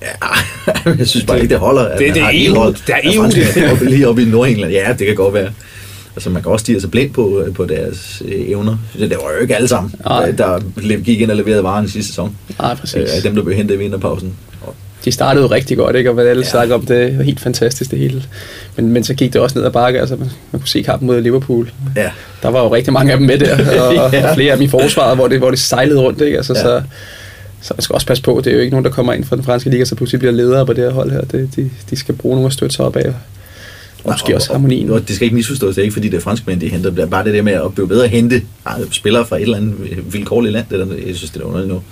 Ja, 0.03 0.91
jeg 0.99 1.09
synes 1.09 1.27
bare 1.27 1.41
ikke, 1.41 1.51
det 1.53 1.59
holder. 1.59 1.99
Det, 1.99 2.15
det 2.15 2.23
er 2.23 2.31
EU. 2.33 2.55
Hold, 2.55 2.77
der 2.87 2.95
er 2.95 3.01
EU. 3.05 3.25
Det. 3.25 3.73
Oppe, 3.73 3.85
lige 3.85 4.09
oppe 4.09 4.23
i 4.23 4.25
Nordengland. 4.25 4.73
Ja, 4.73 4.95
det 4.99 5.07
kan 5.07 5.17
godt 5.17 5.35
være. 5.35 5.53
Altså, 6.17 6.31
man 6.31 6.43
kan 6.43 6.53
også 6.53 6.63
stige 6.63 6.81
sig 6.81 6.91
blind 6.91 7.13
på, 7.13 7.45
på 7.55 7.65
deres 7.65 8.23
øh, 8.25 8.49
evner. 8.49 8.79
Det, 8.99 9.11
det 9.11 9.19
var 9.23 9.33
jo 9.33 9.43
ikke 9.43 9.57
alle 9.57 9.69
sammen, 9.69 9.95
der, 10.05 10.33
der 10.33 10.61
gik 10.97 11.21
ind 11.21 11.31
og 11.31 11.37
leverede 11.37 11.63
varen 11.63 11.85
i 11.85 11.89
sidste 11.89 12.09
sæson. 12.09 12.37
Nej, 12.59 12.75
præcis. 12.75 12.97
Øh, 12.97 13.23
dem, 13.23 13.35
der 13.35 13.43
blev 13.43 13.57
hentet 13.57 13.75
i 13.75 13.79
vinterpausen 13.79 14.35
de 15.05 15.13
startede 15.13 15.45
jo 15.45 15.51
rigtig 15.51 15.77
godt, 15.77 15.97
ikke? 15.97 16.11
og 16.11 16.15
hvad 16.15 16.27
alle 16.27 16.43
ja. 16.43 16.51
snakker 16.51 16.75
om, 16.75 16.87
det 16.87 17.19
var 17.19 17.25
helt 17.25 17.41
fantastisk 17.41 17.91
det 17.91 17.99
hele. 17.99 18.23
Men, 18.77 18.93
men 18.93 19.05
så 19.05 19.15
gik 19.15 19.33
det 19.33 19.41
også 19.41 19.59
ned 19.59 19.67
ad 19.67 19.71
bakke, 19.71 20.01
altså 20.01 20.17
man, 20.17 20.31
man 20.53 20.61
kunne 20.61 20.69
se 20.69 20.83
kampen 20.83 21.07
mod 21.07 21.21
Liverpool. 21.21 21.71
Ja. 21.97 22.11
Der 22.43 22.49
var 22.49 22.63
jo 22.63 22.75
rigtig 22.75 22.93
mange 22.93 23.13
af 23.13 23.19
dem 23.19 23.27
med 23.27 23.39
der, 23.39 23.55
og, 23.83 24.13
ja. 24.13 24.29
og 24.29 24.35
flere 24.35 24.53
af 24.53 24.59
dem 24.59 24.65
i 24.65 24.69
forsvaret, 24.69 25.17
hvor 25.17 25.29
det, 25.29 25.39
hvor 25.39 25.51
det 25.51 25.59
sejlede 25.59 26.01
rundt. 26.01 26.21
Ikke? 26.21 26.37
Altså, 26.37 26.53
ja. 26.57 26.63
så, 26.63 26.83
så 27.61 27.75
man 27.75 27.83
skal 27.83 27.95
også 27.95 28.07
passe 28.07 28.23
på, 28.23 28.41
det 28.45 28.51
er 28.51 28.55
jo 28.55 28.61
ikke 28.61 28.71
nogen, 28.71 28.85
der 28.85 28.91
kommer 28.91 29.13
ind 29.13 29.25
fra 29.25 29.37
den 29.37 29.45
franske 29.45 29.71
liga, 29.71 29.85
så 29.85 29.95
pludselig 29.95 30.19
bliver 30.19 30.33
ledere 30.33 30.67
på 30.67 30.73
det 30.73 30.85
her 30.85 30.91
hold 30.91 31.11
her. 31.11 31.21
Det, 31.21 31.57
de, 31.57 31.71
de 31.91 31.97
skal 31.97 32.15
bruge 32.15 32.35
nogle 32.35 32.47
at 32.47 32.53
støtte 32.53 32.77
sig 32.77 32.85
op 32.85 32.97
af. 32.97 33.13
Og 34.05 34.13
måske 34.13 34.37
også 34.37 34.53
harmonien. 34.53 34.91
Og 34.91 35.09
det 35.09 35.17
skal 35.17 35.25
ikke 35.25 35.37
misforstås, 35.37 35.75
det 35.75 35.83
er 35.83 35.85
ikke 35.85 35.93
fordi 35.93 36.09
det 36.09 36.17
er 36.17 36.21
franskmænd, 36.21 36.61
de 36.61 36.69
henter. 36.69 36.91
Det 36.91 36.99
er 36.99 37.07
bare 37.07 37.25
det 37.25 37.35
der 37.35 37.43
med 37.43 37.53
at 37.53 37.75
blive 37.75 37.89
bedre 37.89 38.05
at 38.05 38.11
hente 38.11 38.43
spillere 38.91 39.27
fra 39.27 39.37
et 39.37 39.43
eller 39.43 39.57
andet 39.57 39.75
vilkårligt 40.13 40.53
land. 40.53 40.67
Det 40.71 40.79
der, 40.79 40.87
jeg 41.07 41.17
synes, 41.17 41.31
det 41.31 41.41
er 41.41 41.45
underligt 41.45 41.73
nu. 41.73 41.83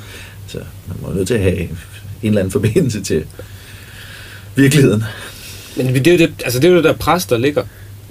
Så 0.46 0.58
man 0.88 0.96
må 1.02 1.12
nødt 1.14 1.26
til 1.28 1.34
at 1.34 1.40
have 1.40 1.68
en 2.26 2.32
eller 2.32 2.40
anden 2.40 2.52
forbindelse 2.52 3.02
til 3.02 3.24
virkeligheden. 4.54 5.04
Men 5.76 5.94
det 5.94 6.06
er 6.06 6.12
jo 6.12 6.18
det, 6.18 6.32
altså 6.44 6.60
det, 6.60 6.68
er 6.68 6.70
jo 6.70 6.76
det 6.76 6.84
der 6.84 6.92
pres, 6.92 7.26
der 7.26 7.38
ligger 7.38 7.62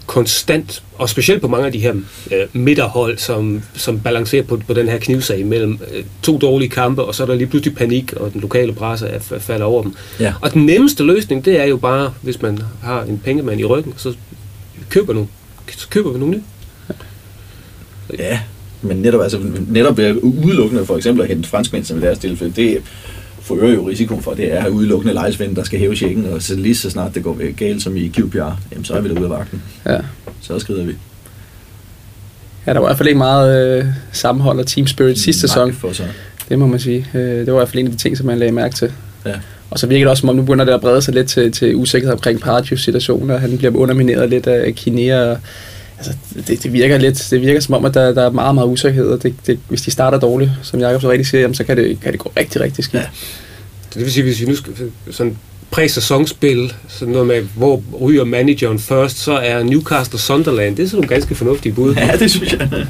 konstant, 0.06 0.84
og 0.95 1.10
specielt 1.10 1.41
på 1.41 1.47
mange 1.47 1.65
af 1.65 1.71
de 1.71 1.80
her 1.80 1.93
øh, 2.32 2.47
midterhold, 2.54 3.17
som, 3.17 3.62
som 3.73 3.99
balancerer 3.99 4.43
på, 4.43 4.62
på 4.67 4.73
den 4.73 4.88
her 4.88 4.97
knivsag 4.97 5.45
mellem 5.45 5.80
øh, 5.93 6.04
to 6.21 6.38
dårlige 6.38 6.69
kampe, 6.69 7.04
og 7.04 7.15
så 7.15 7.23
er 7.23 7.28
der 7.28 7.36
lige 7.36 7.47
pludselig 7.47 7.75
panik, 7.75 8.13
og 8.13 8.34
den 8.34 8.41
lokale 8.41 8.73
presse 8.73 9.08
er, 9.08 9.19
falder 9.19 9.65
over 9.65 9.84
dem. 9.84 9.95
Ja. 10.19 10.34
Og 10.41 10.54
den 10.54 10.65
nemmeste 10.65 11.04
løsning, 11.04 11.45
det 11.45 11.60
er 11.60 11.65
jo 11.65 11.78
bare, 11.78 12.13
hvis 12.21 12.41
man 12.41 12.60
har 12.84 13.04
en 13.04 13.21
pengemand 13.23 13.60
i 13.60 13.65
ryggen, 13.65 13.93
så 13.97 14.13
køber, 14.89 15.13
nu, 15.13 15.28
så 15.78 15.88
køber 15.89 16.12
vi 16.12 16.19
nogle 16.19 16.36
nye. 16.36 16.43
Ja, 18.19 18.39
men 18.82 18.97
netop, 18.97 19.21
altså, 19.21 19.39
netop 19.67 19.97
ved 19.97 20.15
udelukkende 20.21 20.86
for 20.86 20.97
eksempel 20.97 21.23
at 21.23 21.28
hente 21.28 21.49
franskmænd, 21.49 21.86
som 21.86 21.97
i 21.97 22.01
deres 22.01 22.19
tilfælde, 22.19 22.54
det, 22.56 22.82
forøger 23.45 23.73
jo 23.73 23.88
risikoen 23.89 24.21
for, 24.21 24.34
det 24.34 24.53
er 24.53 24.67
udelukkende 24.67 25.13
lejesvend, 25.13 25.55
der 25.55 25.63
skal 25.63 25.79
hæve 25.79 25.95
checken, 25.95 26.25
og 26.25 26.41
så 26.41 26.55
lige 26.55 26.75
så 26.75 26.89
snart 26.89 27.15
det 27.15 27.23
går 27.23 27.53
galt 27.55 27.84
som 27.84 27.97
i 27.97 28.10
QPR, 28.10 28.38
jamen, 28.71 28.86
så 28.86 28.93
er 28.93 29.01
vi 29.01 29.10
derude 29.10 29.23
af 29.23 29.29
vagten. 29.29 29.62
Ja. 29.86 29.97
Så 30.41 30.60
skrider 30.60 30.84
vi. 30.84 30.93
Ja, 32.67 32.73
der 32.73 32.79
var 32.79 32.88
i 32.88 32.89
hvert 32.89 32.97
fald 32.97 33.10
ikke 33.10 33.17
meget 33.17 33.77
øh, 33.79 33.86
sammenhold 34.12 34.60
og 34.60 34.67
team 34.67 34.88
spirit 34.88 35.19
sidste 35.19 35.41
sæson. 35.41 35.73
For 35.73 35.93
så. 35.93 36.03
Det 36.49 36.60
må 36.60 36.67
man 36.67 36.79
sige. 36.79 37.08
Øh, 37.13 37.21
det 37.21 37.47
var 37.47 37.53
i 37.53 37.60
hvert 37.60 37.69
fald 37.69 37.79
en 37.79 37.86
af 37.86 37.91
de 37.91 37.97
ting, 37.97 38.17
som 38.17 38.25
man 38.25 38.39
lagde 38.39 38.51
mærke 38.51 38.75
til. 38.75 38.91
Ja. 39.25 39.34
Og 39.69 39.79
så 39.79 39.88
virker 39.88 40.05
det 40.05 40.10
også, 40.10 40.21
som 40.21 40.29
om 40.29 40.36
nu 40.36 40.41
begynder 40.41 40.65
det 40.65 40.71
at 40.71 40.81
brede 40.81 41.01
sig 41.01 41.13
lidt 41.13 41.27
til, 41.27 41.51
til 41.51 41.75
usikkerhed 41.75 42.13
omkring 42.13 42.39
Pardews 42.39 42.84
situation, 42.84 43.29
og 43.29 43.41
han 43.41 43.58
bliver 43.58 43.75
undermineret 43.75 44.29
lidt 44.29 44.47
af 44.47 44.75
Kinea. 44.75 45.36
Altså, 45.97 46.13
det, 46.47 46.63
det, 46.63 46.73
virker 46.73 46.97
lidt, 46.97 47.27
det 47.31 47.41
virker 47.41 47.60
som 47.60 47.73
om, 47.73 47.86
at 47.86 47.93
der, 47.93 48.13
der 48.13 48.25
er 48.25 48.29
meget, 48.29 48.55
meget 48.55 48.67
usikkerhed, 48.67 49.08
og 49.08 49.23
det, 49.23 49.36
det, 49.47 49.60
hvis 49.69 49.81
de 49.81 49.91
starter 49.91 50.19
dårligt, 50.19 50.51
som 50.62 50.79
Jacob 50.79 51.01
så 51.01 51.12
rigtig 51.12 51.27
siger, 51.27 51.41
jamen, 51.41 51.55
så 51.55 51.63
kan 51.63 51.77
det, 51.77 51.99
kan 52.01 52.12
det 52.12 52.19
gå 52.19 52.31
rigtig, 52.38 52.62
rigtig 52.62 52.84
skidt. 52.84 53.03
Ja. 53.03 53.08
Det 53.93 54.01
vil 54.03 54.12
sige, 54.12 54.23
hvis 54.23 54.41
vi 54.41 54.45
nu 54.45 54.55
skal 54.55 54.73
sådan 55.12 55.38
præ-sæsonspil, 55.71 56.73
sådan 56.88 57.12
noget 57.12 57.27
med, 57.27 57.41
hvor 57.55 57.84
ryger 58.01 58.23
manageren 58.23 58.79
først, 58.79 59.17
så 59.17 59.34
er 59.34 59.63
Newcastle 59.63 60.19
Sunderland. 60.19 60.75
Det 60.75 60.84
er 60.84 60.88
sådan 60.88 60.97
nogle 60.97 61.08
ganske 61.08 61.36
fornuftige 61.36 61.73
bud. 61.73 61.95
Ja, 61.95 62.12
det 62.19 62.31
synes 62.31 62.53
jeg. 62.53 62.69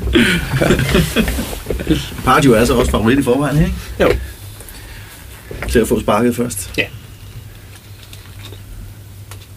Pardew 2.25 2.53
er 2.53 2.57
altså 2.57 2.73
også 2.73 2.91
favorit 2.91 3.19
i 3.19 3.23
forvejen, 3.23 3.57
ikke? 3.57 3.73
Jo. 3.99 4.09
Til 5.69 5.79
at 5.79 5.87
få 5.87 5.99
sparket 5.99 6.35
først. 6.35 6.71
Ja. 6.77 6.83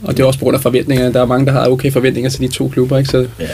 Og 0.03 0.17
det 0.17 0.23
er 0.23 0.27
også 0.27 0.39
på 0.39 0.45
grund 0.45 0.57
af 0.57 0.63
forventningerne. 0.63 1.15
Der 1.15 1.21
er 1.21 1.27
mange, 1.27 1.47
der 1.47 1.53
har 1.53 1.69
okay 1.69 1.93
forventninger 1.93 2.31
til 2.31 2.41
de 2.41 2.49
to 2.49 2.69
klubber, 2.69 2.99
ikke? 2.99 3.11
Så, 3.11 3.19
Ja. 3.41 3.47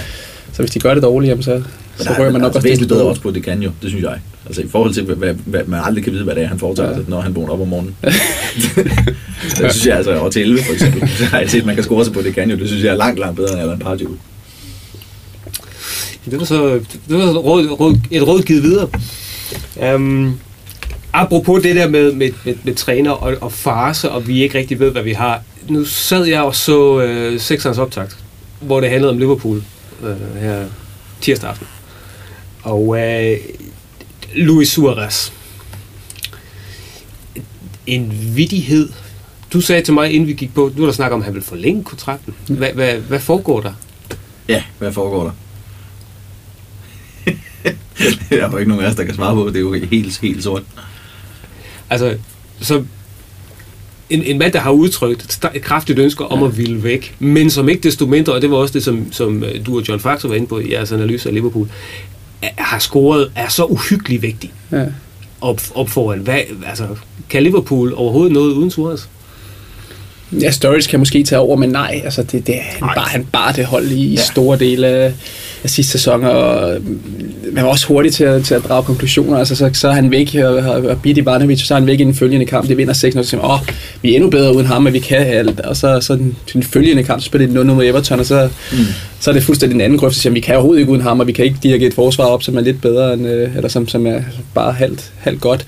så 0.53 0.63
hvis 0.63 0.71
de 0.71 0.79
gør 0.79 0.95
det 0.95 1.03
dårligt, 1.03 1.31
jamen 1.31 1.43
så, 1.43 1.63
så 1.99 2.09
Men 2.11 2.19
rører 2.19 2.33
man 2.33 2.41
nok 2.41 2.49
altså, 2.49 2.59
også 2.59 2.69
væsentligt 2.69 2.89
bedre 2.89 3.01
lidt 3.03 3.09
også 3.11 3.23
på, 3.23 3.31
det 3.31 3.43
kan 3.45 3.63
jo, 3.63 3.71
det 3.83 3.91
synes 3.91 4.05
jeg. 4.05 4.19
Altså 4.47 4.63
i 4.63 4.69
forhold 4.69 4.95
til, 4.95 5.03
hvad, 5.05 5.35
hvad, 5.45 5.61
man 5.67 5.81
aldrig 5.85 6.05
kan 6.05 6.13
vide, 6.13 6.25
hvad 6.25 6.35
det 6.35 6.43
er, 6.43 6.47
han 6.47 6.59
foretager 6.59 6.89
Ja. 6.91 6.95
sig, 6.95 7.05
når 7.09 7.21
han 7.21 7.35
vågner 7.37 7.53
op 7.53 7.61
om 7.61 7.69
morgenen. 7.69 7.97
det 8.05 9.73
synes 9.73 9.87
jeg 9.87 9.97
altså, 9.97 10.13
og 10.13 10.33
til 10.33 10.43
11 10.43 10.63
for 10.63 10.73
eksempel, 10.73 11.09
så 11.19 11.25
har 11.25 11.39
jeg 11.41 11.51
set, 11.51 11.61
at 11.61 11.67
man 11.67 11.75
kan 11.75 11.85
score 11.85 12.05
sig 12.05 12.15
på, 12.15 12.23
det 12.23 12.35
kan 12.35 12.51
jo, 12.51 12.57
det 12.57 12.69
synes 12.69 12.85
jeg 12.85 12.91
er 12.93 12.97
langt, 12.97 13.19
langt 13.21 13.37
bedre 13.37 13.53
end 13.53 13.61
Alan 13.61 13.79
Pardew. 13.79 14.11
Det 16.31 16.39
var 16.39 16.45
så, 16.45 16.65
det 17.09 17.17
var 17.19 17.21
så 17.21 17.31
et, 17.31 17.37
råd, 17.45 17.67
råd, 17.81 17.97
et 18.11 18.27
råd 18.29 18.43
givet 18.43 18.63
videre. 18.63 18.89
Um, 19.95 20.39
apropos 21.13 21.63
det 21.63 21.77
der 21.77 21.89
med, 21.89 22.13
med, 22.13 22.31
med, 22.45 22.55
med 22.65 22.75
træner 22.75 23.11
og, 23.11 23.35
og 23.41 23.53
farse, 23.53 24.11
og 24.11 24.29
vi 24.29 24.43
ikke 24.43 24.59
rigtig 24.59 24.81
ved, 24.81 24.91
hvad 24.91 25.03
vi 25.03 25.13
har. 25.13 25.43
Nu 25.69 25.85
sad 25.85 26.25
jeg 26.25 26.43
og 26.43 26.55
så 26.55 27.01
øh, 27.01 27.41
sekserens 27.41 27.79
optakt, 27.79 28.17
hvor 28.61 28.81
det 28.81 28.91
handlede 28.91 29.13
om 29.13 29.19
Liverpool 29.19 29.63
øh, 30.03 30.37
her 30.37 30.67
tirsdag 31.21 31.51
aften. 31.51 31.67
Og 32.63 32.99
øh, 32.99 33.39
Luis 34.35 34.69
Suarez. 34.69 35.31
En 37.87 38.13
vidighed. 38.37 38.89
Du 39.53 39.61
sagde 39.61 39.83
til 39.83 39.95
mig, 39.95 40.13
inden 40.13 40.29
vi 40.29 40.33
gik 40.33 40.55
på, 40.55 40.73
nu 40.77 40.83
er 40.83 40.87
der 40.87 40.93
snak 40.93 41.13
om, 41.13 41.21
at 41.21 41.25
han 41.25 41.35
vil 41.35 41.43
forlænge 41.43 41.85
kontrakten. 41.85 42.35
Hvad, 42.49 42.73
hvad, 42.73 42.99
hvad 42.99 43.21
foregår 43.21 43.61
der? 43.61 43.73
Ja, 44.49 44.63
hvad 44.79 44.93
foregår 44.93 45.23
der? 45.25 45.33
der 48.31 48.47
er 48.47 48.51
jo 48.51 48.57
ikke 48.57 48.69
nogen 48.69 48.85
af 48.85 48.91
os, 48.91 48.97
der 48.97 49.05
kan 49.05 49.15
svare 49.15 49.35
på, 49.35 49.49
det 49.49 49.57
er 49.57 49.61
jo 49.61 49.73
helt, 49.73 50.19
helt 50.21 50.43
sort. 50.43 50.63
Altså, 51.91 52.19
så 52.61 52.85
en, 54.11 54.23
en 54.23 54.39
mand, 54.39 54.53
der 54.53 54.59
har 54.59 54.71
udtrykt 54.71 55.39
et, 55.55 55.63
kraftigt 55.63 55.99
ønske 55.99 56.25
om 56.25 56.43
at 56.43 56.59
ville 56.59 56.83
væk, 56.83 57.15
men 57.19 57.51
som 57.51 57.69
ikke 57.69 57.83
desto 57.83 58.07
mindre, 58.07 58.33
og 58.33 58.43
det 58.43 58.51
var 58.51 58.57
også 58.57 58.73
det, 58.75 58.85
som, 58.85 59.13
som 59.13 59.45
øh, 59.45 59.67
du 59.67 59.77
og 59.79 59.89
John 59.89 60.01
Faxer 60.01 60.29
var 60.29 60.35
inde 60.35 60.47
på 60.47 60.59
i 60.59 60.73
jeres 60.73 60.93
analyse 60.93 61.29
af 61.29 61.35
Liverpool, 61.35 61.69
er, 62.43 62.49
har 62.57 62.79
scoret, 62.79 63.31
er 63.37 63.49
så 63.49 63.65
uhyggeligt 63.65 64.23
vigtig 64.23 64.53
Ja. 64.73 64.85
op, 65.41 65.61
op 65.75 65.89
foran. 65.89 66.19
Hvad, 66.19 66.41
altså, 66.67 66.87
kan 67.29 67.43
Liverpool 67.43 67.93
overhovedet 67.97 68.33
noget 68.33 68.53
uden 68.53 68.71
Suarez? 68.71 69.01
Ja, 70.41 70.51
Sturridge 70.51 70.89
kan 70.91 70.99
måske 70.99 71.23
tage 71.25 71.39
over, 71.39 71.57
men 71.57 71.69
nej, 71.71 72.01
altså 72.05 72.23
det, 72.23 72.47
det, 72.47 72.55
han, 72.55 72.89
bare, 72.95 73.09
han 73.09 73.25
bare 73.33 73.53
det 73.53 73.67
hold 73.67 73.87
i 73.91 74.05
Ja. 74.09 74.11
ja. 74.15 74.21
store 74.33 74.59
dele 74.59 74.87
af, 74.87 75.15
af 75.65 75.71
sidste 75.71 75.93
sæson, 75.93 76.25
og 76.25 76.77
mm, 76.81 77.01
man 77.53 77.65
var 77.65 77.71
også 77.71 77.87
hurtig 77.87 78.13
til 78.13 78.25
at, 78.25 78.45
til 78.45 78.55
at 78.55 78.65
drage 78.69 78.83
konklusioner. 78.83 79.39
Altså, 79.39 79.57
så, 79.57 79.71
så 79.73 79.89
er 79.89 79.93
han 79.93 80.11
væk 80.11 80.35
og, 80.35 80.55
og, 80.55 80.83
og 80.83 81.03
Bidi 81.03 81.21
Ivanovic, 81.21 81.67
så 81.67 81.75
er 81.75 81.79
han 81.79 81.87
væk 81.87 82.01
i 82.01 82.05
den 82.05 82.15
følgende 82.15 82.47
kamp. 82.47 82.69
Det 82.69 82.77
vinder 82.77 82.95
6-0, 82.95 83.19
og 83.19 83.25
så 83.25 83.31
siger 83.31 83.43
man, 83.43 83.51
åh, 83.51 83.59
vi 84.03 84.11
er 84.11 84.15
endnu 84.15 84.31
bedre 84.31 84.55
uden 84.55 84.67
ham, 84.67 84.83
men 84.83 84.93
vi 84.93 84.99
kan 84.99 85.27
alt. 85.27 85.61
Og 85.61 85.77
så, 85.77 86.01
så 86.01 86.15
den, 86.15 86.37
den 86.53 86.63
følgende 86.63 87.03
kamp, 87.03 87.21
så 87.21 87.27
spiller 87.27 87.47
de 87.47 87.55
0 87.55 87.67
mod 87.67 87.85
Everton, 87.85 88.21
og 88.21 88.27
så, 88.27 88.49
mm. 88.73 88.79
så 89.21 89.31
er 89.31 89.35
det 89.35 89.43
fuldstændig 89.43 89.75
en 89.75 89.81
anden 89.81 89.99
grøft, 89.99 90.15
så 90.15 90.21
siger 90.21 90.31
man, 90.31 90.35
vi 90.35 90.41
kan 90.41 90.55
overhovedet 90.55 90.81
ikke 90.81 90.93
uden 90.93 91.03
ham, 91.03 91.21
og 91.21 91.27
vi 91.27 91.33
kan 91.33 91.45
ikke 91.45 91.59
dirigere 91.63 91.89
et 91.89 91.95
forsvar 91.95 92.25
op, 92.25 92.43
som 92.43 92.57
er 92.57 92.61
lidt 92.61 92.81
bedre, 92.81 93.13
end, 93.13 93.29
øh, 93.29 93.57
eller 93.57 93.69
som, 93.69 93.89
som 93.89 94.07
er 94.07 94.21
bare 94.55 94.73
halvt, 94.73 95.13
halvt 95.19 95.41
godt 95.41 95.67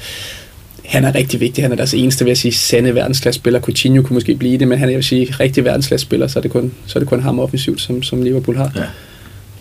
han 0.87 1.05
er 1.05 1.15
rigtig 1.15 1.41
vigtig. 1.41 1.65
Han 1.65 1.73
er 1.73 1.77
deres 1.77 1.95
eneste, 1.95 2.25
vil 2.25 2.31
jeg 2.31 2.39
sige, 2.39 2.53
sande 2.53 2.95
verdensklassespiller. 2.95 3.61
Coutinho 3.61 4.03
kunne 4.03 4.15
måske 4.15 4.35
blive 4.35 4.59
det, 4.59 4.69
men 4.69 4.79
han 4.79 4.89
er, 4.89 4.93
jeg 4.93 4.97
vil 4.97 5.05
sige, 5.05 5.35
rigtig 5.41 5.65
verdensklassespiller, 5.65 6.27
så 6.27 6.39
er 6.39 6.41
det 6.41 6.51
kun, 6.51 6.73
så 6.87 6.99
er 6.99 7.01
det 7.01 7.09
kun 7.09 7.21
ham 7.21 7.39
offensivt, 7.39 7.81
som, 7.81 8.03
som 8.03 8.23
Liverpool 8.23 8.57
har. 8.57 8.73
Ja. 8.77 8.83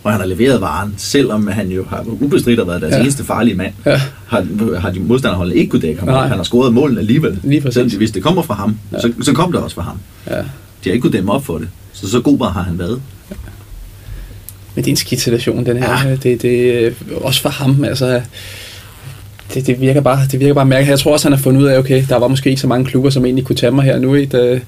Og 0.06 0.12
han 0.12 0.20
har 0.20 0.28
leveret 0.28 0.60
varen, 0.60 0.94
selvom 0.96 1.46
han 1.46 1.68
jo 1.68 1.84
har 1.84 2.04
ubestridt 2.20 2.58
har 2.58 2.66
været 2.66 2.82
deres 2.82 2.92
ja. 2.92 2.96
Ja. 2.96 3.02
eneste 3.02 3.24
farlige 3.24 3.54
mand. 3.54 3.72
Ja. 3.86 4.00
Har, 4.26 4.78
har 4.78 4.90
de 4.90 5.00
modstanderholdet 5.00 5.56
ikke 5.56 5.70
kunne 5.70 5.82
dække 5.82 6.00
ham. 6.00 6.08
Nej. 6.08 6.26
Han 6.26 6.36
har 6.36 6.44
scoret 6.44 6.74
målene 6.74 7.00
alligevel. 7.00 7.40
Lige. 7.42 7.72
Selvom 7.72 7.90
de 7.90 7.98
vidste, 7.98 8.14
det 8.14 8.22
kommer 8.22 8.42
fra 8.42 8.54
ham, 8.54 8.78
ja. 8.92 8.96
Ja. 8.96 9.02
så, 9.02 9.12
så 9.22 9.32
kom 9.32 9.52
det 9.52 9.60
også 9.60 9.74
fra 9.74 9.82
ham. 9.82 9.96
Ja. 10.26 10.38
De 10.38 10.44
har 10.84 10.92
ikke 10.92 11.02
kunnet 11.02 11.12
dæmme 11.12 11.32
op 11.32 11.44
for 11.44 11.58
det. 11.58 11.68
Så 11.92 12.10
så 12.10 12.20
god 12.20 12.52
har 12.52 12.62
han 12.62 12.78
været. 12.78 13.00
Men 14.74 14.84
det 14.84 14.86
er 14.86 14.92
en 14.92 14.96
skidt 14.96 15.20
situation, 15.20 15.66
den 15.66 15.76
her. 15.76 15.90
Ja. 15.90 16.08
Ja. 16.08 16.16
Det, 16.16 16.42
det, 16.42 16.94
også 17.20 17.42
for 17.42 17.48
ham, 17.48 17.84
altså... 17.84 18.20
Det, 19.54 19.66
det, 19.66 19.80
virker 19.80 20.00
bare, 20.00 20.20
det 20.32 20.40
virker 20.40 20.54
bare 20.54 20.66
mærkeligt. 20.66 20.90
Jeg 20.90 20.98
tror 20.98 21.12
også, 21.12 21.28
han 21.28 21.32
har 21.32 21.42
fundet 21.42 21.62
ud 21.62 21.66
af, 21.66 21.78
okay, 21.78 22.04
der 22.08 22.16
var 22.16 22.28
måske 22.28 22.50
ikke 22.50 22.60
så 22.60 22.66
mange 22.66 22.84
klubber, 22.84 23.10
som 23.10 23.24
egentlig 23.24 23.44
kunne 23.44 23.56
tage 23.56 23.72
mig 23.72 23.84
her 23.84 23.98
nu. 23.98 24.14
Ikke? 24.14 24.60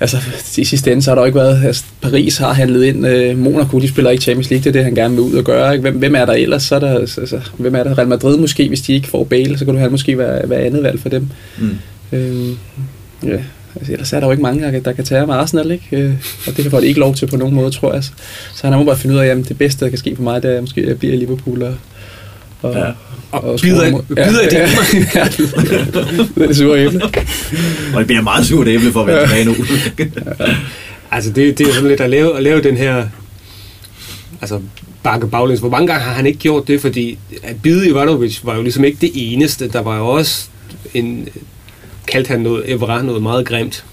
Altså, 0.00 0.16
i 0.58 0.64
sidste 0.64 0.92
ende, 0.92 1.02
så 1.02 1.10
har 1.10 1.14
der 1.14 1.22
jo 1.22 1.26
ikke 1.26 1.38
været... 1.38 1.64
Altså, 1.64 1.84
Paris 2.00 2.36
har 2.38 2.52
handlet 2.52 2.84
ind. 2.84 3.06
Øh, 3.06 3.38
Monaco, 3.38 3.78
de 3.80 3.88
spiller 3.88 4.10
ikke 4.10 4.22
Champions 4.22 4.50
League. 4.50 4.62
Det 4.64 4.68
er 4.68 4.72
det, 4.72 4.84
han 4.84 4.94
gerne 4.94 5.14
vil 5.14 5.20
ud 5.22 5.32
og 5.34 5.44
gøre. 5.44 5.72
Ikke? 5.72 5.82
Hvem, 5.82 5.98
hvem 5.98 6.14
er 6.14 6.24
der 6.24 6.32
ellers? 6.32 6.62
Så 6.62 6.74
er 6.74 6.78
der, 6.78 6.98
altså, 6.98 7.40
hvem 7.58 7.74
er 7.74 7.82
der? 7.84 7.98
Real 7.98 8.08
Madrid 8.08 8.36
måske, 8.36 8.68
hvis 8.68 8.80
de 8.80 8.92
ikke 8.92 9.08
får 9.08 9.24
Bale, 9.24 9.58
så 9.58 9.64
kan 9.64 9.74
du 9.74 9.78
have 9.80 9.90
måske 9.90 10.18
være, 10.18 10.50
være 10.50 10.60
andet 10.60 10.82
valg 10.82 11.00
for 11.00 11.08
dem. 11.08 11.28
Mm. 11.58 11.68
Øh, 12.12 12.48
ja, 13.24 13.38
altså, 13.76 13.92
ellers 13.92 14.12
er 14.12 14.20
der 14.20 14.26
jo 14.26 14.30
ikke 14.30 14.42
mange, 14.42 14.62
der, 14.64 14.70
kan- 14.70 14.82
der 14.84 14.92
kan 14.92 15.04
tage 15.04 15.26
med 15.26 15.34
Arsenal, 15.34 15.70
ikke? 15.70 15.86
Øh, 15.92 16.12
og 16.46 16.56
det 16.56 16.70
får 16.70 16.80
de 16.80 16.86
ikke 16.86 17.00
lov 17.00 17.14
til 17.14 17.26
på 17.26 17.36
nogen 17.36 17.54
måde, 17.54 17.70
tror 17.70 17.94
jeg. 17.94 18.04
Så, 18.04 18.12
han 18.62 18.72
har 18.72 18.78
må 18.78 18.84
bare 18.84 18.96
finde 18.96 19.14
ud 19.14 19.20
af, 19.20 19.26
at 19.26 19.48
det 19.48 19.58
bedste, 19.58 19.84
der 19.84 19.88
kan 19.90 19.98
ske 19.98 20.16
for 20.16 20.22
mig, 20.22 20.42
det 20.42 20.56
er 20.56 20.60
måske, 20.60 20.80
at 20.80 20.88
jeg 20.88 20.98
bliver 20.98 21.14
i 21.14 21.16
Liverpool 21.16 21.62
og, 21.62 21.74
og, 22.62 22.74
Ja. 22.74 22.84
Og 23.32 23.58
score 23.58 23.70
bider, 23.70 24.00
bider 24.08 24.42
ja, 24.42 24.48
det 24.48 24.52
ja, 25.14 25.24
det 25.24 26.42
er 26.42 26.46
det 26.46 26.56
sure 26.56 26.78
æble. 26.78 27.04
Og 27.94 27.98
det 27.98 28.06
bliver 28.06 28.22
meget 28.22 28.46
surt 28.46 28.68
æble 28.68 28.92
for 28.92 29.00
at 29.00 29.06
være 29.06 29.26
tilbage 29.26 29.44
nu. 29.44 29.54
Altså, 31.10 31.30
det, 31.30 31.58
det 31.58 31.68
er 31.68 31.72
sådan 31.72 31.88
lidt 31.88 32.00
at 32.00 32.10
lave, 32.10 32.36
at 32.36 32.42
lave 32.42 32.62
den 32.62 32.76
her... 32.76 33.06
Altså, 34.40 34.60
bakke 35.02 35.26
baglæns. 35.26 35.60
Hvor 35.60 35.68
mange 35.68 35.86
gange 35.86 36.02
har 36.04 36.12
han 36.12 36.26
ikke 36.26 36.38
gjort 36.38 36.68
det? 36.68 36.80
Fordi 36.80 37.18
at 37.42 37.62
bide 37.62 37.88
Ivanovic 37.88 38.40
var 38.42 38.56
jo 38.56 38.62
ligesom 38.62 38.84
ikke 38.84 38.98
det 39.00 39.10
eneste. 39.14 39.68
Der 39.68 39.80
var 39.80 39.96
jo 39.98 40.06
også 40.06 40.48
en... 40.94 41.28
Kaldte 42.08 42.28
han 42.28 42.40
noget, 42.40 42.72
Evra 42.72 43.02
noget 43.02 43.22
meget 43.22 43.46
grimt. 43.46 43.84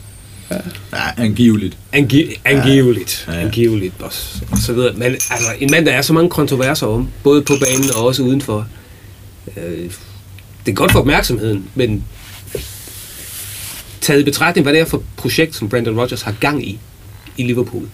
ja, 0.94 1.24
angiveligt. 1.24 1.78
Angi, 1.94 2.40
angiveligt. 2.46 3.26
Ja, 3.28 3.32
Ja, 3.32 3.38
ja. 3.38 3.42
ja. 3.42 3.48
Angiveligt 3.48 3.94
og, 4.00 4.12
og 4.52 4.58
så 4.58 4.74
videre. 4.74 4.94
Men 4.94 5.06
altså, 5.06 5.48
en 5.60 5.70
mand, 5.72 5.86
der 5.86 5.92
er 5.92 6.02
så 6.02 6.14
mange 6.14 6.30
kontroverser 6.30 6.88
om, 6.88 7.08
både 7.24 7.42
på 7.42 7.54
banen 7.62 7.90
og 7.96 8.06
også 8.06 8.24
udenfor. 8.24 8.68
Øh, 9.58 9.92
det 10.66 10.72
er 10.72 10.76
godt 10.76 10.92
for 10.92 11.00
opmærksomheden, 11.00 11.70
men 11.76 12.04
taget 14.02 14.22
i 14.22 14.24
betragtning, 14.24 14.66
hvad 14.66 14.74
det 14.74 14.82
er 14.82 14.86
for 14.86 15.04
projekt, 15.18 15.56
som 15.56 15.70
Brandon 15.70 16.00
Rogers 16.00 16.22
har 16.22 16.32
gang 16.32 16.68
i, 16.68 16.80
i 17.38 17.44
Liverpool, 17.44 17.88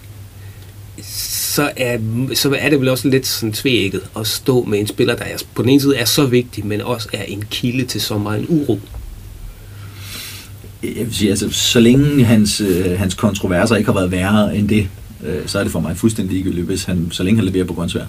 så 1.02 1.72
er, 1.76 1.98
så 2.34 2.56
er 2.58 2.68
det 2.68 2.80
vel 2.80 2.88
også 2.88 3.08
lidt 3.08 3.26
sådan 3.26 3.52
tvækket 3.52 4.02
at 4.16 4.26
stå 4.26 4.64
med 4.64 4.80
en 4.80 4.86
spiller, 4.86 5.16
der 5.16 5.24
er, 5.24 5.36
på 5.54 5.62
den 5.62 5.70
ene 5.70 5.80
side 5.80 5.96
er 5.96 6.04
så 6.04 6.26
vigtig, 6.26 6.66
men 6.66 6.80
også 6.80 7.08
er 7.12 7.22
en 7.22 7.44
kilde 7.50 7.84
til 7.84 8.00
så 8.00 8.18
meget 8.18 8.46
uro. 8.48 8.80
Jeg 10.82 11.06
vil 11.06 11.14
sige, 11.14 11.30
altså, 11.30 11.50
så 11.50 11.80
længe 11.80 12.24
hans, 12.24 12.60
øh, 12.60 12.98
hans 12.98 13.14
kontroverser 13.14 13.76
ikke 13.76 13.86
har 13.86 13.98
været 13.98 14.10
værre 14.10 14.56
end 14.56 14.68
det, 14.68 14.88
øh, 15.24 15.46
så 15.46 15.58
er 15.58 15.62
det 15.62 15.72
for 15.72 15.80
mig 15.80 15.96
fuldstændig 15.96 16.32
ligegyldigt, 16.32 16.66
hvis 16.66 16.84
han, 16.84 17.08
så 17.10 17.22
længe 17.22 17.38
han 17.38 17.44
leverer 17.44 17.64
på 17.64 17.74
grøntsvær. 17.74 18.04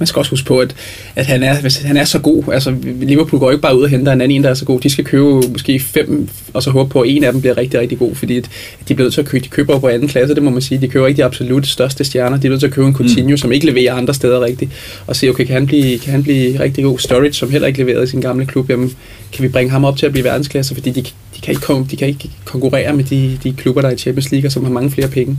Man 0.00 0.06
skal 0.06 0.20
også 0.20 0.30
huske 0.30 0.46
på, 0.46 0.58
at, 0.58 0.74
at 1.16 1.26
han, 1.26 1.42
er, 1.42 1.60
hvis 1.60 1.76
han 1.76 1.96
er 1.96 2.04
så 2.04 2.18
god. 2.18 2.44
Altså, 2.52 2.74
Liverpool 2.84 3.40
går 3.40 3.50
ikke 3.50 3.62
bare 3.62 3.78
ud 3.78 3.82
og 3.82 3.88
henter 3.88 4.12
en 4.12 4.20
anden 4.20 4.36
en, 4.36 4.44
der 4.44 4.50
er 4.50 4.54
så 4.54 4.64
god. 4.64 4.80
De 4.80 4.90
skal 4.90 5.04
købe 5.04 5.24
måske 5.24 5.80
fem, 5.80 6.28
og 6.54 6.62
så 6.62 6.70
håbe 6.70 6.90
på, 6.90 7.00
at 7.00 7.10
en 7.10 7.24
af 7.24 7.32
dem 7.32 7.40
bliver 7.40 7.56
rigtig, 7.56 7.80
rigtig 7.80 7.98
god. 7.98 8.14
Fordi 8.14 8.36
at 8.36 8.50
de 8.88 8.94
bliver 8.94 9.04
nødt 9.04 9.14
til 9.14 9.20
at 9.20 9.26
købe, 9.26 9.44
de 9.44 9.48
køber 9.48 9.78
på 9.78 9.88
anden 9.88 10.08
klasse, 10.08 10.34
det 10.34 10.42
må 10.42 10.50
man 10.50 10.62
sige. 10.62 10.80
De 10.80 10.88
køber 10.88 11.06
ikke 11.06 11.16
de 11.16 11.24
absolut 11.24 11.66
største 11.66 12.04
stjerner. 12.04 12.36
De 12.36 12.46
er 12.46 12.50
nødt 12.50 12.60
til 12.60 12.66
at 12.66 12.72
købe 12.72 12.86
en 12.86 12.94
Coutinho, 12.94 13.30
mm. 13.30 13.36
som 13.36 13.52
ikke 13.52 13.66
leverer 13.66 13.94
andre 13.94 14.14
steder 14.14 14.40
rigtigt. 14.40 14.70
Og 15.06 15.16
se, 15.16 15.28
okay, 15.28 15.44
kan 15.44 15.54
han 15.54 15.66
blive, 15.66 15.98
kan 15.98 16.12
han 16.12 16.22
blive 16.22 16.60
rigtig 16.60 16.84
god? 16.84 16.98
Storage, 16.98 17.32
som 17.32 17.50
heller 17.50 17.68
ikke 17.68 17.78
leverede 17.78 18.04
i 18.04 18.06
sin 18.06 18.20
gamle 18.20 18.46
klub, 18.46 18.70
jamen, 18.70 18.96
kan 19.32 19.42
vi 19.42 19.48
bringe 19.48 19.70
ham 19.70 19.84
op 19.84 19.96
til 19.96 20.06
at 20.06 20.12
blive 20.12 20.24
verdensklasse? 20.24 20.74
Fordi 20.74 20.90
de, 20.90 21.02
de, 21.36 21.40
kan, 21.42 21.54
ikke, 21.54 21.84
de 21.90 21.96
kan 21.96 22.08
ikke 22.08 22.30
konkurrere 22.44 22.92
med 22.92 23.04
de, 23.04 23.38
de 23.42 23.52
klubber, 23.52 23.80
der 23.80 23.88
er 23.88 23.92
i 23.92 23.98
Champions 23.98 24.30
League, 24.30 24.48
og 24.48 24.52
som 24.52 24.64
har 24.64 24.72
mange 24.72 24.90
flere 24.90 25.08
penge. 25.08 25.38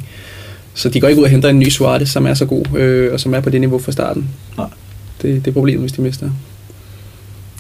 Så 0.74 0.90
de 0.90 1.00
går 1.02 1.08
ikke 1.08 1.20
ud 1.20 1.24
og 1.26 1.30
henter 1.30 1.50
en 1.50 1.60
ny 1.60 1.70
Suarez, 1.70 2.10
som 2.10 2.26
er 2.26 2.34
så 2.34 2.46
god, 2.46 2.66
øh, 2.78 3.14
og 3.14 3.20
som 3.20 3.34
er 3.34 3.40
på 3.40 3.50
det 3.50 3.62
niveau 3.62 3.80
fra 3.80 3.92
starten. 3.92 4.30
Nej. 4.58 4.68
Det, 5.22 5.46
det 5.46 5.52
er 5.52 5.54
problemet, 5.54 5.82
hvis 5.82 5.92
de 5.92 6.02
mister. 6.02 6.30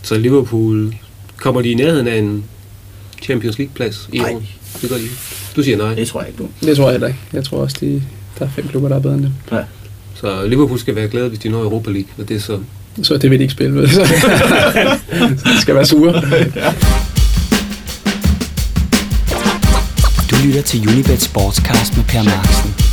Så 0.03 0.17
Liverpool, 0.17 0.95
kommer 1.37 1.61
de 1.61 1.69
i 1.69 1.73
nærheden 1.73 2.07
af 2.07 2.17
en 2.17 2.43
Champions 3.23 3.57
League-plads 3.57 4.09
i 4.13 4.17
Nej. 4.17 4.31
år? 4.33 4.43
Det 4.81 4.89
gør 4.89 4.97
de. 4.97 5.03
Du 5.55 5.63
siger 5.63 5.77
nej. 5.77 5.95
Det 5.95 6.07
tror 6.07 6.19
jeg 6.21 6.29
ikke 6.29 6.43
på. 6.43 6.49
Det 6.65 6.77
tror 6.77 6.85
jeg 6.85 6.91
heller 6.91 7.07
ikke. 7.07 7.19
Jeg 7.33 7.43
tror 7.43 7.57
også, 7.57 7.77
de, 7.81 8.03
der 8.39 8.45
er 8.45 8.49
fem 8.49 8.67
klubber, 8.67 8.89
der 8.89 8.95
er 8.95 8.99
bedre 8.99 9.15
end 9.15 9.23
dem. 9.23 9.31
Ja. 9.51 9.63
Så 10.15 10.47
Liverpool 10.47 10.79
skal 10.79 10.95
være 10.95 11.07
glade, 11.07 11.29
hvis 11.29 11.39
de 11.39 11.49
når 11.49 11.59
Europa 11.61 11.91
League, 11.91 12.09
og 12.17 12.29
det 12.29 12.35
er 12.35 12.39
så... 12.39 12.59
Så 13.03 13.17
det 13.17 13.29
vil 13.31 13.39
de 13.39 13.43
ikke 13.43 13.51
spille 13.53 13.73
med. 13.73 13.87
Så 13.91 14.01
de 15.45 15.61
skal 15.61 15.75
være 15.75 15.85
sure. 15.85 16.13
Du 20.31 20.35
lytter 20.45 20.61
til 20.61 20.87
Unibet 20.89 21.21
Sportscast 21.21 21.97
med 21.97 22.05
Per 22.05 22.23
Marksen. 22.23 22.90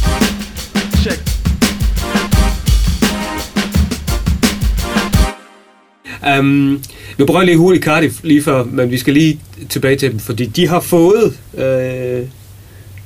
Øhm, 6.37 6.71
um, 6.71 6.83
vi 7.17 7.25
prøver 7.25 7.43
lige 7.43 7.57
hurtigt 7.57 7.85
Cardiff 7.85 8.21
lige 8.23 8.43
før, 8.43 8.65
men 8.65 8.91
vi 8.91 8.99
skal 8.99 9.15
lige 9.15 9.41
tilbage 9.69 9.97
til 9.97 10.11
dem, 10.11 10.19
fordi 10.19 10.47
de 10.47 10.69
har 10.69 10.81
fået 10.81 11.39
øh, 11.55 12.27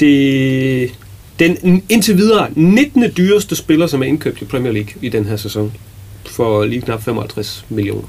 det, 0.01 0.91
den 1.39 1.83
indtil 1.89 2.17
videre 2.17 2.49
19. 2.55 3.05
dyreste 3.17 3.57
spiller, 3.57 3.87
som 3.87 4.03
er 4.03 4.07
indkøbt 4.07 4.43
i 4.43 4.45
Premier 4.45 4.73
League 4.73 4.93
i 5.03 5.09
den 5.09 5.25
her 5.25 5.37
sæson, 5.37 5.73
for 6.27 6.65
lige 6.65 6.81
knap 6.81 7.03
55 7.03 7.65
millioner. 7.69 8.09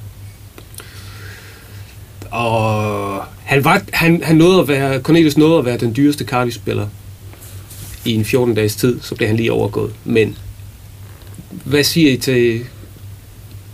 Og 2.32 3.24
han, 3.43 3.64
var, 3.64 3.82
han, 3.93 4.24
han 4.24 4.36
nåede 4.36 4.59
at 4.59 4.68
være, 4.68 5.01
Cornelius 5.01 5.38
nåede 5.38 5.59
at 5.59 5.66
være 5.66 5.78
den 5.78 5.95
dyreste 5.95 6.26
Cardiff-spiller 6.26 6.88
i 8.05 8.14
en 8.14 8.26
14 8.26 8.55
dages 8.55 8.76
tid, 8.76 8.99
så 9.01 9.16
blev 9.16 9.28
han 9.28 9.38
lige 9.38 9.51
overgået. 9.51 9.93
Men 10.03 10.38
hvad 11.64 11.84
siger 11.84 12.11
I 12.11 12.18
til 12.18 12.66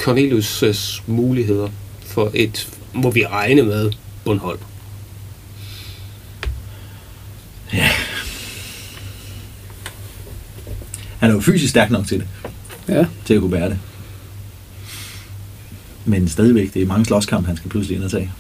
Cornelius' 0.04 1.02
muligheder 1.08 1.70
for 2.06 2.32
et, 2.34 2.68
må 2.94 3.12
vi 3.12 3.26
regne 3.26 3.64
med, 3.64 3.92
bundhold? 4.26 4.60
Han 11.20 11.30
er 11.30 11.34
jo 11.34 11.40
fysisk 11.42 11.70
stærk 11.70 11.92
nok 11.92 12.08
til 12.08 12.20
det, 12.20 12.28
Ja. 12.96 13.06
til 13.26 13.34
at 13.34 13.40
kunne 13.40 13.52
bære 13.52 13.70
det. 13.70 13.78
Men 16.06 16.28
stadigvæk, 16.28 16.74
det 16.74 16.82
er 16.82 16.86
mange 16.86 17.06
slåskamp, 17.06 17.48
han 17.48 17.58
skal 17.58 17.70
pludselig 17.70 17.96
ind 17.96 18.04
og 18.06 18.12
tage. 18.12 18.32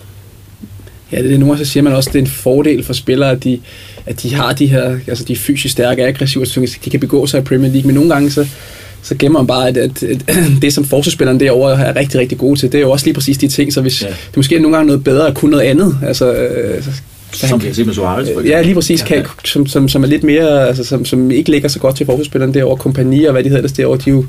Ja, 1.12 1.18
det 1.18 1.26
er 1.26 1.30
det. 1.30 1.39
Nogle 1.39 1.57
så 1.57 1.66
siger 1.66 1.84
man 1.84 1.93
også, 1.93 2.10
at 2.10 2.14
det 2.14 2.20
er 2.20 2.24
en 2.24 2.30
fordel 2.32 2.84
for 2.84 2.93
spillere, 2.93 3.32
at 3.32 3.43
de, 3.43 3.62
at 4.05 4.22
de 4.24 4.34
har 4.34 4.53
de 4.53 4.68
her, 4.68 4.99
altså 5.07 5.24
de 5.24 5.34
er 5.34 5.38
fysisk 5.38 5.72
stærke, 5.72 6.05
aggressive, 6.05 6.45
så 6.45 6.78
de 6.86 6.89
kan 6.89 6.99
begå 6.99 7.28
sig 7.28 7.39
i 7.39 7.43
Premier 7.43 7.72
League, 7.72 7.88
men 7.88 7.95
nogle 7.95 8.14
gange 8.14 8.32
så, 8.32 8.47
så 9.02 9.16
gemmer 9.20 9.39
man 9.39 9.47
bare, 9.47 9.68
at, 9.68 9.78
at, 9.78 10.04
at 10.04 10.20
det, 10.62 10.74
som 10.74 10.86
forsvarsspilleren 10.86 11.39
derovre 11.39 11.86
er 11.86 11.95
rigtig, 11.95 12.20
rigtig 12.20 12.38
gode 12.38 12.60
til, 12.60 12.72
det 12.72 12.78
er 12.78 12.82
jo 12.82 12.91
også 12.91 13.06
lige 13.06 13.14
præcis 13.14 13.38
de 13.38 13.47
ting, 13.47 13.74
så 13.74 13.82
hvis 13.82 14.02
Ja. 14.02 14.08
det 14.08 14.38
måske 14.38 14.56
er 14.56 14.60
nogle 14.60 14.78
gange 14.78 14.88
noget 14.88 15.04
bedre 15.04 15.28
at 15.28 15.36
kunne 15.36 15.52
noget 15.52 15.64
andet, 15.64 15.97
altså, 16.06 16.34
øh, 16.34 16.84
så, 17.32 17.47
Som 17.47 17.62
vi 17.62 17.68
har 17.68 17.74
set 17.74 17.86
med 17.86 17.93
Suarez, 17.93 18.16
for 18.16 18.22
eksempel. 18.22 18.47
Ja, 18.47 18.62
lige 18.62 18.74
præcis, 18.76 19.02
kan, 19.02 19.26
som, 19.45 19.68
som, 19.68 19.88
som 19.89 20.04
er 20.04 20.08
lidt 20.08 20.24
mere, 20.24 20.68
altså, 20.68 20.84
som, 20.84 21.06
som 21.06 21.32
ikke 21.32 21.52
ligger 21.52 21.70
så 21.70 21.80
godt 21.80 21.95
til 21.95 22.06
forsvarsspillerne 22.06 22.54
derovre, 22.54 22.78
kompagni 22.78 23.26
og 23.26 23.32
hvad 23.32 23.43
de 23.43 23.50
hedder 23.50 23.68
der 23.68 23.74
derovre, 23.74 23.97
de 24.06 24.10
er 24.10 24.14
jo 24.14 24.26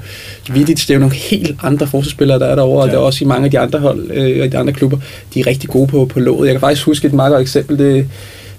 vildt, 0.53 0.69
det 0.69 0.91
er 0.91 0.95
jo 0.95 1.01
nogle 1.01 1.15
helt 1.15 1.55
andre 1.63 1.87
forsvarsspillere, 1.87 2.39
der 2.39 2.47
er 2.47 2.55
derovre, 2.55 2.83
og 2.83 2.89
Ja. 2.89 2.93
der 2.93 2.99
er 2.99 3.03
også 3.05 3.25
i 3.25 3.27
mange 3.29 3.45
af 3.45 3.51
de 3.51 3.59
andre 3.59 3.79
hold 3.79 4.11
øh, 4.11 4.43
og 4.45 4.53
de 4.53 4.59
andre 4.59 4.73
klubber, 4.73 4.99
de 5.35 5.41
er 5.41 5.47
rigtig 5.47 5.69
gode 5.71 5.87
på, 5.87 6.05
på 6.05 6.21
låget. 6.21 6.47
Jeg 6.47 6.55
kan 6.55 6.61
faktisk 6.61 6.87
huske 6.87 7.07
et 7.07 7.13
meget 7.13 7.31
godt 7.33 7.43
eksempel, 7.43 7.79
det, 7.79 8.07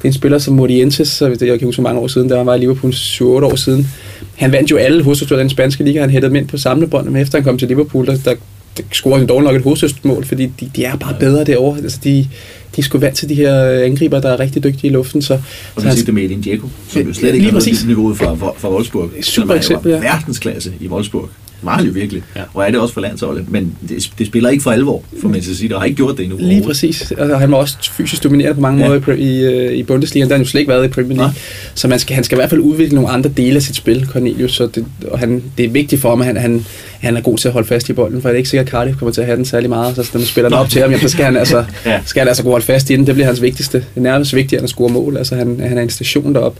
det 0.01 0.07
er 0.07 0.09
en 0.09 0.13
spiller 0.13 0.37
som 0.37 0.53
Morientes, 0.53 1.07
så 1.07 1.29
det, 1.29 1.41
jeg 1.41 1.59
kan 1.59 1.65
huske 1.65 1.81
mange 1.81 1.99
år 2.01 2.07
siden, 2.07 2.29
da 2.29 2.37
han 2.37 2.45
var 2.45 2.55
i 2.55 2.59
Liverpool 2.59 2.93
7-8 2.93 3.23
år 3.23 3.55
siden. 3.55 3.87
Han 4.35 4.51
vandt 4.51 4.71
jo 4.71 4.77
alle 4.77 5.03
hovedstødstmål 5.03 5.39
i 5.39 5.41
den 5.41 5.49
spanske 5.49 5.83
liga, 5.83 5.99
han 6.01 6.09
hættede 6.09 6.29
dem 6.29 6.35
ind 6.35 6.47
på 6.47 6.57
samlebånd, 6.57 7.09
men 7.09 7.21
efter 7.21 7.37
han 7.37 7.43
kom 7.43 7.57
til 7.57 7.67
Liverpool, 7.67 8.05
der, 8.05 8.17
der, 8.25 8.35
der 8.77 8.83
scorede 8.91 9.19
han 9.19 9.27
dog 9.27 9.43
nok 9.43 9.55
et 9.55 9.61
hovedstødstmål, 9.61 10.25
fordi 10.25 10.45
de, 10.59 10.71
de 10.75 10.83
er 10.85 10.95
bare 10.95 11.15
bedre 11.19 11.43
derovre. 11.43 11.77
Altså, 11.77 11.99
de, 12.03 12.27
de 12.75 12.81
er 12.81 12.83
sgu 12.83 12.97
vant 12.97 13.15
til 13.15 13.29
de 13.29 13.35
her 13.35 13.69
angriber, 13.69 14.19
der 14.19 14.29
er 14.29 14.39
rigtig 14.39 14.63
dygtige 14.63 14.87
i 14.87 14.93
luften, 14.93 15.21
så, 15.21 15.33
Og 15.75 15.81
så 15.81 15.87
han, 15.87 15.97
det 15.97 16.13
med 16.13 16.23
Edin 16.23 16.41
Dzeko, 16.41 16.67
som 16.89 17.01
jo 17.01 17.13
slet 17.13 17.27
ikke 17.27 17.37
lige 17.37 17.51
har 17.51 17.59
noget 17.59 17.87
niveauet 17.87 18.17
fra, 18.17 18.35
fra, 18.35 18.53
fra 18.57 18.73
Wolfsburg. 18.73 19.09
Super 19.21 19.55
eksempel, 19.55 19.91
ja. 19.91 19.99
verdensklasse 19.99 20.73
i 20.79 20.87
Wolfsburg. 20.87 21.29
Han 21.67 21.85
jo 21.85 21.91
virkelig. 21.91 22.23
Ja. 22.35 22.39
Ja. 22.39 22.45
Og 22.53 22.67
er 22.67 22.71
det 22.71 22.79
også 22.79 22.93
for 22.93 23.01
landsholdet. 23.01 23.51
Men 23.51 23.75
det, 23.89 24.11
det 24.19 24.27
spiller 24.27 24.49
ikke 24.49 24.63
for 24.63 24.71
alvor 24.71 25.03
for 25.21 25.27
Manchester 25.29 25.55
City, 25.61 25.73
og 25.73 25.79
har 25.79 25.85
ikke 25.85 25.95
gjort 25.97 26.17
det 26.17 26.23
endnu. 26.23 26.37
Lige 26.39 26.63
præcis. 26.63 27.11
Altså, 27.17 27.37
han 27.37 27.51
var 27.51 27.57
også 27.57 27.77
fysisk 27.81 28.23
dominerende 28.23 28.55
på 28.55 28.61
mange 28.61 28.85
Ja. 28.85 28.91
ja. 28.93 28.99
måder 28.99 29.13
i, 29.13 29.39
i, 29.39 29.43
øh, 29.45 29.73
i 29.73 29.83
Bundesliga. 29.83 30.23
Der 30.25 30.29
har 30.29 30.35
han 30.37 30.43
jo 30.43 30.49
slet 30.49 30.59
ikke 30.61 30.69
været 30.71 30.85
i 30.85 30.87
Premier 30.87 31.15
League. 31.17 31.27
Nej. 31.31 31.41
Så 31.75 31.87
man 31.87 31.99
skal, 31.99 32.15
han 32.15 32.23
skal 32.23 32.35
i 32.35 32.39
hvert 32.39 32.49
fald 32.49 32.61
udvikle 32.61 32.95
nogle 32.95 33.09
andre 33.09 33.29
dele 33.37 33.55
af 33.55 33.61
sit 33.61 33.75
spil, 33.75 34.05
Cornelius. 34.11 34.53
Så 34.55 34.67
det, 34.75 34.85
og 35.11 35.19
han, 35.19 35.43
det 35.57 35.65
er 35.65 35.69
vigtigt 35.69 36.01
for 36.01 36.09
ham, 36.09 36.19
at 36.21 36.27
han, 36.27 36.37
han, 36.37 36.65
han 36.99 37.17
er 37.17 37.21
god 37.21 37.37
til 37.37 37.47
at 37.47 37.53
holde 37.53 37.67
fast 37.67 37.89
i 37.89 37.93
bolden, 37.93 38.21
for 38.21 38.29
det 38.29 38.33
er 38.35 38.37
ikke 38.37 38.49
sikkert, 38.49 38.65
at 38.67 38.71
Cardiff 38.71 38.97
kommer 38.97 39.13
til 39.13 39.21
at 39.21 39.27
have 39.27 39.37
den 39.37 39.45
særlig 39.45 39.69
meget. 39.69 39.95
Så 39.95 40.09
når 40.13 40.19
man 40.19 40.27
spiller 40.27 40.49
den 40.49 40.57
op 40.57 40.69
til 40.69 40.81
ham, 40.81 40.91
jamen, 40.91 41.01
så 41.01 41.09
skal 41.09 41.25
han 41.25 41.37
altså, 41.37 41.65
Ja. 41.85 41.99
skal 42.05 42.19
han 42.19 42.27
altså 42.27 42.43
kunne 42.43 42.51
holde 42.51 42.65
fast 42.65 42.89
i 42.89 42.95
den. 42.95 43.07
Det 43.07 43.15
bliver 43.15 43.27
hans 43.27 43.41
vigtigste. 43.41 43.85
Nærmest 43.95 44.35
vigtigere 44.35 44.59
end 44.59 44.63
at 44.65 44.69
score 44.69 44.89
mål. 44.89 45.17
Altså, 45.17 45.35
han, 45.35 45.59
han 45.67 45.77
er 45.77 45.81
en 45.81 45.89
station 45.89 46.35
derop. 46.35 46.55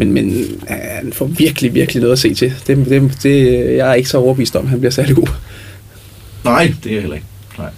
Men, 0.00 0.12
men 0.12 0.30
øh, 0.30 0.46
han 0.70 1.12
får 1.12 1.26
virkelig, 1.26 1.74
virkelig 1.74 2.00
noget 2.00 2.12
at 2.12 2.18
se 2.18 2.34
til. 2.34 2.54
Det, 2.66 2.76
det, 2.76 3.22
det, 3.22 3.54
jeg 3.76 3.90
er 3.90 3.94
ikke 3.94 4.08
så 4.08 4.18
overbevist 4.18 4.56
om, 4.56 4.64
at 4.64 4.70
han 4.70 4.80
bliver 4.80 4.90
særlig 4.90 5.16
god. 5.16 5.28
Nej, 6.44 6.74
det 6.84 6.90
er 6.90 6.94
jeg 6.94 7.00
heller 7.00 7.16
ikke. 7.16 7.26
Nej. 7.58 7.70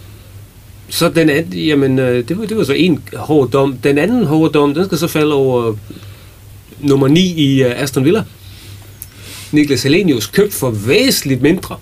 Så 0.89 1.09
den 1.09 1.31
anden, 1.31 1.59
jamen, 1.59 1.99
øh, 1.99 2.29
det 2.29 2.39
var, 2.39 2.47
det 2.47 2.57
var 2.57 2.65
så 2.65 2.73
en 2.73 3.03
hård 3.17 3.51
dom. 3.51 3.77
Den 3.77 3.99
anden 3.99 4.25
hårde 4.25 4.53
dom, 4.53 4.75
den 4.75 4.85
skal 4.85 4.99
så 4.99 5.07
falde 5.07 5.35
over 5.35 5.75
nummer 6.81 7.09
9 7.09 7.35
i 7.37 7.65
uh, 7.65 7.71
Aston 7.83 8.05
Villa. 8.05 8.25
Niklas 9.53 9.83
Helenius 9.83 10.27
købt 10.27 10.53
for 10.53 10.71
væsentligt 10.71 11.43
mindre. 11.43 11.77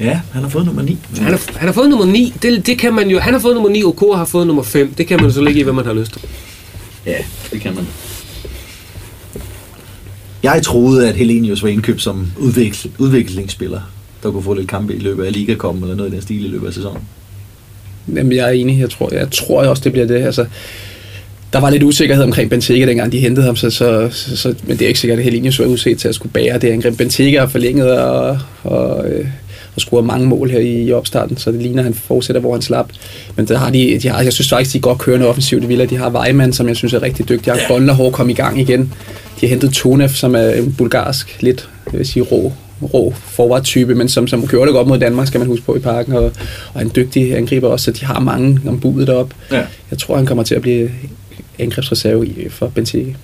Ja, 0.00 0.20
han 0.32 0.42
har 0.42 0.48
fået 0.48 0.66
nummer 0.66 0.82
9. 0.82 0.98
Han 1.16 1.24
har, 1.24 1.40
han 1.56 1.68
har 1.68 1.72
fået 1.72 1.90
nummer 1.90 2.06
9. 2.06 2.34
Det, 2.42 2.66
det 2.66 2.78
kan 2.78 2.94
man 2.94 3.08
jo. 3.08 3.18
Han 3.18 3.32
har 3.32 3.40
fået 3.40 3.54
nummer 3.54 3.70
9, 3.70 3.82
og 3.82 3.96
Kåre 3.96 4.18
har 4.18 4.24
fået 4.24 4.46
nummer 4.46 4.62
5. 4.62 4.94
Det 4.94 5.06
kan 5.06 5.22
man 5.22 5.32
så 5.32 5.40
lægge 5.40 5.60
i, 5.60 5.62
hvad 5.62 5.72
man 5.72 5.84
har 5.84 5.92
lyst 5.92 6.12
til. 6.12 6.22
Ja, 7.06 7.16
det 7.52 7.60
kan 7.60 7.74
man. 7.74 7.86
Jeg 10.42 10.62
troede, 10.62 11.08
at 11.08 11.14
Helenius 11.14 11.62
var 11.62 11.68
indkøbt 11.68 12.02
som 12.02 12.32
udvikl- 12.36 12.88
udviklingsspiller, 12.98 13.80
der 14.22 14.30
kunne 14.30 14.42
få 14.42 14.54
lidt 14.54 14.68
kampe 14.68 14.94
i 14.94 14.98
løbet 14.98 15.24
af 15.24 15.32
Liga-kommen 15.32 15.82
eller 15.82 15.96
noget 15.96 16.10
i 16.10 16.14
den 16.14 16.22
stil 16.22 16.44
i 16.44 16.48
løbet 16.48 16.66
af 16.66 16.72
sæsonen. 16.72 17.02
Jamen, 18.08 18.32
jeg 18.32 18.46
er 18.46 18.52
enig. 18.52 18.80
Jeg 18.80 18.90
tror, 18.90 19.14
jeg 19.14 19.30
tror 19.30 19.64
også, 19.64 19.82
det 19.84 19.92
bliver 19.92 20.06
det. 20.06 20.22
Altså, 20.22 20.46
der 21.52 21.60
var 21.60 21.70
lidt 21.70 21.82
usikkerhed 21.82 22.24
omkring 22.24 22.50
Benteke, 22.50 22.86
dengang 22.86 23.12
de 23.12 23.18
hentede 23.18 23.46
ham, 23.46 23.56
så, 23.56 23.70
så, 23.70 24.08
så, 24.12 24.36
så 24.36 24.54
men 24.66 24.78
det 24.78 24.84
er 24.84 24.88
ikke 24.88 25.00
sikkert, 25.00 25.18
at 25.18 25.24
Helenius 25.24 25.58
var 25.58 25.66
udset 25.66 25.98
til 25.98 26.08
at 26.08 26.14
skulle 26.14 26.32
bære 26.32 26.58
det 26.58 26.68
angreb. 26.70 26.96
Benteke 26.96 27.38
har 27.40 27.46
forlænget 27.46 28.00
og, 28.00 28.38
og, 28.62 29.08
øh, 29.10 29.26
og 29.74 29.80
scoret 29.80 30.04
mange 30.04 30.26
mål 30.26 30.50
her 30.50 30.58
i 30.60 30.92
opstarten, 30.92 31.36
så 31.36 31.52
det 31.52 31.62
ligner, 31.62 31.78
at 31.78 31.84
han 31.84 31.94
fortsætter, 31.94 32.40
hvor 32.40 32.52
han 32.52 32.62
slap. 32.62 32.90
Men 33.36 33.48
der 33.48 33.58
har 33.58 33.70
de, 33.70 33.98
de 34.02 34.08
har, 34.08 34.22
jeg 34.22 34.32
synes 34.32 34.48
faktisk, 34.48 34.72
de 34.72 34.78
er 34.78 34.82
godt 34.82 34.98
kørende 34.98 35.26
offensivt 35.26 35.64
i 35.64 35.66
Villa. 35.66 35.84
De 35.84 35.96
har 35.96 36.10
Vejman, 36.10 36.52
som 36.52 36.68
jeg 36.68 36.76
synes 36.76 36.92
er 36.92 37.02
rigtig 37.02 37.28
dygtig. 37.28 37.52
De 37.52 37.58
har 37.58 37.68
Bonderhår 37.68 38.10
kom 38.10 38.30
i 38.30 38.32
gang 38.32 38.60
igen. 38.60 38.80
De 39.40 39.46
har 39.46 39.48
hentet 39.48 39.72
Tonev, 39.72 40.08
som 40.08 40.34
er 40.34 40.48
en 40.50 40.74
bulgarsk, 40.78 41.42
lidt 41.42 41.68
jeg 41.92 41.98
vil 41.98 42.06
sige, 42.06 42.22
rå, 42.22 42.52
rå 42.94 43.14
forward-type, 43.16 43.94
men 43.94 44.08
som, 44.08 44.26
som 44.26 44.46
gjorde 44.46 44.66
det 44.66 44.74
godt 44.74 44.88
mod 44.88 44.98
Danmark, 44.98 45.26
skal 45.26 45.38
man 45.38 45.48
huske 45.48 45.64
på 45.66 45.76
i 45.76 45.78
parken, 45.78 46.12
og, 46.12 46.32
og 46.74 46.82
en 46.82 46.92
dygtig 46.96 47.36
angriber 47.36 47.68
også, 47.68 47.84
så 47.84 47.90
de 47.90 48.04
har 48.04 48.20
mange 48.20 48.60
om 48.68 48.80
budet 48.80 49.06
deroppe. 49.06 49.34
Ja. 49.52 49.62
Jeg 49.90 49.98
tror, 49.98 50.16
han 50.16 50.26
kommer 50.26 50.44
til 50.44 50.54
at 50.54 50.62
blive 50.62 50.90
angrebsreserve 51.58 52.26
i- 52.26 52.48
for 52.48 52.66
Benteke. 52.68 53.16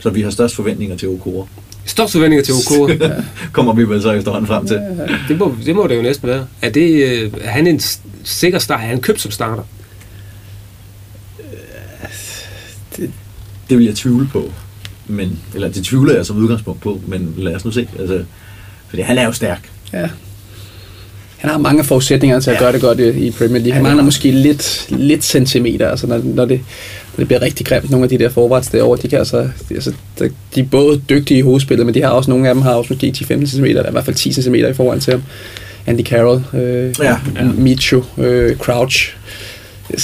Så 0.00 0.10
vi 0.10 0.22
har 0.22 0.30
størst 0.30 0.54
forventninger 0.54 0.96
til 0.96 1.08
Okora. 1.08 1.46
Størst 1.86 2.12
forventninger 2.12 2.44
til 2.44 2.54
OK. 2.54 3.00
Kommer 3.52 3.72
vi 3.72 3.88
vel 3.88 4.02
så 4.02 4.12
efterhånden 4.12 4.46
frem 4.46 4.66
til. 4.66 4.80
det, 5.28 5.38
må, 5.38 5.56
det 5.64 5.76
må 5.76 5.86
det 5.86 5.96
jo 5.96 6.02
næsten 6.02 6.28
være. 6.28 6.46
Er, 6.62 6.70
det, 6.70 7.04
øh, 7.04 7.32
er 7.40 7.50
han 7.50 7.66
en 7.66 7.80
sikker 8.24 8.58
start? 8.58 8.80
Er 8.80 8.84
han 8.84 9.00
købt 9.00 9.20
som 9.20 9.30
starter? 9.30 9.62
Det 13.70 13.78
vil 13.78 13.84
jeg 13.84 13.94
tvivle 13.94 14.28
på. 14.32 14.52
Men, 15.06 15.40
eller 15.54 15.68
det 15.68 15.84
tvivler 15.84 16.14
jeg 16.14 16.26
som 16.26 16.36
udgangspunkt 16.36 16.80
på, 16.80 17.00
men 17.06 17.34
lad 17.36 17.54
os 17.54 17.64
nu 17.64 17.70
se. 17.70 17.88
Altså, 17.98 18.24
fordi 18.88 19.02
han 19.02 19.18
er 19.18 19.24
jo 19.24 19.32
stærk. 19.32 19.70
Ja. 19.92 20.08
Han 21.44 21.50
har 21.52 21.58
mange 21.58 21.84
forudsætninger 21.84 22.40
til 22.40 22.50
at 22.50 22.56
Ja. 22.56 22.60
gøre 22.62 22.72
det 22.72 22.80
godt 22.80 23.00
i 23.00 23.08
i 23.26 23.30
Premier 23.30 23.58
League. 23.58 23.72
Han 23.72 23.82
mangler 23.82 24.04
måske 24.04 24.30
lidt, 24.30 24.86
lidt 24.88 25.24
centimeter, 25.24 25.88
altså 25.88 26.06
når, 26.06 26.20
når, 26.24 26.44
det, 26.44 26.60
når 27.16 27.16
det 27.16 27.26
bliver 27.26 27.42
rigtig 27.42 27.66
grimt, 27.66 27.90
nogle 27.90 28.04
af 28.04 28.08
de 28.10 28.18
der 28.18 28.28
forwards 28.28 28.66
derovre, 28.68 28.98
de 29.02 29.08
kan 29.08 29.18
altså, 29.18 29.36
de, 29.68 29.74
altså, 29.74 29.92
de 30.54 30.60
er 30.60 30.64
både 30.64 31.00
dygtige 31.08 31.38
i 31.38 31.40
hovedspillet, 31.40 31.86
men 31.86 31.94
de 31.94 32.02
har 32.02 32.08
også, 32.08 32.30
nogle 32.30 32.48
af 32.48 32.54
dem 32.54 32.62
har 32.62 32.74
også 32.74 32.92
måske 32.92 33.14
10-15 33.16 33.46
cm, 33.46 33.64
eller 33.64 33.88
i 33.88 33.92
hvert 33.92 34.04
fald 34.04 34.16
10 34.16 34.32
cm 34.32 34.54
i 34.54 34.72
forhold 34.74 35.00
til 35.00 35.10
ham. 35.12 35.22
Andy 35.86 36.02
Carroll, 36.04 36.42
øh, 36.54 36.94
Ja. 37.02 37.04
ja. 37.10 37.16
Micho, 37.56 38.02
øh, 38.18 38.56
Crouch. 38.56 39.16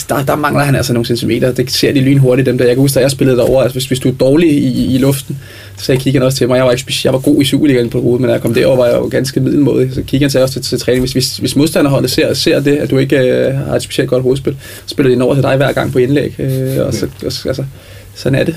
Der, 0.09 0.25
der 0.25 0.37
mangler 0.37 0.65
han 0.65 0.75
altså 0.77 0.93
nogle 0.93 1.07
centimeter. 1.07 1.53
Det 1.53 1.71
ser 1.71 1.93
de 1.93 2.01
lynhurtigt, 2.01 2.47
dem 2.47 2.59
der. 2.59 2.65
Jeg 2.65 2.75
kan 2.75 2.81
huske, 2.81 2.95
da 2.95 3.01
jeg 3.01 3.11
spillede 3.11 3.37
derovre, 3.39 3.63
altså 3.63 3.75
hvis, 3.75 3.87
hvis 3.87 3.99
du 3.99 4.09
er 4.09 4.13
dårlig 4.13 4.51
i, 4.53 4.95
i 4.95 4.99
luften, 4.99 5.39
så 5.79 5.85
sagde 5.85 6.01
kiggeren 6.01 6.27
også 6.27 6.39
til 6.39 6.49
mig, 6.49 6.57
jeg 6.57 6.65
var, 6.65 6.71
ikke, 6.73 6.95
jeg 7.05 7.13
var 7.13 7.19
god 7.19 7.43
i 7.43 7.45
Superligaen 7.45 7.91
på 7.91 8.01
hovedet, 8.01 8.21
men 8.21 8.29
da 8.29 8.33
jeg 8.35 8.43
kom 8.43 8.55
derover, 8.55 8.77
var 8.77 8.87
jeg 8.87 8.95
jo 8.97 9.09
ganske 9.11 9.41
middelmådig. 9.41 9.95
Så 9.95 10.03
kiggeren 10.03 10.31
sagde 10.31 10.45
også 10.45 10.53
til, 10.53 10.63
til 10.63 10.79
træning, 10.81 11.01
hvis, 11.03 11.13
hvis, 11.13 11.37
hvis 11.37 11.57
modstanderholdet 11.57 12.11
ser, 12.11 12.35
ser 12.35 12.61
det, 12.61 12.77
at 12.77 12.91
du 12.91 12.99
ikke 12.99 13.17
øh, 13.19 13.55
har 13.55 13.77
et 13.77 13.83
specielt 13.83 14.11
godt 14.11 14.23
hovedspil, 14.23 14.57
så 14.87 14.91
spiller 14.91 15.09
de 15.11 15.15
den 15.15 15.23
over 15.23 15.35
til 15.35 15.43
dig 15.43 15.57
hver 15.57 15.73
gang 15.73 15.93
på 15.93 15.99
indlæg. 15.99 16.35
Øh, 16.41 16.87
og 16.87 16.95
så, 16.95 17.07
og, 17.27 17.33
så- 17.33 17.49
altså, 17.49 17.65
sådan 18.15 18.39
er 18.39 18.45
det. 18.45 18.57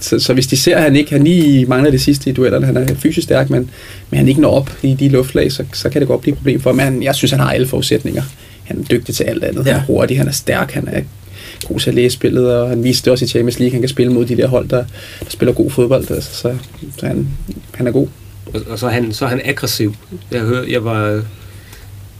Så, 0.00 0.18
så 0.18 0.32
hvis 0.34 0.46
de 0.46 0.56
ser, 0.56 0.76
at 0.76 0.82
han 0.82 0.96
ikke 0.96 1.12
han 1.12 1.24
lige 1.24 1.66
mangler 1.66 1.90
det 1.90 2.00
sidste 2.00 2.30
i 2.30 2.32
duellerne, 2.32 2.66
han 2.66 2.76
er 2.76 2.94
fysisk 2.94 3.24
stærk, 3.24 3.50
men, 3.50 3.70
men 4.10 4.18
han 4.18 4.28
ikke 4.28 4.40
når 4.40 4.50
op 4.50 4.70
i 4.82 4.94
de 4.94 5.08
luftlag, 5.08 5.52
så, 5.52 5.64
så 5.72 5.88
kan 5.88 6.00
det 6.00 6.08
godt 6.08 6.20
blive 6.20 6.32
et 6.32 6.38
problem 6.38 6.60
for 6.60 6.70
ham. 6.72 6.92
Men 6.92 7.02
jeg 7.02 7.14
synes, 7.14 7.30
han 7.30 7.40
har 7.40 7.50
alle 7.50 7.66
forudsætninger. 7.66 8.22
Han 8.70 8.80
er 8.80 8.84
dygtig 8.84 9.14
til 9.14 9.24
alt 9.24 9.44
andet. 9.44 9.64
Han 9.64 9.74
er 9.74 9.78
Ja. 9.78 9.84
hurtig, 9.86 10.18
han 10.18 10.28
er 10.28 10.32
stærk, 10.32 10.72
han 10.72 10.88
er 10.88 11.02
god 11.68 11.80
til 11.80 11.88
at 11.90 11.94
læse 11.94 12.14
spillet, 12.16 12.54
og 12.56 12.68
han 12.68 12.84
viste 12.84 13.04
det 13.04 13.12
også 13.12 13.24
i 13.24 13.28
Champions 13.28 13.58
League. 13.58 13.72
Han 13.72 13.80
kan 13.82 13.88
spille 13.88 14.12
mod 14.12 14.24
de 14.26 14.36
der 14.36 14.46
hold, 14.46 14.68
der, 14.68 14.84
der 15.20 15.30
spiller 15.30 15.52
god 15.52 15.70
fodbold. 15.70 16.10
Altså, 16.10 16.32
så 16.32 16.56
så 16.98 17.06
han, 17.06 17.28
han 17.74 17.86
er 17.86 17.90
god. 17.92 18.08
Og, 18.54 18.60
og 18.68 18.78
så, 18.78 18.86
er 18.86 18.90
han, 18.90 19.12
så 19.12 19.24
er 19.24 19.28
han 19.28 19.40
aggressiv. 19.44 19.94
Jeg 20.30 20.40
hør, 20.40 20.62
jeg 20.62 20.84
var, 20.84 21.22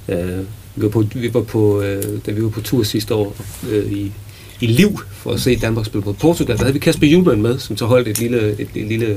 øh, 0.09 0.39
vi 0.77 0.83
var 0.83 0.89
på, 0.89 1.05
vi 1.15 1.35
var 1.35 1.43
på 1.43 1.83
øh, 1.83 2.03
da 2.27 2.31
vi 2.33 2.43
var 2.43 2.49
på 2.49 2.61
tur 2.61 2.83
sidste 2.83 3.15
år 3.15 3.37
øh, 3.71 3.93
i, 3.93 4.13
i 4.61 4.67
Liv 4.67 5.01
for 5.13 5.31
at 5.33 5.41
se 5.41 5.57
Danmark 5.57 5.87
spille 5.87 6.03
på 6.03 6.13
Portugal, 6.13 6.57
der 6.57 6.63
havde 6.63 6.73
vi 6.73 6.79
Kasper 6.79 7.07
Julemand 7.07 7.41
med, 7.41 7.59
som 7.59 7.77
så 7.77 7.87
holdt 7.87 8.09
et 8.09 8.19
lille, 8.19 8.55
et, 8.59 8.69
et 8.75 8.87
lille 8.89 9.17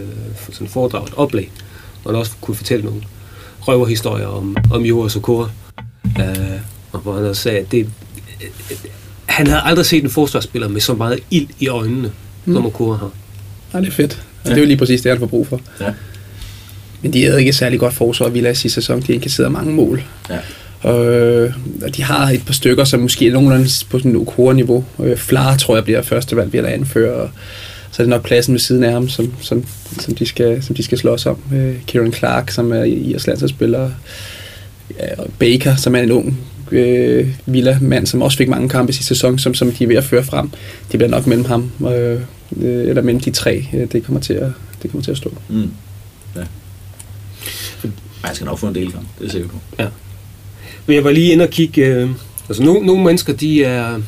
sådan 0.51 0.67
foredrag, 0.67 1.03
et 1.03 1.13
oplæg, 1.15 1.51
og 2.03 2.11
han 2.11 2.19
også 2.19 2.31
kunne 2.41 2.55
fortælle 2.55 2.85
nogle 2.85 3.01
røverhistorier 3.61 4.27
om, 4.27 4.57
om 4.71 4.81
Jura 4.85 5.09
Sokora. 5.09 5.49
Øh, 6.19 6.35
og 6.93 6.99
hvor 6.99 7.15
han 7.15 7.25
også 7.25 7.41
sagde, 7.41 7.59
at 7.59 7.71
det, 7.71 7.89
øh, 8.41 8.47
han 9.25 9.47
havde 9.47 9.61
aldrig 9.61 9.85
set 9.85 10.03
en 10.03 10.09
forsvarsspiller 10.09 10.67
med 10.67 10.81
så 10.81 10.93
meget 10.93 11.19
ild 11.31 11.47
i 11.59 11.67
øjnene, 11.67 12.11
mm. 12.45 12.53
som 12.53 12.65
Okora 12.65 12.97
har. 12.97 13.11
Ja, 13.73 13.79
det 13.79 13.87
er 13.87 13.91
fedt. 13.91 14.23
Og 14.43 14.49
det 14.49 14.57
er 14.57 14.61
jo 14.61 14.67
lige 14.67 14.77
præcis 14.77 15.01
det, 15.01 15.11
han 15.11 15.19
får 15.19 15.25
brug 15.25 15.47
for. 15.47 15.61
Ja. 15.81 15.93
Men 17.01 17.13
de 17.13 17.23
havde 17.23 17.39
ikke 17.39 17.53
særlig 17.53 17.79
godt 17.79 17.93
forsvar, 17.93 18.29
Villa 18.29 18.49
i 18.49 18.55
sidste 18.55 18.81
sæson. 18.81 19.01
De 19.01 19.13
indkasserede 19.13 19.49
mange 19.49 19.73
mål. 19.73 20.03
Ja. 20.29 20.39
Øh, 20.91 21.53
og 21.81 21.95
de 21.95 22.03
har 22.03 22.29
et 22.29 22.45
par 22.45 22.53
stykker, 22.53 22.83
som 22.83 22.99
måske 22.99 23.27
er 23.27 23.31
nogenlunde 23.31 23.69
på 23.89 23.97
sådan 23.99 24.11
et 24.11 24.17
OK-niveau. 24.17 24.85
Øh, 24.99 25.17
Flar 25.17 25.57
tror 25.57 25.75
jeg 25.75 25.83
bliver 25.83 26.01
første 26.01 26.35
valg, 26.35 26.49
bliver 26.49 26.63
der 26.63 26.69
anfører. 26.69 27.13
Og 27.13 27.29
så 27.91 28.01
er 28.01 28.05
det 28.05 28.09
nok 28.09 28.23
pladsen 28.23 28.53
ved 28.53 28.59
siden 28.59 28.83
af 28.83 28.91
ham, 28.91 29.09
som, 29.09 29.33
som, 29.41 29.65
som, 29.99 30.15
de, 30.15 30.25
skal, 30.25 30.63
som 30.63 30.75
de 30.75 30.83
skal 30.83 30.97
slås 30.97 31.25
om. 31.25 31.37
Øh, 31.53 31.75
Kieran 31.87 32.13
Clark, 32.13 32.51
som 32.51 32.71
er 32.71 32.83
Irs 32.83 33.27
landsholdsspiller. 33.27 33.91
Ja, 34.99 35.21
og 35.21 35.29
Baker, 35.39 35.75
som 35.75 35.95
er 35.95 35.99
en 35.99 36.11
ung 36.11 36.37
øh, 36.73 37.27
Villa-mand, 37.45 38.07
som 38.07 38.21
også 38.21 38.37
fik 38.37 38.49
mange 38.49 38.69
kampe 38.69 38.89
i 38.89 38.93
sidste 38.93 39.07
sæson, 39.15 39.39
som, 39.39 39.53
som 39.53 39.71
de 39.71 39.83
er 39.83 39.87
ved 39.87 39.95
at 39.95 40.03
føre 40.03 40.23
frem. 40.23 40.49
Det 40.91 40.99
bliver 40.99 41.07
nok 41.07 41.27
mellem 41.27 41.45
ham, 41.45 41.71
øh, 41.87 42.21
øh, 42.61 42.89
eller 42.89 43.01
mellem 43.01 43.21
de 43.21 43.31
tre, 43.31 43.67
øh, 43.73 43.91
det, 43.91 44.03
kommer 44.03 44.19
til 44.19 44.33
at, 44.33 44.51
det 44.81 44.91
kommer 44.91 45.03
til 45.03 45.11
at 45.11 45.17
stå. 45.17 45.33
Mm. 45.49 45.71
Ja. 46.35 46.41
Man 48.23 48.35
skal 48.35 48.45
nok 48.45 48.59
få 48.59 48.67
en 48.67 48.75
del 48.75 48.91
kamp, 48.91 49.05
det 49.15 49.19
er 49.19 49.25
jeg 49.25 49.31
sikker 49.31 49.49
på. 49.49 49.57
Ja. 49.79 49.87
Men 50.85 50.95
jeg 50.95 51.03
var 51.03 51.11
lige 51.11 51.31
inde 51.31 51.43
og 51.43 51.49
kigge... 51.49 51.85
Øh, 51.85 52.09
altså, 52.49 52.63
nogle, 52.63 52.85
nogle 52.85 53.03
mennesker, 53.03 53.33
de 53.33 53.63
er, 53.63 54.01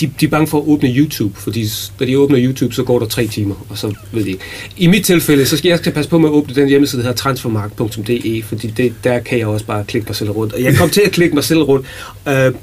de, 0.00 0.10
de 0.20 0.26
er 0.26 0.30
bange 0.30 0.46
for 0.46 0.58
at 0.58 0.64
åbne 0.66 0.88
YouTube, 0.88 1.40
fordi 1.40 1.68
da 2.00 2.04
de 2.04 2.18
åbner 2.18 2.38
YouTube, 2.40 2.74
så 2.74 2.82
går 2.82 2.98
der 2.98 3.06
tre 3.06 3.26
timer, 3.26 3.66
og 3.68 3.78
så 3.78 3.94
ved 4.12 4.24
de. 4.24 4.36
I 4.76 4.86
mit 4.86 5.04
tilfælde, 5.04 5.46
så 5.46 5.56
skal 5.56 5.68
jeg 5.68 5.78
skal 5.78 5.92
passe 5.92 6.10
på 6.10 6.18
med 6.18 6.28
at 6.28 6.32
åbne 6.32 6.54
den 6.54 6.68
hjemmeside, 6.68 7.02
der 7.02 7.08
hedder 7.08 7.22
transfermarkt.de, 7.22 8.42
fordi 8.42 8.66
det, 8.66 8.94
der 9.04 9.18
kan 9.18 9.38
jeg 9.38 9.46
også 9.46 9.66
bare 9.66 9.84
klikke 9.84 10.06
mig 10.08 10.16
selv 10.16 10.30
rundt. 10.30 10.52
Og 10.52 10.62
jeg 10.62 10.76
kom 10.76 10.90
til 10.90 11.00
at 11.00 11.12
klikke 11.12 11.34
mig 11.34 11.44
selv 11.44 11.62
rundt, 11.62 11.86
øh, 12.28 12.54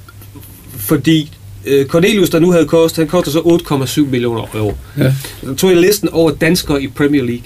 fordi 0.77 1.31
øh, 1.65 1.85
Cornelius, 1.85 2.29
der 2.29 2.39
nu 2.39 2.51
havde 2.51 2.65
kostet, 2.65 2.97
han 2.97 3.07
koster 3.07 3.31
så 3.31 3.39
8,7 3.39 4.09
millioner 4.09 4.45
euro. 4.53 4.73
Ja. 4.97 5.13
Så 5.43 5.55
tog 5.55 5.69
jeg 5.69 5.79
listen 5.79 6.09
over 6.09 6.31
danskere 6.31 6.83
i 6.83 6.87
Premier 6.87 7.23
League. 7.23 7.45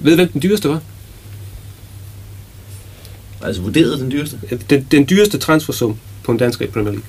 Ved 0.00 0.12
du, 0.12 0.16
hvem 0.16 0.28
den 0.28 0.42
dyreste 0.42 0.68
var? 0.68 0.80
Altså 3.42 3.62
vurderet 3.62 4.00
den 4.00 4.10
dyreste? 4.10 4.38
Den, 4.70 4.86
den 4.90 5.06
dyreste 5.10 5.38
transfersum 5.38 5.96
på 6.24 6.32
en 6.32 6.38
dansker 6.38 6.64
i 6.64 6.68
Premier 6.68 6.90
League. 6.90 7.08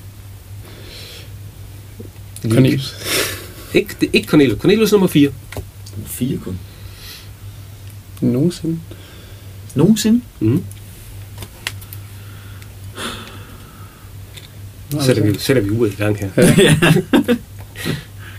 Cornelius. 2.42 2.94
Ikke, 3.74 3.94
det 4.00 4.06
er 4.06 4.10
ikke 4.12 4.28
Cornelius. 4.28 4.60
Cornelius 4.60 4.92
nummer 4.92 5.08
4. 5.08 5.30
Fire 6.06 6.38
kun. 6.38 6.58
Nogensinde. 8.20 8.78
Nogensinde? 9.74 10.20
Mm. 10.40 10.64
Sætter 15.00 15.22
vi, 15.26 15.38
sætter 15.38 15.62
vi 15.62 15.70
uret 15.70 15.92
i 15.92 15.96
gang 15.96 16.16
her. 16.18 16.30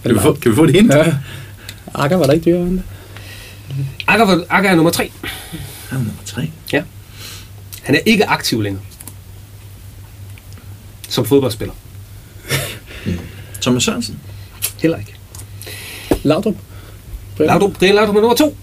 Kan 0.03 0.15
vi, 0.15 0.19
få, 0.19 0.33
kan 0.33 0.51
vi 0.51 0.55
få 0.55 0.63
et 0.63 0.71
hint? 0.71 0.93
Ja. 0.93 1.13
Akker 1.93 2.17
var 2.17 2.25
der 2.25 2.33
ikke 2.33 2.45
dyrere 2.45 2.61
end 2.61 2.73
det. 2.77 2.83
Akker, 4.07 4.25
var- 4.25 4.45
Akker 4.49 4.69
er 4.69 4.75
nummer 4.75 4.91
3. 4.91 5.11
Han 5.89 5.99
er 5.99 6.03
nummer 6.03 6.23
tre. 6.25 6.51
Han 7.83 7.95
er 7.95 7.99
ikke 8.05 8.25
aktiv 8.29 8.61
længere. 8.61 8.83
Som 11.09 11.25
fodboldspiller. 11.25 11.73
Thomas 13.61 13.83
Sørensen. 13.83 14.19
Heller 14.81 14.97
ikke. 14.97 15.15
Laudrup. 16.23 16.55
Laudrup, 17.39 17.79
det 17.79 17.89
er 17.89 17.93
Laudrup 17.93 18.13
med 18.13 18.21
nummer 18.21 18.35
2. 18.35 18.57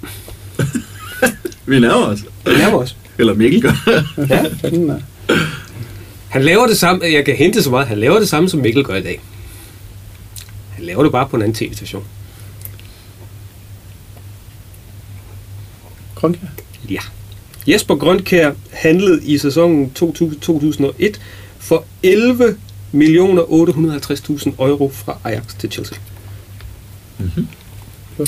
Vi 1.66 1.80
nærmer 1.80 2.07
os. 2.07 2.18
Det 2.47 2.59
nærmer 2.59 2.78
os. 2.78 2.97
Eller 3.18 3.34
Mikkel 3.34 3.62
gør. 3.62 3.72
Ja. 4.30 4.45
Fanden, 4.61 4.86
ja. 4.86 4.95
Han 6.28 6.42
laver 6.45 6.66
det 6.66 6.78
samme, 6.78 7.05
jeg 7.05 7.24
kan 7.24 7.36
hente 7.36 7.62
så 7.62 7.70
meget, 7.70 7.86
han 7.86 7.99
laver 7.99 8.18
det 8.18 8.28
samme, 8.28 8.49
som 8.49 8.61
Mikkel 8.61 8.84
gør 8.84 8.95
i 8.95 9.03
dag. 9.03 9.20
Han 10.70 10.84
laver 10.84 11.03
det 11.03 11.12
bare 11.12 11.28
på 11.28 11.36
en 11.36 11.42
anden 11.42 11.55
tv-station. 11.55 12.05
Grønkær. 16.14 16.47
Ja. 16.90 17.01
Jesper 17.66 17.95
Grønkær 17.95 18.53
handlede 18.72 19.24
i 19.24 19.38
sæsonen 19.38 19.90
2000 19.90 20.40
2001 20.40 21.20
for 21.59 21.84
11 22.03 22.34
millioner 22.34 22.57
850.000 22.95 24.51
euro 24.59 24.90
fra 24.95 25.18
Ajax 25.24 25.42
til 25.59 25.70
Chelsea. 25.70 25.99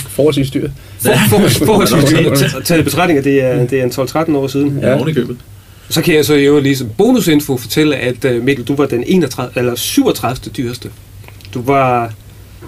Forholdsvis 0.09 0.51
dyr. 0.51 0.71
For, 0.99 1.13
for, 1.29 1.65
forholdsvis 1.65 2.05
dyrt. 2.05 2.65
Taget 2.65 2.81
i 2.81 2.85
betragtning, 2.85 3.19
at 3.19 3.25
det 3.25 3.45
er, 3.45 3.67
det 3.67 3.81
er 3.81 3.85
en 3.85 3.91
12-13 3.91 4.37
år 4.37 4.47
siden. 4.47 4.79
Ja, 4.83 4.97
oven 4.97 5.09
i 5.09 5.13
købet. 5.13 5.37
Så 5.89 6.03
kan 6.03 6.15
jeg 6.15 6.25
så 6.25 6.35
jo 6.35 6.61
lige 6.61 6.77
som 6.77 6.89
bonusinfo 6.99 7.57
fortælle, 7.57 7.97
at 7.97 8.25
uh, 8.25 8.45
Mikkel, 8.45 8.65
du 8.65 8.75
var 8.75 8.87
den 8.87 9.05
31, 9.07 9.53
eller 9.57 9.75
37. 9.75 10.53
dyreste. 10.57 10.91
Du 11.55 11.63
var, 11.63 12.13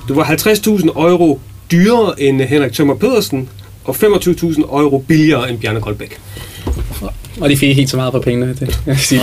du 0.08 0.14
var 0.14 0.24
50.000 0.24 1.00
euro 1.00 1.40
dyrere 1.70 2.20
end 2.22 2.40
Henrik 2.42 2.72
Tømmer 2.72 2.94
Pedersen, 2.94 3.48
og 3.84 3.96
25.000 3.96 4.60
euro 4.60 4.98
billigere 4.98 5.50
end 5.50 5.58
Bjarne 5.58 5.80
Goldbæk. 5.80 6.20
Og 7.40 7.48
de 7.48 7.56
fik 7.56 7.68
ikke 7.68 7.80
helt 7.80 7.90
så 7.90 7.96
meget 7.96 8.12
på 8.12 8.20
pengene, 8.20 8.56
det 8.60 8.80
jeg 8.86 8.98
sige. 8.98 9.20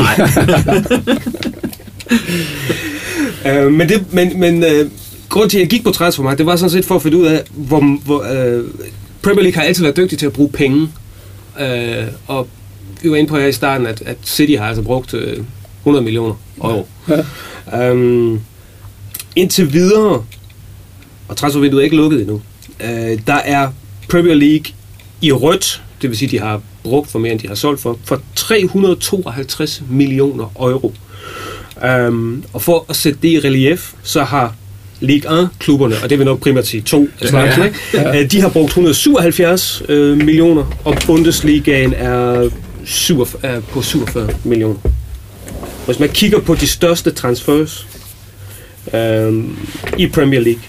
Uh, 2.12 3.72
men 3.78 3.90
det, 3.90 4.14
men, 4.14 4.40
men 4.40 4.64
uh, 4.64 4.92
grund 5.30 5.50
til, 5.50 5.58
at 5.58 5.62
jeg 5.62 5.70
gik 5.70 5.84
på 5.84 5.92
transfermarkedet, 5.92 6.38
det 6.38 6.46
var 6.46 6.56
sådan 6.56 6.70
set 6.70 6.86
for 6.86 6.96
at 6.96 7.02
finde 7.02 7.18
ud 7.18 7.26
af, 7.26 7.44
hvor, 7.52 8.00
hvor 8.06 8.20
uh, 8.20 8.66
Premier 9.22 9.44
League 9.44 9.56
har 9.56 9.64
altid 9.64 9.84
været 9.84 9.98
dygtig 9.98 10.18
til 10.18 10.26
at 10.26 10.34
bruge 10.34 10.50
penge. 10.50 10.90
Uh, 11.60 12.08
og 12.28 12.48
vi 13.02 13.12
var 13.12 13.16
inde 13.16 13.30
på 13.30 13.38
her 13.38 13.48
i 13.48 13.52
starten, 13.52 13.88
at, 13.88 14.02
at 14.06 14.18
City 14.26 14.54
har 14.58 14.68
altså 14.68 14.82
brugt 14.82 15.14
uh, 15.14 15.46
100 15.80 16.04
millioner 16.04 16.36
euro. 16.64 16.88
Ja. 17.10 17.92
Um, 17.92 18.42
indtil 19.36 19.74
videre, 19.74 20.26
og 21.28 21.38
transfervinduet 21.38 21.82
er 21.82 21.84
ikke 21.84 21.96
lukket 21.96 22.22
endnu, 22.22 22.42
uh, 22.80 23.20
der 23.28 23.36
er 23.44 23.70
Premier 24.10 24.36
League 24.36 24.66
i 25.22 25.32
rødt, 25.32 25.84
det 26.02 26.10
vil 26.10 26.18
sige, 26.18 26.32
de 26.32 26.40
har 26.40 26.62
brugt 26.84 27.12
for 27.12 27.20
mere, 27.20 27.32
end 27.32 27.40
de 27.40 27.48
har 27.48 27.56
solgt 27.56 27.82
for, 27.82 28.00
for 28.04 28.22
352 28.36 29.84
millioner 29.90 30.52
euro. 30.60 30.94
Um, 32.08 32.44
og 32.54 32.62
for 32.62 32.86
at 32.90 32.96
sætte 32.96 33.20
det 33.22 33.28
i 33.30 33.40
relief, 33.40 33.94
så 34.04 34.24
har 34.24 34.56
Ligue 35.00 35.42
1-klubberne, 35.44 35.96
og 36.04 36.10
det 36.10 36.18
vil 36.20 36.26
nok 36.26 36.40
primært 36.40 36.68
sige 36.68 36.82
to 36.82 37.08
af 37.22 37.28
slagsen, 37.30 37.64
Ja. 37.94 38.10
ikke? 38.10 38.20
Øh, 38.24 38.32
de 38.32 38.42
har 38.42 38.50
brugt 38.50 38.68
177 38.70 39.84
øh, 39.90 40.18
millioner, 40.18 40.78
og 40.86 40.98
Bundesligaen 41.06 41.94
er, 41.94 42.50
47, 42.86 43.42
er 43.56 43.60
på 43.60 43.82
47 43.82 44.30
millioner. 44.44 44.80
Hvis 45.86 46.00
man 46.00 46.10
kigger 46.10 46.40
på 46.40 46.56
de 46.56 46.68
største 46.68 47.12
transfers 47.12 47.88
øhm, 48.94 49.58
i 49.98 50.08
Premier 50.08 50.40
League, 50.40 50.62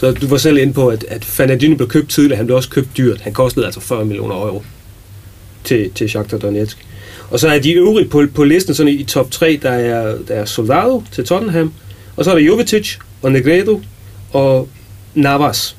så 0.00 0.10
du 0.12 0.26
var 0.26 0.36
selv 0.36 0.58
inde 0.58 0.72
på, 0.72 0.88
at, 0.88 1.04
at 1.08 1.24
Fanadine 1.24 1.76
blev 1.76 1.88
købt 1.88 2.10
tidligere, 2.10 2.36
han 2.36 2.46
blev 2.46 2.56
også 2.56 2.68
købt 2.68 2.96
dyrt. 2.96 3.20
Han 3.20 3.32
kostede 3.32 3.66
altså 3.66 3.80
40 3.80 4.04
millioner 4.04 4.34
euro 4.34 4.62
til, 5.64 5.90
til 5.94 6.08
Shakhtar 6.08 6.38
Donetsk. 6.38 6.78
Og 7.30 7.40
så 7.40 7.48
er 7.48 7.58
de 7.58 7.72
øvrige 7.72 8.08
på, 8.08 8.26
på 8.34 8.44
listen, 8.44 8.74
sådan 8.74 8.92
i, 8.92 9.04
top 9.04 9.30
3, 9.30 9.58
der 9.62 9.70
er, 9.70 10.18
der 10.28 10.34
er 10.34 10.44
Soldado 10.44 11.02
til 11.12 11.24
Tottenham, 11.24 11.72
og 12.16 12.24
så 12.24 12.30
er 12.30 12.34
der 12.34 12.42
Jovetic 12.42 12.96
og 13.22 13.32
Negredo 13.32 13.80
og 14.32 14.68
Navas. 15.14 15.76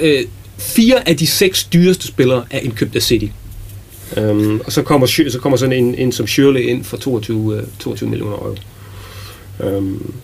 Øh, 0.00 0.24
fire 0.58 1.08
af 1.08 1.16
de 1.16 1.26
seks 1.26 1.64
dyreste 1.64 2.06
spillere 2.06 2.44
er 2.50 2.58
indkøbt 2.58 2.96
af 2.96 3.02
City. 3.02 3.26
Um, 4.16 4.62
og 4.66 4.72
så 4.72 4.82
kommer, 4.82 5.06
så 5.06 5.38
kommer 5.42 5.56
sådan 5.56 5.84
en, 5.84 5.94
en 5.94 6.12
som 6.12 6.26
Shirley 6.26 6.60
ind 6.60 6.84
for 6.84 6.96
22, 6.96 7.56
øh, 7.56 7.62
22 7.78 8.10
millioner 8.10 8.36
euro. 8.36 8.56
Um, 9.78 10.14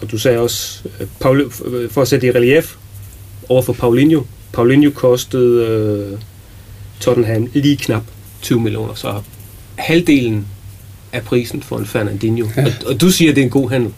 og 0.00 0.10
du 0.10 0.18
sagde 0.18 0.38
også, 0.38 0.80
øh, 1.00 1.06
Paul, 1.20 1.50
øh, 1.64 1.90
for 1.90 2.02
at 2.02 2.08
sætte 2.08 2.26
det 2.26 2.34
i 2.34 2.36
relief, 2.36 2.74
over 3.48 3.62
for 3.62 3.72
Paulinho. 3.72 4.22
Paulinho 4.52 4.90
kostede 4.90 5.66
øh, 5.66 6.18
Tottenham 7.00 7.48
lige 7.54 7.76
knap 7.76 8.02
20 8.42 8.60
millioner, 8.60 8.94
så 8.94 9.14
halvdelen 9.76 10.46
af 11.12 11.22
prisen 11.22 11.62
for 11.62 11.78
en 11.78 11.86
Fernandinho. 11.86 12.48
Ja. 12.56 12.64
Og, 12.64 12.72
og 12.86 13.00
du 13.00 13.10
siger, 13.10 13.30
at 13.30 13.36
det 13.36 13.42
er 13.42 13.44
en 13.44 13.50
god 13.50 13.70
handel. 13.70 13.90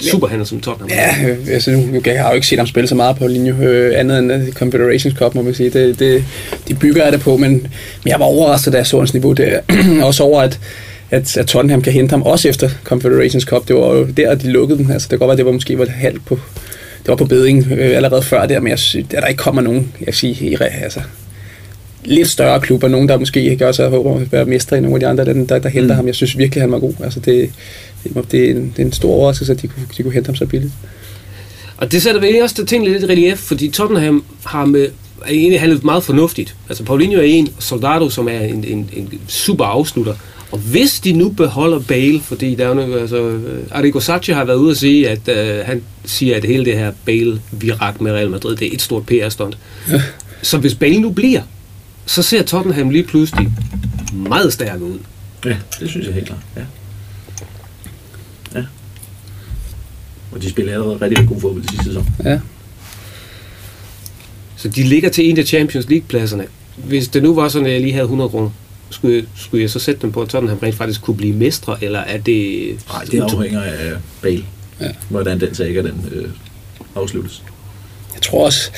Super 0.00 0.26
handel 0.26 0.46
som 0.46 0.60
Tottenham. 0.60 0.90
Ja, 0.98 1.28
øh, 1.28 1.38
altså 1.50 1.70
nu, 1.70 1.78
nu 1.78 2.00
jeg 2.04 2.22
har 2.22 2.28
jo 2.28 2.34
ikke 2.34 2.46
set 2.46 2.58
ham 2.58 2.66
spille 2.66 2.88
så 2.88 2.94
meget 2.94 3.16
på 3.16 3.26
linje, 3.26 3.56
øh, 3.62 4.00
andet 4.00 4.18
end 4.18 4.32
øh, 4.32 4.52
Confederations 4.52 5.18
Cup, 5.18 5.34
må 5.34 5.42
man 5.42 5.54
sige. 5.54 5.70
Det, 5.70 5.98
det, 5.98 6.24
de 6.68 6.74
bygger 6.74 7.04
jeg 7.04 7.12
det 7.12 7.20
på, 7.20 7.36
men, 7.36 7.50
men 7.50 7.70
jeg 8.06 8.20
var 8.20 8.24
overrasket, 8.24 8.72
da 8.72 8.78
jeg 8.78 8.86
så 8.86 8.98
hans 8.98 9.14
niveau 9.14 9.32
der. 9.32 9.60
også 10.06 10.22
over, 10.22 10.42
at, 10.42 10.60
at, 11.10 11.36
at 11.36 11.46
Tottenham 11.46 11.82
kan 11.82 11.92
hente 11.92 12.10
ham 12.10 12.22
også 12.22 12.48
efter 12.48 12.70
Confederations 12.84 13.44
Cup. 13.44 13.68
Det 13.68 13.76
var 13.76 13.94
jo 13.94 14.06
der, 14.16 14.34
de 14.34 14.50
lukkede 14.50 14.78
den. 14.78 14.90
Altså, 14.90 15.06
det 15.06 15.10
kan 15.10 15.18
godt 15.18 15.28
være, 15.28 15.36
det 15.36 15.46
var 15.46 15.52
måske 15.52 15.78
var 15.78 15.86
halvt 15.86 16.24
på, 16.24 16.38
det 16.98 17.08
var 17.08 17.16
på 17.16 17.24
beding 17.24 17.66
øh, 17.70 17.96
allerede 17.96 18.22
før 18.22 18.46
der, 18.46 18.60
men 18.60 18.70
jeg 18.70 18.78
synes, 18.78 19.06
at 19.14 19.22
der 19.22 19.26
ikke 19.26 19.38
kommer 19.38 19.62
nogen, 19.62 19.92
jeg 20.06 20.14
siger, 20.14 20.58
altså, 20.58 21.00
lidt 22.06 22.28
større 22.28 22.60
klubber, 22.60 22.88
nogen 22.88 23.08
der 23.08 23.18
måske 23.18 23.42
ikke 23.42 23.68
også 23.68 23.88
håber 23.88 24.20
at 24.20 24.32
være 24.32 24.44
mestre 24.44 24.78
i 24.78 24.80
nogle 24.80 24.96
af 24.96 25.00
de 25.00 25.06
andre, 25.06 25.24
der, 25.24 25.44
der, 25.44 25.58
der 25.58 25.68
henter 25.68 25.94
mm. 25.94 25.96
ham. 25.96 26.06
Jeg 26.06 26.14
synes 26.14 26.38
virkelig, 26.38 26.62
han 26.62 26.72
var 26.72 26.78
god. 26.78 26.94
Altså, 27.04 27.20
det, 27.20 27.50
det, 28.04 28.32
det, 28.32 28.46
er 28.46 28.50
en, 28.50 28.72
det 28.76 28.82
er 28.82 28.86
en 28.86 28.92
stor 28.92 29.14
overraskelse, 29.14 29.52
at 29.52 29.62
de 29.62 29.68
kunne, 29.68 29.86
de 29.96 30.02
kunne 30.02 30.14
hente 30.14 30.26
ham 30.28 30.36
så 30.36 30.46
billigt. 30.46 30.72
Og 31.76 31.92
det 31.92 32.02
sætter 32.02 32.20
vel 32.20 32.42
også 32.42 32.64
tingene 32.64 32.92
lidt 32.92 33.02
i 33.02 33.06
relief, 33.06 33.38
fordi 33.38 33.68
Tottenham 33.68 34.24
har 34.44 34.64
med 34.64 34.88
er 35.24 35.30
egentlig 35.30 35.60
handlet 35.60 35.84
meget 35.84 36.02
fornuftigt. 36.02 36.54
Altså 36.68 36.84
Paulinho 36.84 37.18
er 37.18 37.22
en, 37.22 37.48
og 37.56 37.62
Soldado, 37.62 38.10
som 38.10 38.28
er 38.28 38.40
en, 38.40 38.64
en, 38.64 38.90
en 38.92 39.20
super 39.28 39.64
afslutter. 39.64 40.14
Og 40.52 40.58
hvis 40.58 41.00
de 41.00 41.12
nu 41.12 41.28
beholder 41.28 41.78
Bale, 41.78 42.20
fordi 42.20 42.54
der 42.54 42.68
er 42.68 42.86
jo 42.86 42.94
altså, 42.94 43.16
øh, 43.16 43.62
Arrigo 43.70 44.00
Sacchi 44.00 44.32
har 44.32 44.44
været 44.44 44.56
ude 44.56 44.70
at 44.70 44.76
sige, 44.76 45.08
at 45.08 45.28
øh, 45.28 45.66
han 45.66 45.82
siger, 46.04 46.36
at 46.36 46.44
hele 46.44 46.64
det 46.64 46.78
her 46.78 46.92
Bale-virak 47.04 48.00
med 48.00 48.12
Real 48.12 48.30
Madrid, 48.30 48.56
det 48.56 48.68
er 48.68 48.74
et 48.74 48.82
stort 48.82 49.06
PR-stunt. 49.06 49.58
så 50.42 50.58
hvis 50.58 50.74
Bale 50.74 51.00
nu 51.00 51.10
bliver, 51.10 51.40
så 52.06 52.22
ser 52.22 52.42
Tottenham 52.42 52.90
lige 52.90 53.04
pludselig 53.04 53.52
meget 54.12 54.52
stærk 54.52 54.80
ud. 54.80 54.98
Ja, 55.44 55.56
det 55.80 55.90
synes 55.90 56.06
jeg 56.06 56.14
helt 56.14 56.26
klart. 56.26 56.40
Ja. 56.56 56.62
Ja. 58.54 58.64
Og 60.32 60.42
de 60.42 60.50
spiller 60.50 60.72
allerede 60.72 60.96
rigtig 61.00 61.28
god 61.28 61.40
fodbold 61.40 61.64
i 61.64 61.68
sidste 61.68 61.84
sæson. 61.84 62.08
Ja. 62.24 62.40
Så 64.56 64.68
de 64.68 64.82
ligger 64.82 65.08
til 65.10 65.30
en 65.30 65.38
af 65.38 65.44
Champions 65.44 65.88
League-pladserne. 65.88 66.46
Hvis 66.76 67.08
det 67.08 67.22
nu 67.22 67.34
var 67.34 67.48
sådan, 67.48 67.66
at 67.66 67.72
jeg 67.72 67.80
lige 67.80 67.92
havde 67.92 68.04
100 68.04 68.30
kroner, 68.30 68.50
skulle 68.90 69.16
jeg, 69.16 69.24
skulle 69.36 69.62
jeg 69.62 69.70
så 69.70 69.78
sætte 69.78 70.02
dem 70.02 70.12
på, 70.12 70.22
at 70.22 70.28
Tottenham 70.28 70.58
rent 70.58 70.74
faktisk 70.74 71.02
kunne 71.02 71.16
blive 71.16 71.36
mestre, 71.36 71.84
eller 71.84 71.98
er 71.98 72.18
det... 72.18 72.68
Nej, 72.88 73.04
det 73.04 73.20
afhænger 73.20 73.62
af 73.62 73.92
Bale. 74.22 74.44
Ja. 74.80 74.90
Hvordan 75.08 75.40
den 75.40 75.54
sag 75.54 75.74
den 75.74 76.08
øh, 76.12 76.28
afsluttes. 76.94 77.42
Jeg 78.14 78.22
tror 78.22 78.44
også, 78.44 78.70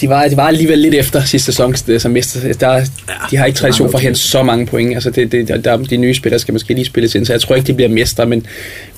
de 0.00 0.08
var, 0.08 0.28
de 0.28 0.36
var 0.36 0.48
alligevel 0.48 0.78
lidt 0.78 0.94
efter 0.94 1.24
sidste 1.24 1.52
sæson 1.52 1.74
som 1.98 2.10
mester. 2.10 2.52
Der, 2.52 2.84
de 3.30 3.36
har 3.36 3.44
ikke 3.44 3.56
tradition 3.58 3.90
for 3.90 3.98
at 3.98 4.04
hente 4.04 4.20
så 4.20 4.42
mange 4.42 4.66
point. 4.66 4.94
Altså 4.94 5.10
det, 5.10 5.32
det, 5.32 5.64
der, 5.64 5.76
de 5.76 5.96
nye 5.96 6.14
spillere 6.14 6.38
skal 6.38 6.52
måske 6.52 6.74
lige 6.74 6.84
spilles 6.84 7.14
ind, 7.14 7.26
så 7.26 7.32
jeg 7.32 7.40
tror 7.40 7.54
ikke, 7.54 7.66
de 7.66 7.74
bliver 7.74 7.88
mestre, 7.88 8.26
men, 8.26 8.46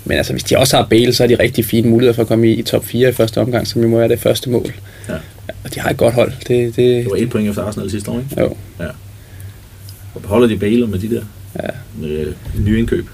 men 0.04 0.16
altså, 0.18 0.32
hvis 0.32 0.42
de 0.44 0.58
også 0.58 0.76
har 0.76 0.86
Bale, 0.90 1.14
så 1.14 1.22
er 1.22 1.26
de 1.26 1.34
rigtig 1.34 1.64
fine 1.64 1.88
muligheder 1.88 2.14
for 2.14 2.22
at 2.22 2.28
komme 2.28 2.48
i, 2.48 2.54
i 2.54 2.62
top 2.62 2.84
4 2.86 3.08
i 3.08 3.12
første 3.12 3.38
omgang, 3.40 3.66
som 3.66 3.82
jo 3.82 3.88
må 3.88 3.98
være 3.98 4.08
det 4.08 4.20
første 4.20 4.50
mål. 4.50 4.72
Ja. 5.08 5.14
Og 5.64 5.74
de 5.74 5.80
har 5.80 5.90
et 5.90 5.96
godt 5.96 6.14
hold. 6.14 6.32
Det, 6.48 6.48
det, 6.48 6.76
Det 6.76 7.06
var 7.10 7.16
et 7.16 7.30
point 7.30 7.48
efter 7.48 7.62
Arsenal 7.62 7.90
sidste 7.90 8.10
år, 8.10 8.18
ikke? 8.18 8.40
jo. 8.42 8.56
Ja. 8.80 8.88
Og 10.14 10.22
beholder 10.22 10.48
de 10.48 10.56
Bale 10.56 10.86
med 10.86 10.98
de 10.98 11.10
der 11.10 11.22
Ja. 11.62 12.06
øh, 12.08 12.26
nye 12.66 12.78
indkøb, 12.78 13.06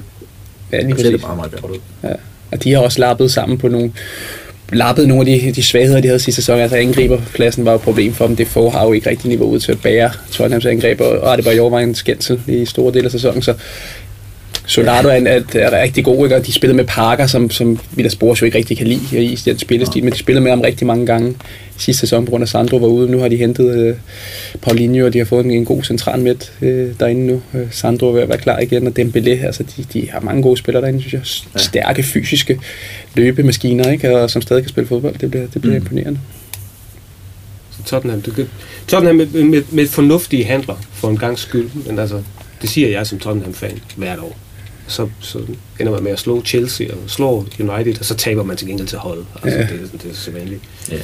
Ja, 0.72 0.81
lige 0.83 0.89
ser 0.97 1.03
det 1.03 1.12
præcis. 1.12 1.24
bare 1.26 1.37
meget 1.37 1.53
godt 1.61 1.72
ud. 1.72 1.78
Ja. 2.03 2.12
Og 2.53 2.64
de 2.64 2.72
har 2.72 2.78
også 2.81 2.99
lappet 3.01 3.31
sammen 3.33 3.59
på 3.59 3.68
nogle 3.68 3.93
lappede 4.73 5.09
nogle 5.09 5.33
af 5.33 5.41
de, 5.41 5.53
de 5.53 5.62
svagheder, 5.62 6.01
de 6.01 6.09
havde 6.09 6.18
sidste 6.18 6.43
sæson. 6.43 6.59
Altså 6.59 6.77
angriberpladsen 6.77 7.64
var 7.64 7.75
et 7.75 7.81
problem 7.81 8.12
for 8.12 8.27
dem. 8.27 8.37
Det 8.37 8.47
får 8.47 8.71
har 8.71 8.85
jo 8.87 8.93
ikke 8.93 9.11
rigtig 9.11 9.29
niveauet 9.29 9.62
til 9.62 9.73
at 9.73 9.81
bære 9.83 10.11
Tottenhams 10.31 10.66
angreb, 10.66 11.01
og 11.01 11.11
og 11.21 11.37
det 11.37 11.45
var 11.45 11.53
i 11.53 11.59
overvejen 11.59 11.89
en 11.89 11.95
skændsel 11.95 12.41
i 12.47 12.64
store 12.64 12.93
dele 12.93 13.05
af 13.05 13.11
sæsonen, 13.11 13.43
så 13.43 13.55
Solardo 14.71 15.09
er, 15.09 15.12
er, 15.12 15.43
er 15.55 15.83
rigtig 15.83 16.05
god, 16.05 16.27
ikke? 16.27 16.37
og 16.37 16.47
de 16.47 16.53
spillede 16.53 16.77
med 16.77 16.85
Parker, 16.85 17.27
som, 17.27 17.51
som 17.51 17.79
Villas 17.91 18.16
Boas 18.16 18.41
jo 18.41 18.47
ikke 18.47 18.59
rigtig 18.59 18.77
kan 18.77 18.87
lide 18.87 19.25
i 19.25 19.35
den 19.35 19.59
spillestil, 19.59 20.05
men 20.05 20.12
de 20.12 20.18
spillede 20.18 20.43
med 20.43 20.51
ham 20.51 20.61
rigtig 20.61 20.87
mange 20.87 21.07
gange 21.07 21.35
sidste 21.77 22.01
sæson, 22.01 22.25
på 22.25 22.31
grund 22.31 22.43
af 22.43 22.49
Sandro 22.49 22.77
var 22.77 22.87
ude. 22.87 23.11
Nu 23.11 23.18
har 23.18 23.29
de 23.29 23.37
hentet 23.37 23.79
øh, 23.79 23.97
Paulinho, 24.62 25.07
og 25.07 25.12
de 25.12 25.18
har 25.18 25.25
fået 25.25 25.45
en, 25.45 25.51
en 25.51 25.64
god 25.64 25.83
central 25.83 26.21
midt 26.21 26.53
øh, 26.62 26.93
derinde 27.01 27.27
nu. 27.27 27.43
Øh, 27.55 27.66
Sandro 27.71 28.09
er 28.09 28.12
ved 28.12 28.23
at 28.23 28.29
være 28.29 28.39
klar 28.39 28.59
igen, 28.59 28.87
og 28.87 28.93
Dembélé, 28.99 29.47
altså 29.47 29.62
de, 29.62 29.85
de 29.93 30.11
har 30.11 30.21
mange 30.21 30.43
gode 30.43 30.57
spillere 30.57 30.83
derinde, 30.83 31.01
synes 31.01 31.12
jeg. 31.12 31.53
Ja. 31.55 31.59
Stærke, 31.59 32.03
fysiske 32.03 32.61
løbemaskiner, 33.14 33.91
ikke? 33.91 34.16
Og 34.16 34.31
som 34.31 34.43
stadig 34.43 34.62
kan 34.62 34.68
spille 34.68 34.89
fodbold. 34.89 35.14
Det 35.18 35.31
bliver, 35.31 35.47
det 35.47 35.62
bliver 35.62 35.79
mm. 35.79 35.83
imponerende. 35.83 36.21
Så 37.71 37.83
Tottenham, 37.87 38.23
du 38.23 38.31
kan, 38.31 38.49
Tottenham 38.89 39.16
med, 39.16 39.27
med, 39.45 39.62
med 39.71 39.87
fornuftige 39.87 40.45
handler 40.45 40.75
for 40.93 41.09
en 41.09 41.18
gang 41.18 41.39
skyld, 41.39 41.68
men 41.87 41.99
altså, 41.99 42.23
det 42.62 42.71
siger 42.71 42.89
jeg 42.89 43.07
som 43.07 43.18
Tottenham-fan 43.18 43.79
hvert 43.97 44.18
år. 44.18 44.37
Så, 44.91 45.09
så 45.20 45.38
ender 45.80 45.93
man 45.93 46.03
med 46.03 46.12
at 46.12 46.18
slå 46.18 46.43
Chelsea 46.45 46.86
og 46.93 46.99
slå 47.07 47.47
United, 47.61 47.99
og 47.99 48.05
så 48.05 48.14
taber 48.14 48.43
man 48.43 48.57
til 48.57 48.66
gengæld 48.68 48.88
til 48.88 48.99
holdet. 48.99 49.26
Altså, 49.43 49.59
Ja. 49.59 49.64
det, 49.66 49.91
er- 49.95 49.99
det 50.03 50.11
er 50.11 50.14
så 50.14 50.30
vanligt. 50.30 50.61
Ja. 50.91 50.97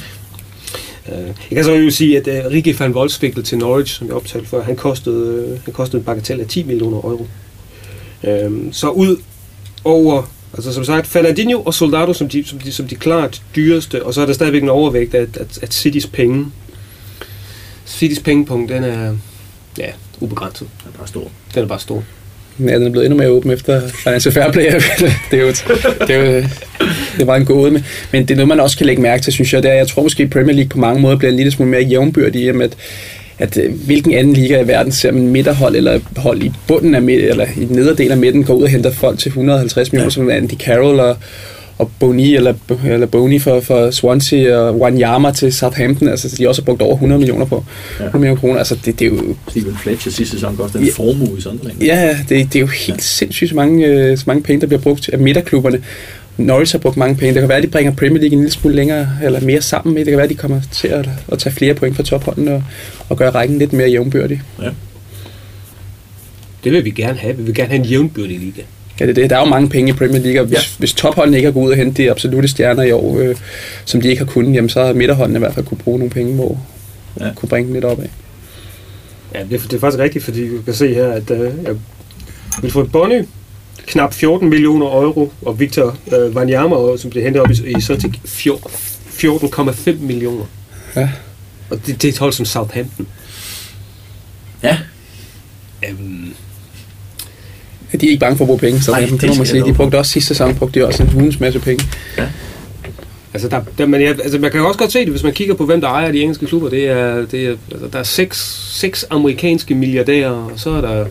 Uh, 1.11 1.27
jeg 1.27 1.35
kan 1.55 1.63
så 1.63 1.71
jo 1.73 1.89
sige, 1.89 2.17
at 2.17 2.45
uh, 2.45 2.51
Rikke 2.51 2.79
van 2.79 2.91
Wolfswinkel 2.95 3.43
til 3.43 3.57
Norwich, 3.57 3.93
som 3.97 4.07
jeg 4.07 4.15
optalte 4.15 4.47
før, 4.49 4.63
han 4.63 4.75
kostede, 4.75 5.45
uh, 5.53 5.63
han 5.65 5.73
kostede 5.73 5.97
en 5.99 6.03
bagatel 6.05 6.39
af 6.41 6.47
10 6.47 6.63
millioner 6.63 6.97
euro. 6.97 7.27
Uh, 8.23 8.67
så 8.71 8.89
ud 8.89 9.17
over, 9.83 10.31
altså 10.53 10.73
som 10.73 10.83
sagt, 10.83 11.07
Fernandinho 11.07 11.61
og 11.61 11.73
Soldado 11.73 12.13
som 12.13 12.29
de, 12.29 12.45
som 12.45 12.59
de, 12.59 12.71
som 12.71 12.87
de 12.87 12.95
klart 12.95 13.41
dyreste, 13.55 14.05
og 14.05 14.13
så 14.13 14.21
er 14.21 14.25
der 14.25 14.33
stadigvæk 14.33 14.63
en 14.63 14.69
overvægt 14.69 15.13
af, 15.15 15.21
at, 15.39 15.59
at 15.61 15.73
Citys 15.73 16.07
penge, 16.07 16.45
Citys 17.85 18.19
pengepunkt, 18.19 18.71
den 18.71 18.83
er 18.83 19.15
ja, 19.77 19.91
ubegrænset. 20.19 20.67
Det 20.83 20.93
er 20.93 20.97
bare 20.97 21.07
stor. 21.07 21.31
Den 21.53 21.63
er 21.63 21.67
bare 21.67 21.79
stor. 21.79 22.03
Ja, 22.59 22.75
den 22.75 22.87
er 22.87 22.89
blevet 22.89 23.05
endnu 23.05 23.17
mere 23.17 23.29
åben 23.29 23.51
efter 23.51 23.81
Financial 23.87 24.33
Fair 24.33 24.51
Play. 24.51 24.65
det 25.31 25.39
er 25.39 25.41
jo, 25.41 25.47
det 26.07 26.15
er 26.15 26.35
jo 26.35 26.43
det 27.17 27.27
var 27.27 27.35
en 27.35 27.45
gåde. 27.45 27.71
Men, 27.71 27.85
men 28.11 28.21
det 28.21 28.31
er 28.31 28.35
noget, 28.35 28.47
man 28.47 28.59
også 28.59 28.77
kan 28.77 28.85
lægge 28.85 29.01
mærke 29.01 29.23
til, 29.23 29.33
synes 29.33 29.53
jeg. 29.53 29.63
Det 29.63 29.71
er, 29.71 29.75
jeg 29.75 29.87
tror 29.87 30.03
måske, 30.03 30.23
at 30.23 30.29
Premier 30.29 30.55
League 30.55 30.69
på 30.69 30.77
mange 30.77 31.01
måder 31.01 31.17
bliver 31.17 31.31
en 31.31 31.37
lille 31.37 31.51
smule 31.51 31.71
mere 31.71 31.81
jævnbyrdig 31.81 32.41
i, 32.41 32.51
med, 32.51 32.65
at, 32.65 32.77
at 33.39 33.57
øh, 33.57 33.73
hvilken 33.85 34.13
anden 34.13 34.33
liga 34.33 34.61
i 34.61 34.67
verden 34.67 34.91
ser 34.91 35.11
man 35.11 35.27
midterhold 35.27 35.75
eller 35.75 35.99
hold 36.17 36.43
i 36.43 36.51
bunden 36.67 36.95
af 36.95 37.01
midt, 37.01 37.25
eller 37.25 37.45
i 37.57 37.65
den 37.65 37.75
nederdel 37.75 38.11
af 38.11 38.17
midten 38.17 38.43
går 38.43 38.53
ud 38.53 38.63
og 38.63 38.69
henter 38.69 38.91
folk 38.91 39.19
til 39.19 39.29
150 39.29 39.91
millioner, 39.91 40.05
ja. 40.05 40.09
som 40.09 40.29
Andy 40.29 40.53
Carroll 40.53 40.99
og, 40.99 41.17
og 41.77 41.91
Boni 41.99 42.35
eller, 42.35 42.53
eller 42.85 43.07
Boni 43.07 43.39
for, 43.39 43.59
for 43.59 43.91
Swansea 43.91 44.55
og 44.57 44.79
Wanyama 44.79 45.31
til 45.31 45.53
Southampton, 45.53 46.07
altså 46.07 46.35
de 46.37 46.49
også 46.49 46.61
har 46.61 46.65
brugt 46.65 46.81
over 46.81 46.93
100 46.93 47.19
millioner 47.19 47.45
på. 47.45 47.65
Ja. 47.99 48.05
100 48.05 48.19
millioner 48.19 48.39
kroner, 48.41 48.57
altså 48.57 48.75
det, 48.85 48.99
det 48.99 49.05
er 49.07 49.09
jo 49.09 49.35
Steven 49.49 49.77
Fletcher 49.83 50.11
sidste 50.11 50.35
sæson 50.35 50.57
kostede 50.57 50.83
en 50.83 50.87
Ja. 50.87 50.93
formue 50.95 51.37
i 51.37 51.41
Sunderland. 51.41 51.81
Ja, 51.81 52.17
det, 52.29 52.29
det 52.29 52.55
er 52.55 52.59
jo 52.59 52.65
helt 52.67 52.97
ja. 52.97 53.01
sindssygt 53.01 53.49
så 53.49 53.55
mange, 53.55 53.85
øh, 53.85 54.17
så 54.17 54.23
mange 54.27 54.43
penge, 54.43 54.61
der 54.61 54.67
bliver 54.67 54.81
brugt 54.81 55.09
af 55.09 55.19
midterklubberne. 55.19 55.83
Norwich 56.37 56.73
har 56.73 56.79
brugt 56.79 56.97
mange 56.97 57.15
penge. 57.15 57.33
Det 57.33 57.41
kan 57.41 57.49
være, 57.49 57.57
at 57.57 57.63
de 57.63 57.67
bringer 57.69 57.91
Premier 57.95 58.19
League 58.21 58.33
en 58.33 58.39
lille 58.39 58.51
smule 58.51 58.75
længere 58.75 59.07
eller 59.23 59.41
mere 59.41 59.61
sammen 59.61 59.93
med. 59.95 60.05
Det 60.05 60.11
kan 60.11 60.17
være, 60.17 60.23
at 60.23 60.29
de 60.29 60.35
kommer 60.35 60.61
til 60.71 60.87
at, 60.87 61.09
at 61.31 61.39
tage 61.39 61.53
flere 61.53 61.73
point 61.73 61.95
fra 61.95 62.03
topholdene 62.03 62.53
og, 62.53 62.63
og 63.09 63.17
gøre 63.17 63.29
rækken 63.29 63.59
lidt 63.59 63.73
mere 63.73 63.89
jævnbyrdig. 63.89 64.41
Ja. 64.61 64.69
Det 66.63 66.71
vil 66.71 66.85
vi 66.85 66.89
gerne 66.91 67.17
have. 67.17 67.37
Vi 67.37 67.43
vil 67.43 67.55
gerne 67.55 67.69
have 67.69 67.79
en 67.79 67.85
jævnbyrdig 67.85 68.39
liga. 68.39 68.61
Ja, 68.99 69.05
det, 69.05 69.09
er 69.17 69.21
det. 69.21 69.29
Der 69.29 69.35
er 69.35 69.39
jo 69.39 69.45
mange 69.45 69.69
penge 69.69 69.89
i 69.89 69.93
Premier 69.93 70.21
League, 70.21 70.41
og 70.41 70.47
hvis, 70.47 70.55
Ja. 70.57 70.61
hvis 70.77 70.93
topholdene 70.93 71.37
ikke 71.37 71.47
har 71.47 71.53
gået 71.53 71.65
ud 71.65 71.71
og 71.71 71.77
hente 71.77 72.03
de 72.03 72.11
absolute 72.11 72.47
stjerner 72.47 72.83
i 72.83 72.91
år, 72.91 73.17
øh, 73.19 73.35
som 73.85 74.01
de 74.01 74.09
ikke 74.09 74.19
har 74.25 74.31
kunnet, 74.31 74.55
jamen, 74.55 74.69
så 74.69 74.85
har 74.85 74.93
midterholdene 74.93 75.37
i 75.37 75.39
hvert 75.39 75.53
fald 75.53 75.65
kunne 75.65 75.77
bruge 75.77 75.99
nogle 75.99 76.11
penge, 76.13 76.33
hvor 76.35 76.59
Ja. 77.19 77.29
kunne 77.35 77.49
bringe 77.49 77.65
dem 77.67 77.73
lidt 77.73 77.85
opad. 77.85 78.05
Ja, 79.35 79.39
det 79.43 79.53
er, 79.53 79.59
det 79.67 79.73
er 79.73 79.79
faktisk 79.79 79.99
rigtigt, 79.99 80.23
fordi 80.25 80.49
du 80.57 80.61
kan 80.61 80.73
se 80.73 80.93
her, 80.93 81.07
at 81.11 81.29
jeg 81.29 81.51
vil 82.61 82.71
få 82.71 82.83
Bonny 82.85 83.25
knap 83.87 84.13
14 84.13 84.49
millioner 84.49 84.85
euro, 84.85 85.31
og 85.41 85.59
Victor 85.59 85.97
uh, 86.05 86.35
Wanyama, 86.35 86.97
som 86.97 87.09
bliver 87.09 87.23
hentet 87.23 87.41
op 87.41 87.51
i, 87.51 87.77
i 87.77 87.81
Celtic, 87.81 88.11
fjor- 88.25 88.69
14,5 89.09 89.91
millioner. 89.99 90.45
Ja. 90.95 91.09
Og 91.69 91.77
det, 91.85 92.01
det 92.01 92.07
er 92.07 92.11
et 92.11 92.17
hold 92.17 92.33
som 92.33 92.45
Southampton. 92.45 93.07
Ja. 94.63 94.77
Ja, 95.83 95.87
De 97.91 98.05
er 98.05 98.09
ikke 98.09 98.19
bange 98.19 98.37
for 98.37 98.43
at 98.43 98.47
bruge 98.47 98.59
penge, 98.59 98.81
så 98.81 98.91
Nej, 98.91 98.99
det, 98.99 99.21
det 99.21 99.29
må 99.29 99.35
man 99.35 99.45
sige. 99.45 99.63
De 99.65 99.73
brugte 99.73 99.97
også 99.97 100.11
sidste 100.11 100.27
sæson, 100.27 100.55
brugte 100.55 100.79
de 100.79 100.85
også 100.85 101.03
en 101.03 101.09
hulens 101.09 101.39
masse 101.39 101.59
penge. 101.59 101.85
altså, 103.33 103.47
der, 103.47 103.61
der, 103.77 103.85
men 103.85 104.01
jeg, 104.01 104.09
altså, 104.09 104.39
man 104.39 104.51
kan 104.51 104.61
også 104.61 104.79
godt 104.79 104.91
se 104.91 104.99
det, 104.99 105.09
hvis 105.09 105.23
man 105.23 105.33
kigger 105.33 105.53
på, 105.55 105.65
hvem 105.65 105.81
der 105.81 105.87
ejer 105.87 106.11
de 106.11 106.21
engelske 106.21 106.45
klubber. 106.45 106.69
Det 106.69 106.89
er, 106.89 107.25
det 107.25 107.45
er, 107.45 107.55
altså, 107.71 107.87
der 107.93 107.99
er 107.99 108.03
seks, 108.03 108.37
seks 108.71 109.05
amerikanske 109.09 109.75
milliardærer, 109.75 110.29
og 110.29 110.51
så 110.55 110.69
er 110.69 110.81
der 110.81 111.05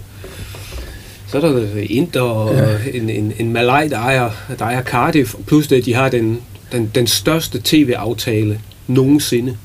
så 1.28 1.36
er 1.36 1.40
der 1.40 1.86
Inter 1.90 2.20
og 2.20 2.54
ja. 2.54 2.98
en, 2.98 3.10
en, 3.10 3.32
en 3.38 3.52
Malay, 3.52 3.90
der 3.90 3.98
ejer, 3.98 4.30
der 4.58 4.64
ejer 4.64 4.82
Cardiff, 4.82 5.34
plus 5.46 5.66
det, 5.66 5.76
at 5.76 5.84
de 5.84 5.94
har 5.94 6.08
den, 6.08 6.40
den, 6.72 6.90
den 6.94 7.06
største 7.06 7.60
tv-aftale 7.64 8.60
nogensinde. 8.86 9.56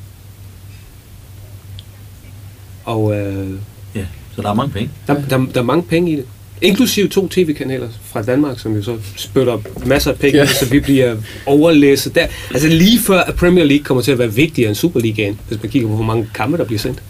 Og 2.86 3.16
øh, 3.16 3.50
ja. 3.96 4.06
Så 4.36 4.42
der 4.42 4.50
er 4.50 4.54
mange 4.54 4.72
penge. 4.72 4.90
der, 5.08 5.22
der, 5.30 5.46
der 5.54 5.60
er 5.60 5.66
mange 5.66 5.84
penge 5.84 6.12
i 6.12 6.16
det. 6.16 6.26
Inklusive 6.62 7.08
to 7.08 7.28
tv-kanaler 7.28 7.88
fra 8.04 8.22
Danmark, 8.22 8.60
som 8.60 8.76
jo 8.76 8.84
så 8.84 8.98
spytter 9.16 9.58
masser 9.86 10.12
af 10.12 10.20
penge, 10.20 10.38
ja. 10.38 10.44
Ja. 10.44 10.50
så 10.54 10.66
vi 10.66 10.80
bliver 10.80 11.16
overlæsset 11.46 12.16
der. 12.16 12.28
Altså 12.54 12.68
lige 12.68 13.00
før, 13.00 13.20
at 13.20 13.36
Premier 13.36 13.66
League 13.66 13.84
kommer 13.84 14.02
til 14.04 14.12
at 14.12 14.20
være 14.20 14.34
vigtigere 14.34 14.68
end 14.70 14.76
Superligaen, 14.76 15.40
hvis 15.48 15.64
man 15.64 15.72
kigger 15.72 15.88
på, 15.88 15.96
hvor 15.96 16.04
mange 16.06 16.30
kampe, 16.34 16.58
der 16.58 16.64
bliver 16.66 16.80
sendt. 16.80 17.04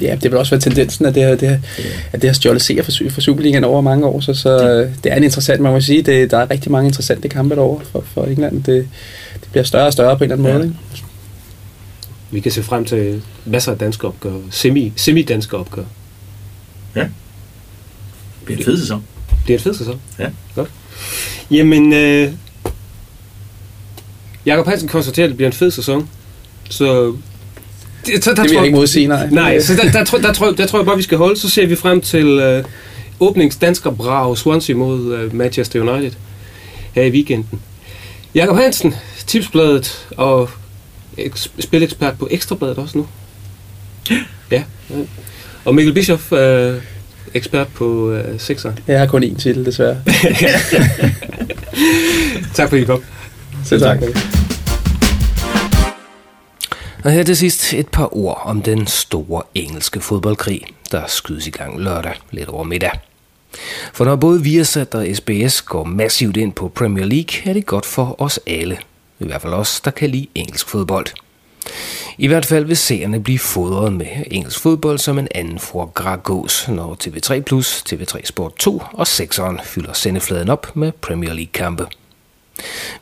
Ja, 0.00 0.14
det 0.22 0.30
vil 0.30 0.38
også 0.38 0.50
være 0.50 0.60
tendensen, 0.60 1.06
at 1.06 1.14
det 1.14 1.22
har, 1.22 1.34
det 1.34 1.60
at 2.12 2.22
det 2.22 2.30
har 2.30 2.34
stjålet 2.34 2.62
seer 2.62 2.82
for, 2.82 2.92
for 3.10 3.20
Superligaen 3.20 3.64
over 3.64 3.80
mange 3.80 4.06
år, 4.06 4.20
så, 4.20 4.34
så 4.34 4.58
det 5.04 5.12
er 5.12 5.16
en 5.16 5.24
interessant, 5.24 5.60
man 5.60 5.72
må 5.72 5.80
sige, 5.80 6.02
det, 6.02 6.30
der 6.30 6.38
er 6.38 6.50
rigtig 6.50 6.72
mange 6.72 6.86
interessante 6.88 7.28
kampe 7.28 7.54
derovre 7.54 7.84
for, 7.92 8.04
for 8.14 8.24
England. 8.24 8.62
Det, 8.62 8.88
det 9.34 9.48
bliver 9.50 9.64
større 9.64 9.86
og 9.86 9.92
større 9.92 10.18
på 10.18 10.24
en 10.24 10.32
eller 10.32 10.44
anden 10.44 10.52
Ja. 10.52 10.58
måde. 10.58 10.66
Ikke? 10.94 11.04
Vi 12.30 12.40
kan 12.40 12.52
se 12.52 12.62
frem 12.62 12.84
til 12.84 13.22
masser 13.46 13.72
af 13.72 13.78
danske 13.78 14.06
opgør, 14.08 14.32
semi, 14.50 14.92
semi-danske 14.96 15.56
opgør. 15.56 15.84
Det 16.94 17.08
bliver 18.54 18.58
en 18.58 18.64
fed 18.64 18.78
sæson. 18.80 19.02
Det 19.46 19.52
er 19.54 19.58
et 19.58 19.62
fedt 19.62 19.76
sæson. 19.76 20.00
Ja. 20.18 20.28
Godt. 20.54 20.70
Jamen, 21.50 21.92
øh, 21.92 22.32
Jakob 24.46 24.66
Hansen 24.66 24.88
konstaterer, 24.88 25.26
at 25.26 25.28
det 25.28 25.36
bliver 25.36 25.50
en 25.50 25.56
fed 25.56 25.70
sæson. 25.70 26.08
Så 26.70 27.16
det, 28.06 28.24
så, 28.24 28.30
der 28.30 28.34
Det 28.34 28.42
vil 28.42 28.50
tror 28.50 28.58
jeg 28.60 28.66
ikke 28.66 28.76
modsige, 28.78 29.06
nej. 29.06 29.28
Nej, 29.30 29.60
så 29.60 29.74
der, 29.74 29.90
der, 29.92 30.04
tror, 30.04 30.18
der, 30.18 30.32
tror, 30.32 30.50
der 30.50 30.66
tror 30.66 30.78
jeg 30.78 30.86
bare, 30.86 30.96
vi 30.96 31.02
skal 31.02 31.18
holde. 31.18 31.40
Så 31.40 31.48
ser 31.48 31.66
vi 31.66 31.76
frem 31.76 32.00
til 32.00 32.26
øh, 32.26 32.64
åbningsdansker 33.20 33.90
Brav 33.90 34.36
Swansea 34.36 34.76
mod 34.76 35.14
øh, 35.14 35.34
Manchester 35.34 35.80
United 35.80 36.12
her 36.94 37.02
i 37.02 37.10
weekenden. 37.10 37.60
Jakob 38.34 38.56
Hansen, 38.56 38.94
tipsbladet 39.26 40.06
og 40.16 40.50
eks- 41.18 41.48
spilekspert 41.60 42.18
på 42.18 42.28
Ekstrabladet 42.30 42.78
også 42.78 42.98
nu. 42.98 43.06
Ja. 44.10 44.16
ja. 44.50 44.62
Og 45.64 45.74
Mikkel 45.74 45.94
Bischoff, 45.94 46.32
øh, 46.32 46.74
ekspert 47.34 47.68
på 47.74 48.10
øh, 48.10 48.40
Sixer. 48.40 48.72
Jeg 48.86 48.98
har 48.98 49.06
kun 49.06 49.24
én 49.24 49.38
titel, 49.38 49.64
desværre. 49.64 49.96
tak 52.54 52.68
fordi 52.68 52.82
I 52.82 52.84
kom. 52.84 53.02
Så 53.64 53.78
tak. 53.78 53.98
Og 57.04 57.10
her 57.12 57.22
til 57.22 57.36
sidst 57.36 57.74
et 57.74 57.88
par 57.88 58.16
ord 58.16 58.42
om 58.44 58.62
den 58.62 58.86
store 58.86 59.42
engelske 59.54 60.00
fodboldkrig, 60.00 60.62
der 60.92 61.02
skydes 61.06 61.46
i 61.46 61.50
gang 61.50 61.80
lørdag 61.80 62.14
lidt 62.30 62.48
over 62.48 62.64
middag. 62.64 62.90
For 63.92 64.04
når 64.04 64.16
både 64.16 64.42
Viasat 64.42 64.94
og 64.94 65.06
SBS 65.14 65.62
går 65.62 65.84
massivt 65.84 66.36
ind 66.36 66.52
på 66.52 66.68
Premier 66.68 67.04
League, 67.04 67.50
er 67.50 67.52
det 67.52 67.66
godt 67.66 67.86
for 67.86 68.22
os 68.22 68.40
alle. 68.46 68.78
I 69.20 69.26
hvert 69.26 69.42
fald 69.42 69.52
os, 69.52 69.80
der 69.80 69.90
kan 69.90 70.10
lide 70.10 70.26
engelsk 70.34 70.68
fodbold. 70.68 71.06
I 72.20 72.26
hvert 72.26 72.46
fald 72.46 72.64
vil 72.64 72.76
seerne 72.76 73.20
blive 73.20 73.38
fodret 73.38 73.92
med 73.92 74.06
engelsk 74.30 74.60
fodbold 74.60 74.98
som 74.98 75.18
en 75.18 75.28
anden 75.34 75.58
for 75.58 75.92
gragås, 75.94 76.68
når 76.68 76.96
TV3+, 77.04 77.40
Plus, 77.40 77.84
TV3 77.92 78.24
Sport 78.24 78.56
2 78.56 78.82
og 78.92 79.06
6'eren 79.08 79.64
fylder 79.64 79.92
sendefladen 79.92 80.48
op 80.48 80.76
med 80.76 80.92
Premier 80.92 81.32
League-kampe. 81.32 81.86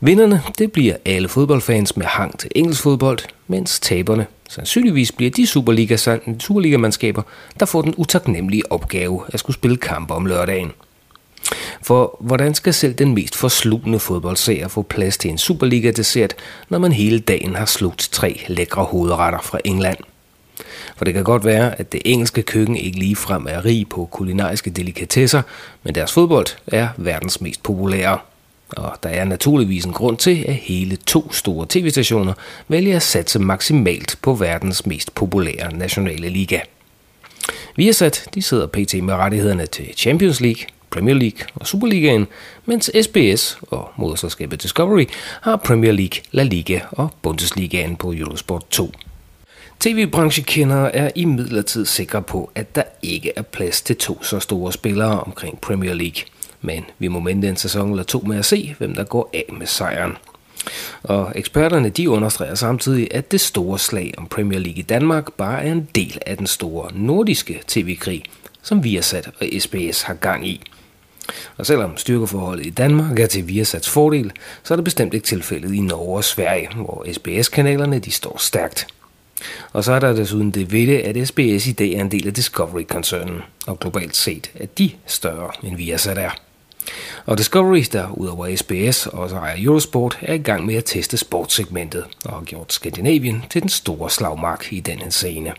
Vinderne, 0.01 0.43
det 0.59 0.73
bliver 0.73 0.97
alle 1.05 1.29
fodboldfans 1.29 1.97
med 1.97 2.07
hang 2.07 2.39
til 2.39 2.51
engelsk 2.55 2.83
fodbold, 2.83 3.19
mens 3.47 3.81
taberne 3.81 4.27
sandsynligvis 4.49 5.13
bliver 5.13 5.31
de 5.31 5.47
Superliga, 5.47 5.97
Superliga-mandskaber, 6.41 7.23
der 7.61 7.67
får 7.67 7.83
den 7.83 7.95
utaknemmelige 7.97 8.73
opgave 8.73 9.23
at 9.29 9.41
skulle 9.41 9.55
spille 9.55 9.77
kampe 9.77 10.15
om 10.15 10.27
lørdagen. 10.27 10.73
For 11.83 12.17
hvordan 12.21 12.55
skal 12.55 12.75
selv 12.75 12.95
den 12.95 13.15
mest 13.15 13.37
forslugende 13.37 13.99
fodboldseer 13.99 14.69
få 14.69 14.83
plads 14.83 15.19
til 15.19 15.31
en 15.31 15.39
Superliga-dessert, 15.39 16.35
når 16.69 16.79
man 16.79 16.93
hele 16.93 17.19
dagen 17.19 17.55
har 17.55 17.67
slugt 17.67 18.09
tre 18.13 18.41
lækre 18.49 18.85
hovedretter 18.85 19.41
fra 19.43 19.59
England? 19.65 19.99
For 20.97 21.05
det 21.05 21.15
kan 21.15 21.25
godt 21.25 21.45
være, 21.45 21.81
at 21.81 21.93
det 21.93 22.03
engelske 22.05 22.43
køkken 22.43 22.77
ikke 22.77 22.99
ligefrem 22.99 23.47
er 23.49 23.65
rig 23.65 23.89
på 23.89 24.09
kulinariske 24.13 24.71
delikatesser, 24.71 25.43
men 25.83 25.95
deres 25.95 26.13
fodbold 26.13 26.47
er 26.67 26.89
verdens 26.97 27.41
mest 27.41 27.63
populære. 27.63 28.19
Og 28.69 28.97
der 29.03 29.09
er 29.09 29.25
naturligvis 29.25 29.85
en 29.85 29.93
grund 29.93 30.17
til, 30.17 30.45
at 30.49 30.55
hele 30.55 30.97
to 30.97 31.33
store 31.33 31.67
tv-stationer 31.69 32.33
vælger 32.69 32.97
at 32.97 33.03
satse 33.03 33.39
maksimalt 33.39 34.19
på 34.23 34.35
verdens 34.35 34.87
mest 34.87 35.15
populære 35.15 35.73
nationale 35.73 36.29
liga. 36.29 36.61
Viasat 37.77 38.29
de 38.35 38.43
sidder 38.43 38.67
pt. 38.67 38.95
med 39.03 39.15
rettighederne 39.15 39.67
til 39.67 39.87
Champions 39.97 40.41
League, 40.41 40.63
Premier 40.91 41.15
League 41.15 41.47
og 41.55 41.67
Superligaen, 41.67 42.27
mens 42.65 42.91
SBS 43.03 43.59
og 43.63 43.91
moderselskabet 43.97 44.63
Discovery 44.63 45.05
har 45.41 45.57
Premier 45.57 45.93
League, 45.93 46.23
La 46.33 46.43
Liga 46.43 46.81
og 46.91 47.15
Bundesligaen 47.23 47.97
på 47.97 48.13
Eurosport 48.13 48.71
2. 48.71 48.93
TV-branchekendere 49.81 50.97
er 50.97 51.11
i 51.15 51.27
sikre 51.85 52.23
på, 52.23 52.51
at 52.55 52.77
der 52.77 52.83
ikke 53.03 53.33
er 53.37 53.43
plads 53.43 53.83
til 53.83 53.97
to 53.97 54.23
så 54.23 54.41
store 54.41 54.73
spillere 54.73 55.21
omkring 55.21 55.61
Premier 55.61 55.95
League. 55.95 56.23
Men 56.61 56.85
vi 56.99 57.09
må 57.09 57.25
vente 57.25 57.49
en 57.49 57.57
sæson 57.57 57.91
eller 57.91 58.05
to 58.05 58.19
med 58.19 58.39
at 58.39 58.45
se, 58.45 58.75
hvem 58.79 58.95
der 58.95 59.05
går 59.05 59.31
af 59.35 59.45
med 59.59 59.67
sejren. 59.67 60.13
Og 61.03 61.33
eksperterne 61.35 61.89
de 61.89 62.11
understreger 62.11 62.55
samtidig, 62.55 63.09
at 63.11 63.33
det 63.33 63.41
store 63.41 63.79
slag 63.79 64.15
om 64.19 64.27
Premier 64.27 64.59
League 64.59 64.79
i 64.79 64.83
Danmark 64.83 65.33
bare 65.33 65.63
er 65.63 65.73
en 65.73 65.89
del 65.95 66.19
af 66.27 66.37
den 66.37 66.47
store 66.47 66.91
nordiske 66.95 67.61
tv-krig, 67.67 68.23
som 68.63 68.85
Viasat 68.85 69.31
og 69.41 69.47
SBS 69.59 70.03
har 70.03 70.15
gang 70.15 70.49
i. 70.49 70.61
Og 71.57 71.67
selvom 71.67 71.97
styrkeforholdet 71.97 72.67
i 72.67 72.71
Danmark 72.71 73.19
er 73.19 73.27
til 73.27 73.49
Viasats 73.49 73.89
fordel, 73.89 74.33
så 74.63 74.75
er 74.75 74.77
det 74.77 74.85
bestemt 74.85 75.15
ikke 75.15 75.27
tilfældet 75.27 75.75
i 75.75 75.81
Norge 75.81 76.17
og 76.17 76.25
Sverige, 76.25 76.69
hvor 76.75 77.07
SBS-kanalerne 77.13 77.99
de 77.99 78.11
står 78.11 78.37
stærkt. 78.39 78.87
Og 79.73 79.85
så 79.85 79.93
er 79.93 79.99
der 79.99 80.13
desuden 80.13 80.51
det 80.51 80.73
ved 80.73 80.87
det, 80.87 80.99
at 80.99 81.29
SBS 81.29 81.67
i 81.67 81.73
dag 81.73 81.93
er 81.93 82.01
en 82.01 82.11
del 82.11 82.27
af 82.27 82.35
Discovery-koncernen, 82.35 83.43
og 83.67 83.81
globalt 83.81 84.17
set 84.17 84.51
er 84.55 84.67
de 84.67 84.91
større 85.07 85.51
end 85.63 85.77
Viasat 85.77 86.19
er. 86.19 86.31
Og 87.27 87.39
Discovery, 87.39 87.85
der 87.93 88.11
udover 88.11 88.57
SBS 88.57 89.07
også 89.07 89.37
ejer 89.37 89.57
Eurosport, 89.59 90.19
er 90.23 90.35
i 90.35 90.39
gang 90.39 90.67
med 90.67 90.75
at 90.75 90.85
teste 90.85 91.17
sportssegmentet 91.17 92.05
og 92.25 92.33
har 92.33 92.43
gjort 92.43 92.73
Skandinavien 92.73 93.45
til 93.51 93.63
den 93.63 93.69
store 93.69 94.11
slagmark 94.11 94.73
i 94.73 94.81
den 94.81 95.11
scene. 95.11 95.53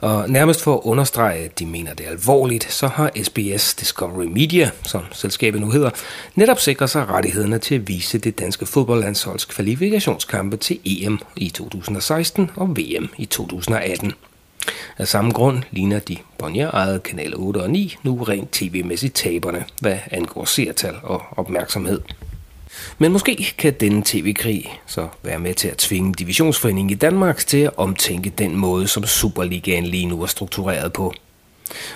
Og 0.00 0.30
nærmest 0.30 0.62
for 0.62 0.74
at 0.74 0.80
understrege, 0.84 1.44
at 1.44 1.58
de 1.58 1.66
mener 1.66 1.94
det 1.94 2.06
alvorligt, 2.06 2.72
så 2.72 2.86
har 2.86 3.10
SBS 3.22 3.74
Discovery 3.74 4.24
Media, 4.24 4.70
som 4.82 5.02
selskabet 5.12 5.60
nu 5.60 5.70
hedder, 5.70 5.90
netop 6.34 6.60
sikret 6.60 6.90
sig 6.90 7.08
rettighederne 7.08 7.58
til 7.58 7.74
at 7.74 7.88
vise 7.88 8.18
det 8.18 8.38
danske 8.38 8.66
fodboldlandsholds 8.66 9.44
kvalifikationskampe 9.44 10.56
til 10.56 10.78
EM 10.84 11.18
i 11.36 11.48
2016 11.48 12.50
og 12.56 12.68
VM 12.68 13.08
i 13.18 13.24
2018. 13.24 14.12
Af 14.98 15.08
samme 15.08 15.32
grund 15.32 15.62
ligner 15.70 15.98
de 15.98 16.16
Bonnier-ejede 16.38 17.00
kanal 17.00 17.32
8 17.36 17.58
og 17.58 17.70
9 17.70 17.96
nu 18.02 18.22
rent 18.22 18.52
tv-mæssigt 18.52 19.14
taberne, 19.14 19.64
hvad 19.80 19.98
angår 20.10 20.44
seertal 20.44 20.94
og 21.02 21.22
opmærksomhed. 21.36 22.00
Men 22.98 23.12
måske 23.12 23.54
kan 23.58 23.74
denne 23.80 24.02
tv-krig 24.04 24.80
så 24.86 25.08
være 25.22 25.38
med 25.38 25.54
til 25.54 25.68
at 25.68 25.76
tvinge 25.76 26.14
divisionsforeningen 26.14 26.90
i 26.90 26.94
Danmark 26.94 27.38
til 27.38 27.58
at 27.58 27.70
omtænke 27.76 28.30
den 28.30 28.56
måde, 28.56 28.88
som 28.88 29.06
Superligaen 29.06 29.86
lige 29.86 30.06
nu 30.06 30.22
er 30.22 30.26
struktureret 30.26 30.92
på. 30.92 31.14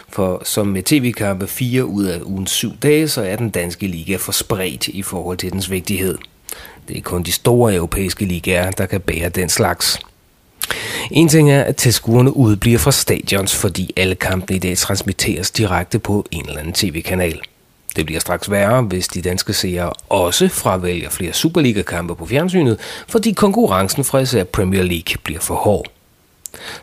For 0.09 0.43
som 0.45 0.67
med 0.67 0.83
tv-kampe 0.83 1.47
fire 1.47 1.85
ud 1.85 2.05
af 2.05 2.21
ugens 2.25 2.51
syv 2.51 2.77
dage, 2.83 3.09
så 3.09 3.23
er 3.23 3.37
den 3.37 3.51
danske 3.51 3.87
liga 3.87 4.17
for 4.17 4.33
spredt 4.33 4.89
i 4.89 5.03
forhold 5.03 5.39
til 5.39 5.53
dens 5.53 5.71
vigtighed. 5.71 6.19
Det 6.89 6.99
er 6.99 7.03
kun 7.03 7.23
de 7.23 7.33
store 7.33 7.75
europæiske 7.75 8.25
ligaer, 8.25 8.71
der 8.71 8.87
kan 8.87 9.01
bære 9.01 9.29
den 9.29 9.49
slags. 9.49 9.99
En 11.11 11.29
ting 11.29 11.51
er, 11.51 11.63
at 11.63 11.77
tilskuerne 11.77 12.37
udbliver 12.37 12.79
fra 12.79 12.93
stadions, 12.93 13.55
fordi 13.55 13.91
alle 13.97 14.15
kampene 14.15 14.57
i 14.57 14.61
dag 14.61 14.79
transmitteres 14.79 15.51
direkte 15.51 15.99
på 15.99 16.27
en 16.31 16.47
eller 16.47 16.59
anden 16.59 16.73
tv-kanal. 16.73 17.41
Det 17.97 18.07
bliver 18.07 18.21
straks 18.21 18.51
værre, 18.51 18.83
hvis 18.83 19.09
de 19.09 19.23
danske 19.23 19.53
seere 19.53 19.93
også 20.09 20.49
fravælger 20.49 21.11
flere 21.11 21.33
Superliga-kampe 21.33 22.15
på 22.15 22.27
fjernsynet, 22.27 22.81
fordi 23.09 23.33
konkurrencen 23.33 24.05
fra 24.05 24.19
især 24.19 24.45
Premier 24.45 24.83
League 24.83 25.17
bliver 25.25 25.41
for 25.41 25.55
hård. 25.55 25.87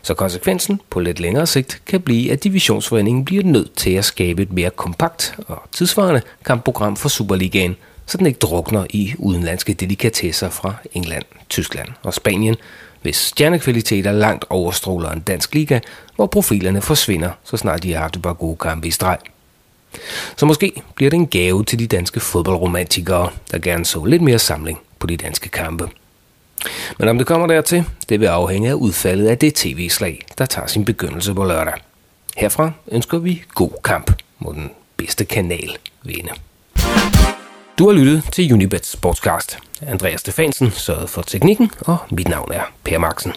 Så 0.02 0.14
konsekvensen 0.14 0.80
på 0.90 1.00
lidt 1.00 1.20
længere 1.20 1.46
sigt 1.46 1.82
kan 1.86 2.00
blive, 2.00 2.32
at 2.32 2.44
divisionsforeningen 2.44 3.24
bliver 3.24 3.44
nødt 3.44 3.76
til 3.76 3.90
at 3.90 4.04
skabe 4.04 4.42
et 4.42 4.52
mere 4.52 4.70
kompakt 4.70 5.34
og 5.48 5.62
tidsvarende 5.72 6.22
kampprogram 6.44 6.96
for 6.96 7.08
Superligaen, 7.08 7.76
så 8.06 8.18
den 8.18 8.26
ikke 8.26 8.38
drukner 8.38 8.86
i 8.90 9.14
udenlandske 9.18 9.74
delikatesser 9.74 10.50
fra 10.50 10.74
England, 10.92 11.24
Tyskland 11.48 11.88
og 12.02 12.14
Spanien, 12.14 12.56
hvis 13.02 13.16
stjernekvaliteter 13.16 14.12
langt 14.12 14.44
overstråler 14.50 15.10
en 15.10 15.20
dansk 15.20 15.54
liga, 15.54 15.80
hvor 16.16 16.26
profilerne 16.26 16.82
forsvinder, 16.82 17.30
så 17.44 17.56
snart 17.56 17.82
de 17.82 17.92
har 17.92 18.00
haft 18.00 18.16
et 18.16 18.22
par 18.22 18.32
gode 18.32 18.56
kampe 18.56 18.88
i 18.88 18.90
streg. 18.90 19.18
Så 20.36 20.46
måske 20.46 20.82
bliver 20.94 21.10
det 21.10 21.16
en 21.16 21.26
gave 21.26 21.64
til 21.64 21.78
de 21.78 21.86
danske 21.86 22.20
fodboldromantikere, 22.20 23.30
der 23.50 23.58
gerne 23.58 23.84
så 23.84 24.04
lidt 24.04 24.22
mere 24.22 24.38
samling 24.38 24.80
på 24.98 25.06
de 25.06 25.16
danske 25.16 25.48
kampe. 25.48 25.88
Men 26.98 27.08
om 27.08 27.18
det 27.18 27.26
kommer 27.26 27.46
dertil, 27.46 27.84
det 28.08 28.20
vil 28.20 28.26
afhænge 28.26 28.68
af 28.68 28.74
udfaldet 28.74 29.28
af 29.28 29.38
det 29.38 29.54
tv-slag, 29.54 30.26
der 30.38 30.46
tager 30.46 30.66
sin 30.66 30.84
begyndelse 30.84 31.34
på 31.34 31.44
lørdag. 31.44 31.74
Herfra 32.36 32.70
ønsker 32.88 33.18
vi 33.18 33.42
god 33.54 33.70
kamp 33.84 34.12
mod 34.38 34.54
den 34.54 34.70
bedste 34.96 35.24
kanal 35.24 35.76
vinde. 36.02 36.30
Du 37.78 37.86
har 37.86 37.92
lyttet 37.92 38.24
til 38.32 38.52
Unibet 38.52 38.86
Sportscast. 38.86 39.58
Andreas 39.86 40.20
Stefansen 40.20 40.70
sørgede 40.70 41.08
for 41.08 41.22
teknikken, 41.22 41.70
og 41.80 41.96
mit 42.10 42.28
navn 42.28 42.52
er 42.52 42.62
Per 42.84 42.98
Marksen. 42.98 43.32